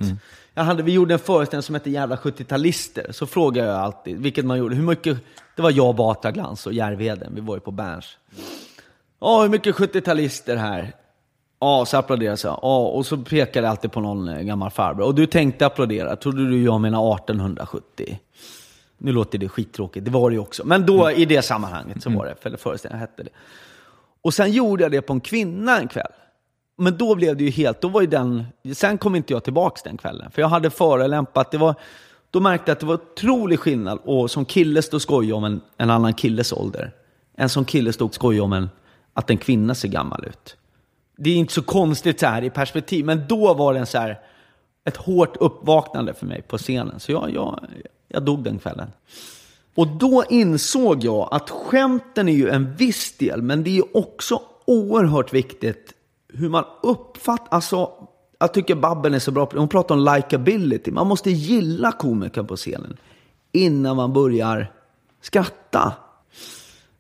[0.55, 3.13] Jag hade, vi gjorde en föreställning som hette Jävla 70-talister.
[3.13, 5.19] Så frågade jag alltid, vilket man gjorde, hur mycket...
[5.57, 7.35] Det var jag, Batra Glans och Järvheden.
[7.35, 8.19] Vi var ju på Berns.
[9.21, 10.93] Ja, hur mycket 70-talister här?
[11.61, 12.59] Ja, så applåderade jag.
[12.63, 15.07] Ja, och så pekade jag alltid på någon eh, gammal farbror.
[15.07, 16.17] Och du tänkte applådera.
[16.17, 18.19] Trodde du jag menar 1870?
[18.99, 20.67] Nu låter det skittråkigt, det var det ju också.
[20.67, 23.31] Men då i det sammanhanget så var det, för föreställningen hette det.
[24.23, 26.13] Och sen gjorde jag det på en kvinna en kväll.
[26.77, 28.45] Men då blev det ju helt, då var ju den,
[28.75, 30.31] sen kom inte jag tillbaks den kvällen.
[30.31, 31.75] För jag hade förelämpat, det var,
[32.31, 35.45] då märkte jag att det var otrolig skillnad och som kille stå och skoja om
[35.45, 36.93] en, en annan killes ålder.
[37.37, 38.71] En som kille stod och skojade om en,
[39.13, 40.57] att en kvinna ser gammal ut.
[41.17, 43.99] Det är inte så konstigt så här i perspektiv, men då var det en så
[43.99, 44.21] här,
[44.85, 47.01] ett hårt uppvaknande för mig på scenen.
[47.01, 47.61] Så jag, jag,
[48.09, 48.93] jag dog den kvällen.
[49.75, 53.85] Och då insåg jag att skämten är ju en viss del, men det är ju
[53.95, 55.96] också oerhört viktigt
[56.37, 57.91] hur man uppfattar, alltså
[58.39, 60.91] jag tycker Babben är så bra på Hon pratar om likability.
[60.91, 62.97] Man måste gilla komikern på scenen
[63.53, 64.73] innan man börjar
[65.21, 65.93] skratta.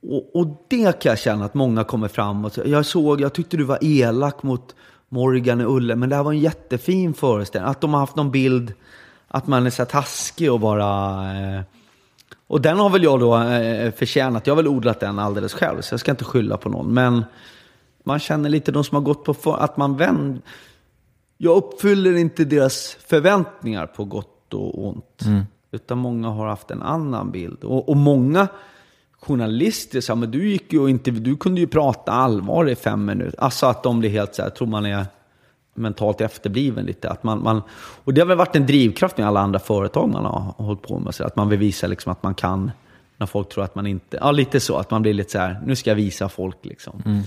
[0.02, 3.32] Och, och det kan jag känna att många kommer fram och säger, jag såg, jag
[3.32, 4.74] tyckte du var elak mot
[5.08, 7.70] Morgan och Ulle, men det här var en jättefin föreställning.
[7.70, 8.72] Att de har haft någon bild
[9.28, 11.22] att man är så här taskig och bara...
[11.38, 11.60] Eh,
[12.48, 14.46] och den har väl jag då eh, förtjänat.
[14.46, 16.94] Jag har väl odlat den alldeles själv, så jag ska inte skylla på någon.
[16.94, 17.24] Men
[18.06, 20.42] man känner lite de som har gått på att man vänder.
[21.38, 25.22] Jag uppfyller inte deras förväntningar på gott och ont.
[25.70, 27.64] Utan många har haft en annan bild.
[27.64, 28.48] Och, och många
[29.20, 33.04] journalister sa, men du gick ju och inte, du kunde ju prata allvar i fem
[33.04, 33.40] minuter.
[33.40, 35.06] Alltså att de blir helt så här, tror man är
[35.74, 37.10] mentalt efterbliven lite.
[37.10, 37.62] Att man, man,
[38.04, 40.98] och det har väl varit en drivkraft med alla andra företag man har hållit på
[40.98, 41.14] med.
[41.14, 42.70] Så att man vill visa liksom att man kan,
[43.16, 44.18] när folk tror att man inte...
[44.20, 44.76] Ja, lite så.
[44.76, 47.22] Att man blir lite så här, nu ska jag visa folk liksom.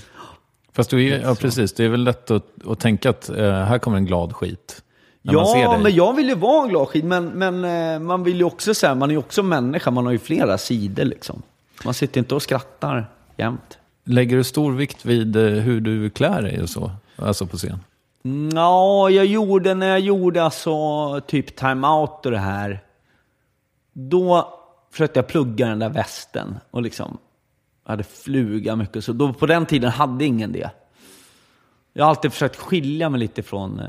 [0.79, 3.79] Fast du är, ja, precis, det är väl lätt att, att tänka att eh, här
[3.79, 4.83] kommer en glad skit.
[5.21, 7.05] Ja, men jag vill ju vara en glad skit.
[7.05, 9.91] Men, men eh, man vill ju också säga, man är ju också människa.
[9.91, 11.41] Man har ju flera sidor liksom.
[11.85, 13.77] Man sitter inte och skrattar jämt.
[14.05, 16.91] Lägger du stor vikt vid eh, hur du klär dig och så?
[17.15, 17.79] Alltså på scen?
[18.53, 22.83] Ja, jag gjorde när jag gjorde alltså typ time-out och det här.
[23.93, 24.53] Då
[24.91, 27.17] försökte jag plugga den där västen och liksom
[27.89, 29.03] jag hade fluga mycket.
[29.03, 30.69] Så då, på den tiden hade ingen det.
[31.93, 33.79] Jag har alltid försökt skilja mig lite från...
[33.79, 33.87] Eh,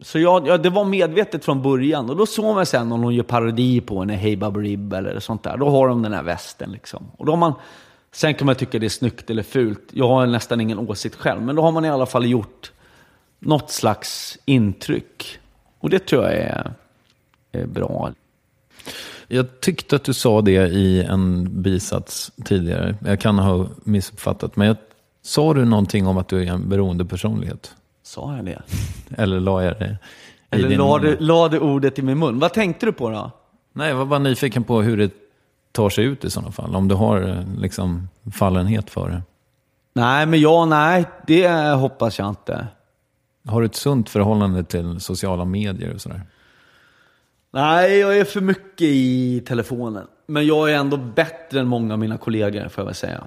[0.00, 2.10] så jag, ja, det var medvetet från början.
[2.10, 5.42] Och då såg man sen om de gör parodi på en Hey Rib eller sånt
[5.42, 5.56] där.
[5.56, 7.06] Då har de den här västen liksom.
[7.16, 7.52] Och då har man,
[8.12, 9.88] sen kan man tycka det är snyggt eller fult.
[9.90, 11.42] Jag har nästan ingen åsikt själv.
[11.42, 12.72] Men då har man i alla fall gjort
[13.38, 15.38] något slags intryck.
[15.78, 16.72] Och det tror jag är,
[17.52, 18.12] är bra.
[19.28, 22.96] Jag tyckte att du sa det i en bisats tidigare.
[23.04, 24.56] Jag kan ha missuppfattat.
[24.56, 24.76] Men jag,
[25.22, 27.74] sa du någonting om att du är en beroende personlighet?
[28.02, 28.62] Sa jag det?
[29.18, 29.96] Eller la jag det i
[30.50, 31.02] Eller din la mun?
[31.02, 32.38] du, la du ordet i min mun?
[32.38, 33.30] Vad tänkte du på då?
[33.72, 35.10] Nej, jag var bara nyfiken på hur det
[35.72, 36.76] tar sig ut i sådana fall.
[36.76, 39.22] Om du har eh, liksom fallenhet för det.
[39.94, 42.66] Nej, men ja, nej, det hoppas jag inte.
[43.48, 46.22] Har du ett sunt förhållande till sociala medier och sådär?
[47.54, 50.06] Nej, jag är för mycket i telefonen.
[50.26, 53.24] Men jag är ändå bättre än många av mina kollegor, får jag väl säga.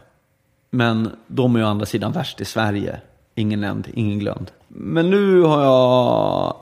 [0.69, 3.01] Men de är ju å andra sidan värst i Sverige.
[3.35, 4.51] Ingen nämnd, ingen glömd.
[4.67, 6.55] Men nu har jag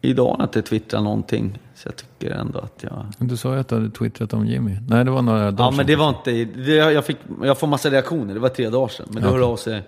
[0.00, 1.58] idag inte twittrat någonting.
[1.74, 3.06] Så jag tycker ändå att jag...
[3.18, 4.76] Du sa ju att du hade twittrat om Jimmy.
[4.88, 5.86] Nej, det var några dagar Ja, men sedan.
[5.86, 6.30] det var inte...
[6.60, 8.34] Det, jag, fick, jag får massa reaktioner.
[8.34, 9.06] Det var tre dagar sedan.
[9.10, 9.82] Men det hörde av sig...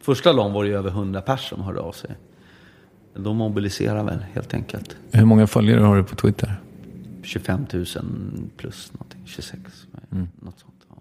[0.00, 2.10] Första dagen var det ju över 100 personer som hörde av sig.
[3.18, 4.96] De mobiliserar väl helt enkelt.
[5.12, 6.60] Hur många följare har du på Twitter?
[7.22, 7.86] 25 000
[8.56, 9.20] plus någonting.
[9.26, 9.60] 26.
[10.40, 10.74] Något sånt.
[10.88, 10.96] Ja.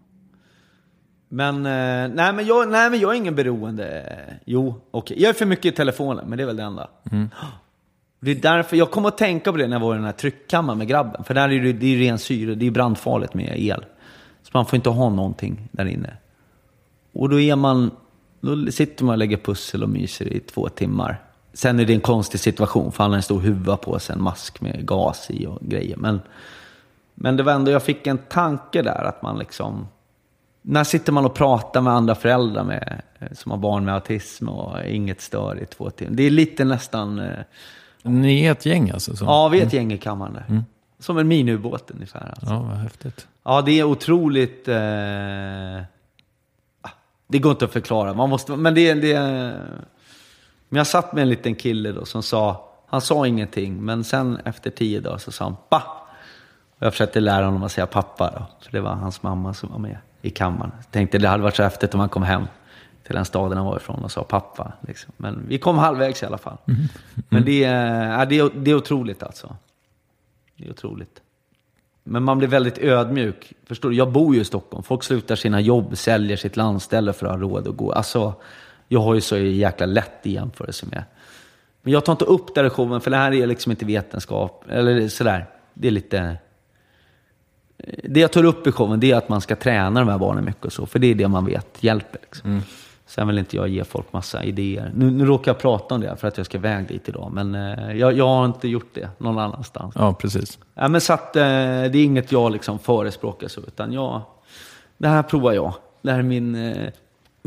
[1.29, 4.15] Men, eh, nej, men jag, nej, men jag är ingen beroende.
[4.45, 5.21] Jo, okej.
[5.21, 6.89] Jag är för mycket i telefonen, men det är väl det enda.
[8.19, 10.11] Det är därför jag kom att tänka på det när jag var i den här
[10.11, 11.23] tryckkammaren med grabben.
[11.23, 13.85] För där är det, det är ren syre, det är brandfarligt med el.
[14.43, 16.13] Så man får inte ha någonting där inne.
[17.13, 17.91] Och då är man,
[18.41, 21.21] då sitter man och lägger pussel och myser i två timmar.
[21.57, 24.21] Sen är det en konstig situation, för han har en stor huva på sig, en
[24.21, 25.97] mask med gas i och grejer.
[25.97, 26.21] Men,
[27.15, 29.87] men det var ändå, jag fick en tanke där att man liksom...
[30.61, 33.01] När sitter man och pratar med andra föräldrar med,
[33.31, 36.13] som har barn med autism och inget stör i två timmar?
[36.13, 37.19] Det är lite nästan...
[37.19, 37.39] eh,
[38.03, 39.15] Ni är ett gäng alltså?
[39.15, 39.25] Så.
[39.25, 40.63] Ja, vi är ett gäng i kammaren där.
[40.99, 42.29] Som en miniubåt ungefär.
[42.29, 42.53] Alltså.
[42.53, 43.27] Ja, vad häftigt.
[43.43, 44.67] Ja, det är otroligt...
[44.67, 45.77] Eh...
[46.81, 46.89] ah,
[47.27, 48.13] Det går inte att förklara.
[48.13, 49.53] Man måste, men det, det,
[50.69, 54.37] men jag satt med en liten kille då som sa, han sa ingenting, men sen
[54.45, 55.83] efter tio dagar så sa han pa.
[56.79, 59.71] Och jag försökte lära honom att säga pappa då, för det var hans mamma som
[59.71, 60.71] var med i kammaren.
[60.77, 62.43] Jag tänkte det hade varit så häftigt om han kom hem
[63.03, 64.71] till den staden han var ifrån och sa pappa.
[64.87, 65.13] Liksom.
[65.17, 66.57] Men vi kom halvvägs i alla fall.
[67.29, 69.55] Men det, är- ja, det, är, det är otroligt alltså.
[70.57, 71.21] Det är otroligt.
[72.03, 73.53] Men man blir väldigt ödmjuk.
[73.67, 73.95] Förstår du?
[73.95, 74.83] Jag bor ju i Stockholm.
[74.83, 77.91] Folk slutar sina jobb, säljer sitt landställe för att ha råd att gå.
[77.91, 78.33] Alltså,
[78.87, 81.03] jag har ju så jäkla lätt i jämförelse med.
[81.81, 83.85] Men jag tar inte upp det här i showen, för det här är liksom inte
[83.85, 84.65] vetenskap.
[84.69, 85.45] Eller sådär.
[85.73, 86.37] Det är lite...
[88.03, 90.45] Det jag tar upp i showen, det är att man ska träna de här barnen
[90.45, 90.85] mycket och så.
[90.85, 92.19] För det är det man vet hjälper.
[92.21, 92.61] Liksom.
[93.05, 94.91] Sen vill inte jag ge folk massa idéer.
[94.95, 97.31] Nu, nu råkar jag prata om det för att jag ska iväg dit idag.
[97.33, 99.95] Men eh, jag, jag har inte gjort det någon annanstans.
[99.97, 100.59] Ja, precis.
[100.73, 104.21] Ja, men så att, eh, det är inget jag liksom förespråkar så, utan jag,
[104.97, 105.73] det här provar jag.
[106.01, 106.89] Det här är min, eh,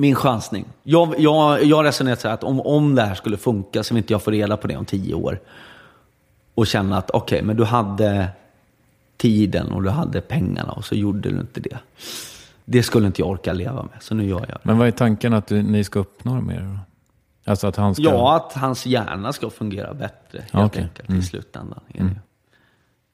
[0.00, 0.64] min chansning.
[0.82, 3.94] Jag, jag, jag har resonerat så här att om, om det här skulle funka, så
[3.94, 5.40] vill inte jag få reda på det om tio år.
[6.54, 8.28] Och känna att okej, men du hade
[9.16, 11.78] tiden och du hade pengarna och så gjorde du inte det.
[12.64, 14.60] Det skulle inte jag orka leva med, så nu gör jag det.
[14.62, 16.78] Men vad är tanken att du, ni ska uppnå med det då?
[17.50, 18.04] Alltså att han ska...
[18.04, 20.82] Ja, att hans hjärna ska fungera bättre helt Okej.
[20.82, 21.80] enkelt i slutändan.
[21.88, 22.20] Är det.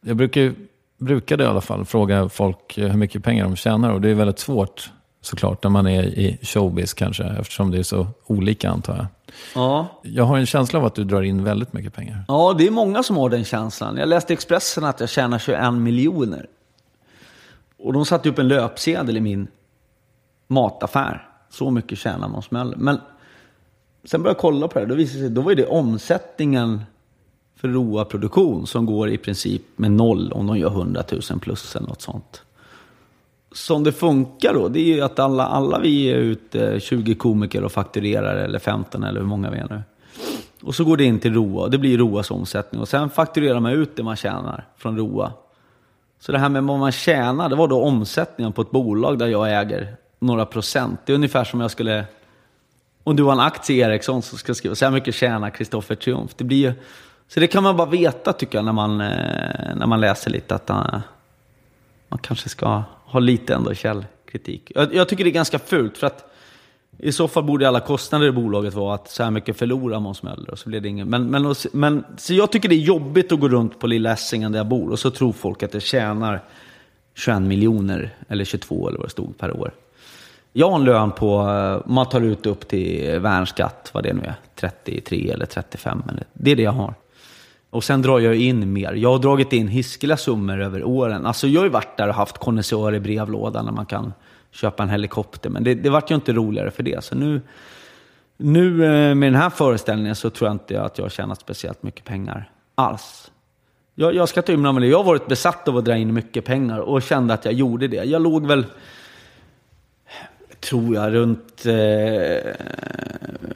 [0.08, 0.54] Jag brukar,
[0.98, 4.38] brukade i alla fall fråga folk hur mycket pengar de tjänar och det är väldigt
[4.38, 4.90] svårt
[5.26, 9.06] såklart när man är i showbiz kanske eftersom det är så olika antar jag.
[9.54, 9.86] Ja.
[10.02, 12.24] Jag har en känsla av att du drar in väldigt mycket pengar.
[12.28, 13.96] Ja, det är många som har den känslan.
[13.96, 16.46] Jag läste i Expressen att jag tjänar 21 miljoner.
[17.78, 19.48] Och de satte upp en löpsedel i min
[20.46, 21.28] mataffär.
[21.50, 22.76] Så mycket tjänar man smäller.
[22.76, 23.00] Men
[24.04, 24.86] sen började jag kolla på det.
[24.86, 26.82] Då visade det sig, då var det omsättningen
[27.56, 31.76] för Roa Produktion som går i princip med noll om de gör 100 000 plus
[31.76, 32.42] eller något sånt.
[33.56, 37.64] Som det funkar då, det är ju att alla, alla vi är ute 20 komiker
[37.64, 39.82] och fakturerar, eller 15 eller hur många vi är nu.
[40.62, 42.80] Och så går det in till Roa, det blir Roas omsättning.
[42.80, 45.32] Och sen fakturerar man ut det man tjänar från Roa.
[46.20, 49.26] Så det här med vad man tjänar, det var då omsättningen på ett bolag där
[49.26, 51.00] jag äger några procent.
[51.04, 52.04] Det är ungefär som jag skulle...
[53.04, 55.50] Om du har en aktie i Ericsson så ska jag skriva så här mycket tjänar
[55.50, 56.34] Kristoffer Triumf.
[56.36, 56.72] Det blir ju,
[57.28, 60.54] så det kan man bara veta tycker jag när man, eh, när man läser lite
[60.54, 61.00] att eh,
[62.08, 62.82] man kanske ska
[63.16, 64.72] har lite ändå källkritik.
[64.74, 66.32] Jag, jag tycker det är ganska fult för att
[66.98, 70.22] i så fall borde alla kostnader i bolaget vara att så här mycket förlorar Måns
[70.22, 71.08] Möller och så blir det ingen.
[71.08, 74.52] Men, men, men, så jag tycker det är jobbigt att gå runt på lilla Essingen
[74.52, 76.44] där jag bor och så tror folk att det tjänar
[77.14, 79.70] 21 miljoner eller 22 eller vad det stod per år.
[80.52, 84.22] Jag har en lön på, eh, man tar ut upp till värnskatt, vad det nu
[84.22, 86.02] är, 33 eller 35.
[86.08, 86.94] Eller, det är det jag har.
[87.76, 88.92] Och sen drar jag in mer.
[88.92, 91.26] Jag har dragit in hiskeliga summor över åren.
[91.26, 94.12] Alltså jag har ju varit där och haft konnässör i brevlådan när man kan
[94.50, 95.50] köpa en helikopter.
[95.50, 97.04] Men det, det vart ju inte roligare för det.
[97.04, 97.40] Så nu,
[98.36, 101.82] nu eh, med den här föreställningen så tror jag inte att jag har tjänat speciellt
[101.82, 103.30] mycket pengar alls.
[103.94, 104.88] Jag, jag ska ta ymla med det.
[104.88, 107.88] Jag har varit besatt av att dra in mycket pengar och kände att jag gjorde
[107.88, 108.04] det.
[108.04, 108.66] Jag låg väl,
[110.60, 112.52] tror jag, runt eh,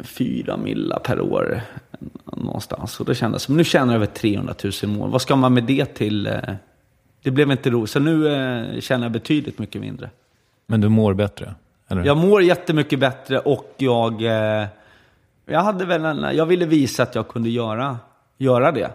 [0.02, 1.62] fyra milla per år
[2.24, 3.00] någonstans.
[3.00, 5.10] Och det kändes som, nu tjänar jag över 300 000 mål.
[5.10, 6.26] Vad ska man med det till?
[6.26, 6.34] Eh,
[7.22, 7.90] det blev inte roligt.
[7.90, 10.10] Så nu eh, tjänar jag betydligt mycket mindre.
[10.66, 11.54] Men du mår bättre?
[11.88, 12.04] Eller?
[12.04, 14.66] Jag mår jättemycket bättre och jag, eh,
[15.46, 17.98] jag, hade väl en, jag ville visa att jag kunde göra,
[18.38, 18.90] göra det.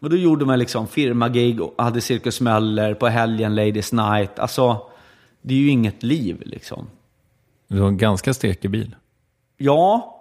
[0.00, 4.38] Och då gjorde man liksom firmagig och hade Cirkus Möller på helgen, Ladies Night.
[4.38, 4.80] Alltså,
[5.42, 6.86] det är ju inget liv liksom.
[7.68, 8.96] Du har en ganska stekig bil.
[9.56, 10.15] Ja,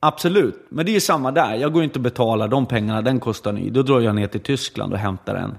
[0.00, 0.66] absolut.
[0.68, 1.54] Men det är ju samma där.
[1.54, 3.70] Jag går inte och betalar de pengarna, den kostar ny.
[3.70, 5.58] Då drar jag ner till Tyskland och hämtar en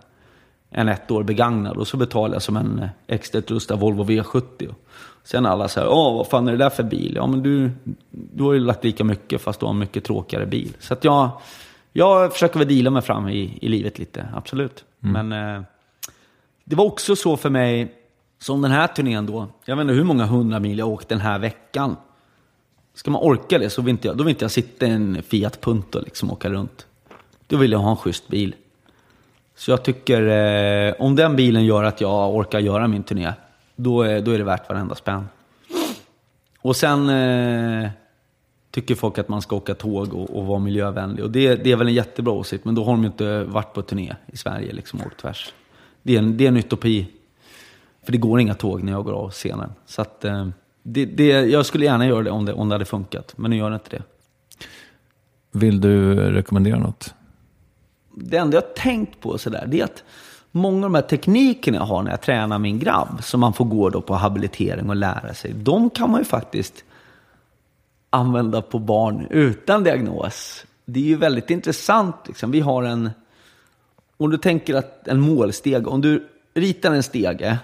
[0.69, 4.73] en ett år begagnad och så betalar jag som en eh, extra utrustad Volvo V70.
[5.23, 7.13] Sen alla säger, åh vad fan är det där för bil?
[7.15, 7.71] Ja men du,
[8.11, 10.73] du har ju lagt lika mycket fast du har en mycket tråkigare bil.
[10.79, 11.29] Så att jag,
[11.93, 14.85] jag försöker väl deala mig fram i, i livet lite, absolut.
[15.03, 15.27] Mm.
[15.27, 15.61] Men eh,
[16.65, 17.93] det var också så för mig,
[18.39, 21.21] som den här turnén då, jag vet inte hur många hundra mil jag åkt den
[21.21, 21.95] här veckan.
[22.99, 25.23] Ska man orka det så vill inte jag, då vill inte jag sitta i en
[25.23, 26.87] Fiat Punto liksom och åka runt.
[27.47, 28.55] Då vill jag ha en schysst bil.
[29.55, 33.33] Så jag tycker, eh, om den bilen gör att jag orkar göra min turné,
[33.75, 35.27] då är, då är det värt varenda spänn.
[36.61, 37.89] Och sen eh,
[38.71, 41.23] tycker folk att man ska åka tåg och, och vara miljövänlig.
[41.23, 43.73] Och det, det, är väl en jättebra åsikt, men då har de ju inte varit
[43.73, 45.53] på turné i Sverige liksom, och åkt tvärs.
[46.01, 47.07] Det är, en, det är en utopi.
[48.03, 49.71] För det går inga tåg när jag går av scenen.
[49.85, 50.47] Så att, eh,
[50.93, 53.57] det, det, jag skulle gärna göra det om, det om det hade funkat, men nu
[53.57, 54.03] gör det inte det.
[55.51, 57.13] Vill du rekommendera något?
[58.21, 60.03] det enda jag tänkt på sådär, det är att
[60.51, 63.65] många av de här teknikerna jag har när jag tränar min grabb, som man får
[63.65, 66.83] gå då på habilitering och lära sig, de kan man ju faktiskt
[68.09, 70.65] använda på barn utan diagnos.
[70.85, 72.15] Det är ju väldigt intressant.
[72.27, 72.51] Liksom.
[72.51, 73.09] Vi har en,
[74.17, 77.57] om du tänker att en målsteg, om du ritar en stege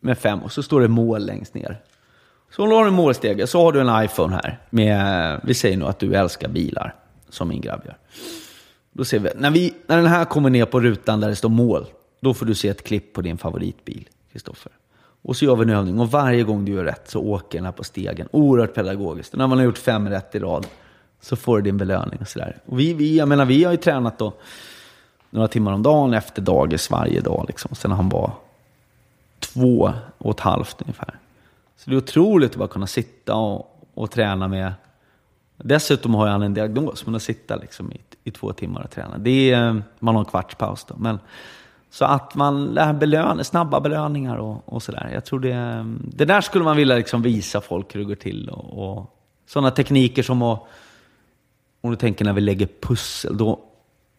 [0.00, 1.80] med fem och så står det mål längst ner.
[2.50, 5.76] Så om du har en målstege så har du en iPhone här med, vi säger
[5.76, 6.94] nu att du älskar bilar,
[7.28, 7.96] som min grabb gör.
[8.92, 11.48] Då ser vi, när, vi, när den här kommer ner på rutan där det står
[11.48, 11.86] mål,
[12.20, 14.72] då får du se ett klipp på din favoritbil, Kristoffer.
[15.22, 17.64] Och så gör vi en övning och varje gång du gör rätt så åker den
[17.64, 18.28] här på stegen.
[18.30, 19.32] Oerhört pedagogiskt.
[19.32, 20.66] Och när man har gjort fem rätt i rad
[21.20, 22.56] så får du din belöning och sådär.
[22.66, 24.32] Och vi, vi, jag menar, vi har ju tränat då
[25.30, 27.44] några timmar om dagen efter dagis varje dag.
[27.48, 27.74] Liksom.
[27.74, 28.32] Sen han var
[29.38, 31.18] två och ett halvt ungefär.
[31.78, 34.72] Så det är otroligt att bara kunna sitta och, och träna med
[35.56, 39.18] Dessutom har han en diagnos, men att sitta liksom i, i två timmar och träna.
[39.18, 40.94] Det är, man har en kvarts paus då.
[40.98, 41.18] Men,
[41.90, 45.10] så att man lär belön, snabba belöningar och, och sådär.
[45.12, 45.84] Jag tror det,
[46.16, 48.48] det där skulle man vilja liksom visa folk hur det går till.
[48.48, 49.14] Och, och
[49.46, 50.62] sådana tekniker som att,
[51.80, 53.60] om du tänker när vi lägger pussel, då,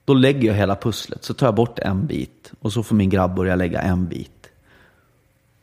[0.06, 1.23] då lägger jag hela pusslet.
[1.23, 4.49] Så tar jag bort en bit och så får min grabb börja lägga en bit.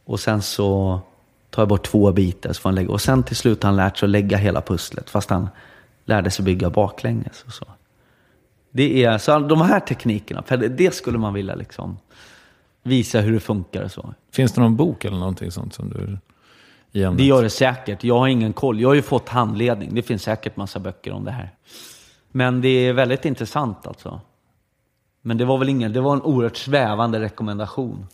[0.05, 1.01] Och sen så
[1.57, 2.91] tar jag bort två bitar så får han lägga.
[2.91, 5.11] Och sen till slut har han lärt sig att lägga hela pusslet.
[5.11, 5.49] Fast han
[6.05, 7.65] lärde sig bygga baklänges och så.
[8.71, 11.99] Det är, så de här teknikerna, för det skulle man vilja liksom
[12.83, 14.15] visa hur det funkar och så.
[14.33, 16.19] Finns det någon bok eller någonting sånt som du
[17.01, 18.05] i Det gör det säkert.
[18.05, 18.81] Jag har ingen koll.
[18.81, 19.95] Jag har ju fått handledning.
[19.95, 21.51] Det finns säkert massa böcker om det här.
[22.33, 24.21] Men det är väldigt intressant alltså.
[25.23, 28.07] Men det var väl ingen, det var en oerhört svävande rekommendation.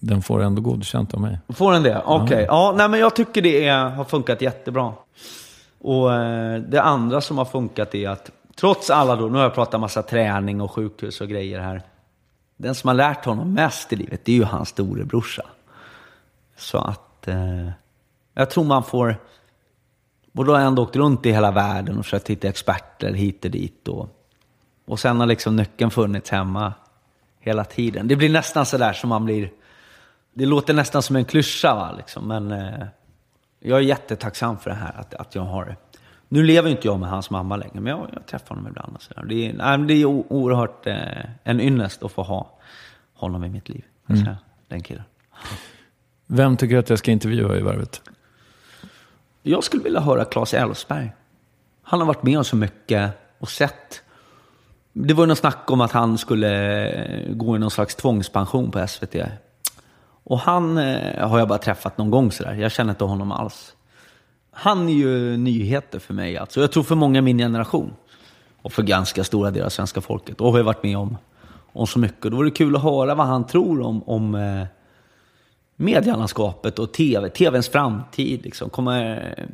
[0.00, 1.38] Den får ändå godkänt av mig.
[1.48, 2.02] Får den det?
[2.04, 2.24] Okej.
[2.24, 2.42] Okay.
[2.42, 2.46] Ja.
[2.48, 4.92] ja, nej, men jag tycker det är, har funkat jättebra.
[5.80, 9.54] Och eh, det andra som har funkat är att trots alla då, nu har jag
[9.54, 11.82] pratat massa träning och sjukhus och grejer här.
[12.56, 15.42] Den som har lärt honom mest i livet, det är ju hans storebrorsa.
[16.56, 17.70] Så att eh,
[18.34, 19.16] jag tror man får,
[20.34, 23.44] och då har jag ändå åkt runt i hela världen och försökt hitta experter hit
[23.44, 23.88] och dit.
[23.88, 24.08] Och,
[24.86, 26.72] och sen har liksom nyckeln funnits hemma
[27.40, 28.08] hela tiden.
[28.08, 29.50] Det blir nästan sådär som man blir,
[30.36, 32.86] det låter nästan som en klyscha va, liksom, men eh,
[33.60, 35.76] jag är jättetacksam för det här, att, att jag har
[36.28, 38.96] Nu lever inte jag med hans mamma längre, men jag, jag träffar honom ibland.
[38.96, 40.96] Och så Det, är, nej, det är oerhört eh,
[41.44, 42.58] en ynnest att få ha
[43.14, 43.84] honom i mitt liv.
[44.08, 44.34] Mm.
[44.68, 45.04] den killen.
[46.26, 48.02] Vem tycker du att jag ska intervjua i Värvet?
[49.42, 51.12] Jag skulle vilja höra Claes Elfsberg.
[51.82, 54.02] Han har varit med om så mycket och sett.
[54.92, 58.86] Det var ju något snack om att han skulle gå i någon slags tvångspension på
[58.86, 59.16] SVT.
[60.28, 62.54] Och han eh, har jag bara träffat någon gång sådär.
[62.54, 63.74] Jag känner inte honom alls.
[64.50, 66.60] Han är ju nyheter för mig alltså.
[66.60, 67.92] Jag tror för många i min generation.
[68.62, 70.40] Och för ganska stora delar av svenska folket.
[70.40, 71.16] Och har jag varit med om,
[71.72, 72.22] om så mycket.
[72.22, 74.66] Då vore det kul att höra vad han tror om, om eh,
[75.76, 77.28] medielandskapet och tv.
[77.28, 78.70] TVns framtid liksom.
[78.70, 79.44] Kommer, eh,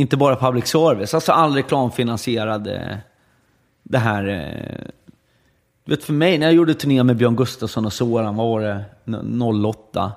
[0.00, 1.14] inte bara public service.
[1.14, 2.96] Alltså all reklamfinansierad eh,
[3.82, 4.88] det här eh,
[5.84, 8.84] vet för mig, när jag gjorde turné med Björn Gustafsson och Soran, vad var det?
[9.68, 10.12] 08.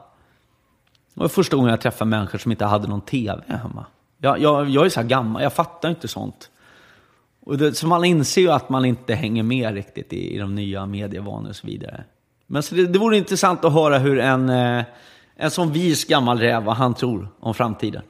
[1.13, 3.85] Det var första gången jag träffade människor som inte hade någon TV hemma.
[4.17, 6.49] Jag, jag, jag är så här gammal, jag fattar inte sånt.
[7.45, 10.55] Och det, så man inser ju att man inte hänger med riktigt i, i de
[10.55, 12.03] nya medievanor och så vidare.
[12.47, 14.83] Men så det, det vore intressant att höra hur en, eh,
[15.35, 18.01] en sån vis gammal räv, vad han tror om framtiden.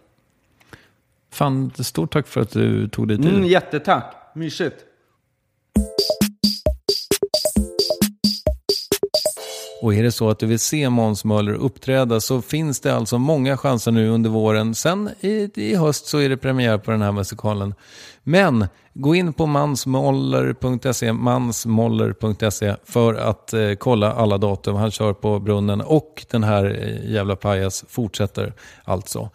[1.31, 3.33] Fan, stort tack för att du tog dig tid.
[3.33, 4.85] Mm, jättetack, mysigt.
[9.83, 13.17] Och är det så att du vill se Måns Möller uppträda så finns det alltså
[13.17, 14.75] många chanser nu under våren.
[14.75, 17.73] Sen i, i höst så är det premiär på den här musikalen.
[18.23, 24.75] Men gå in på mansmoller.se, mansmoller.se för att eh, kolla alla datum.
[24.75, 28.53] Han kör på Brunnen och den här eh, jävla pajas fortsätter
[28.83, 29.29] alltså.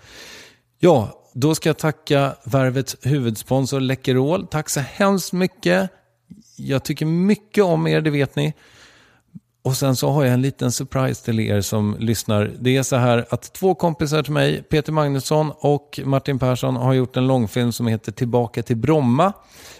[0.78, 4.46] Ja, då ska jag tacka Värvets huvudsponsor Läkerol.
[4.46, 5.90] Tack så hemskt mycket.
[6.56, 8.54] Jag tycker mycket om er, det vet ni.
[9.69, 12.51] Och sen så har jag en liten surprise till er som lyssnar.
[12.61, 16.93] Det är så här att två kompisar till mig, Peter Magnusson och Martin Persson, har
[16.93, 19.32] gjort en långfilm som heter Tillbaka till Bromma.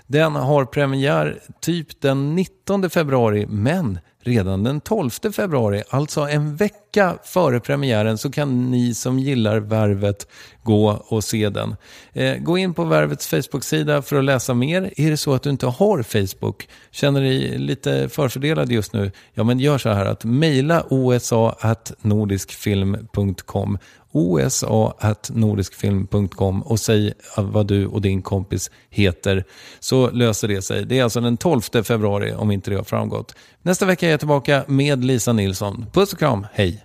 [0.06, 7.18] Den har premiär typ den 19 februari, men redan den 12 februari, alltså en vecka
[7.24, 10.26] före premiären, så kan ni som gillar Värvet
[10.62, 11.76] gå och se den.
[12.12, 14.92] Eh, gå in på Värvets Facebook-sida för att läsa mer.
[14.96, 19.44] Är det så att du inte har Facebook, känner dig lite förfördelad just nu, ja
[19.44, 23.78] men gör så här att mejla osa.nordiskfilm.com
[24.18, 29.44] osa.nordiskfilm.com och säg vad du och din kompis heter
[29.80, 30.86] så löser det sig.
[30.86, 33.34] Det är alltså den 12 februari om inte det har framgått.
[33.62, 35.86] Nästa vecka är jag tillbaka med Lisa Nilsson.
[35.92, 36.84] Puss och kram, hej!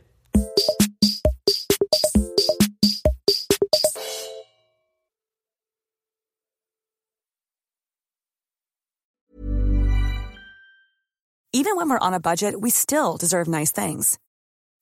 [11.56, 14.18] Even when we're on a budget, we still deserve nice things.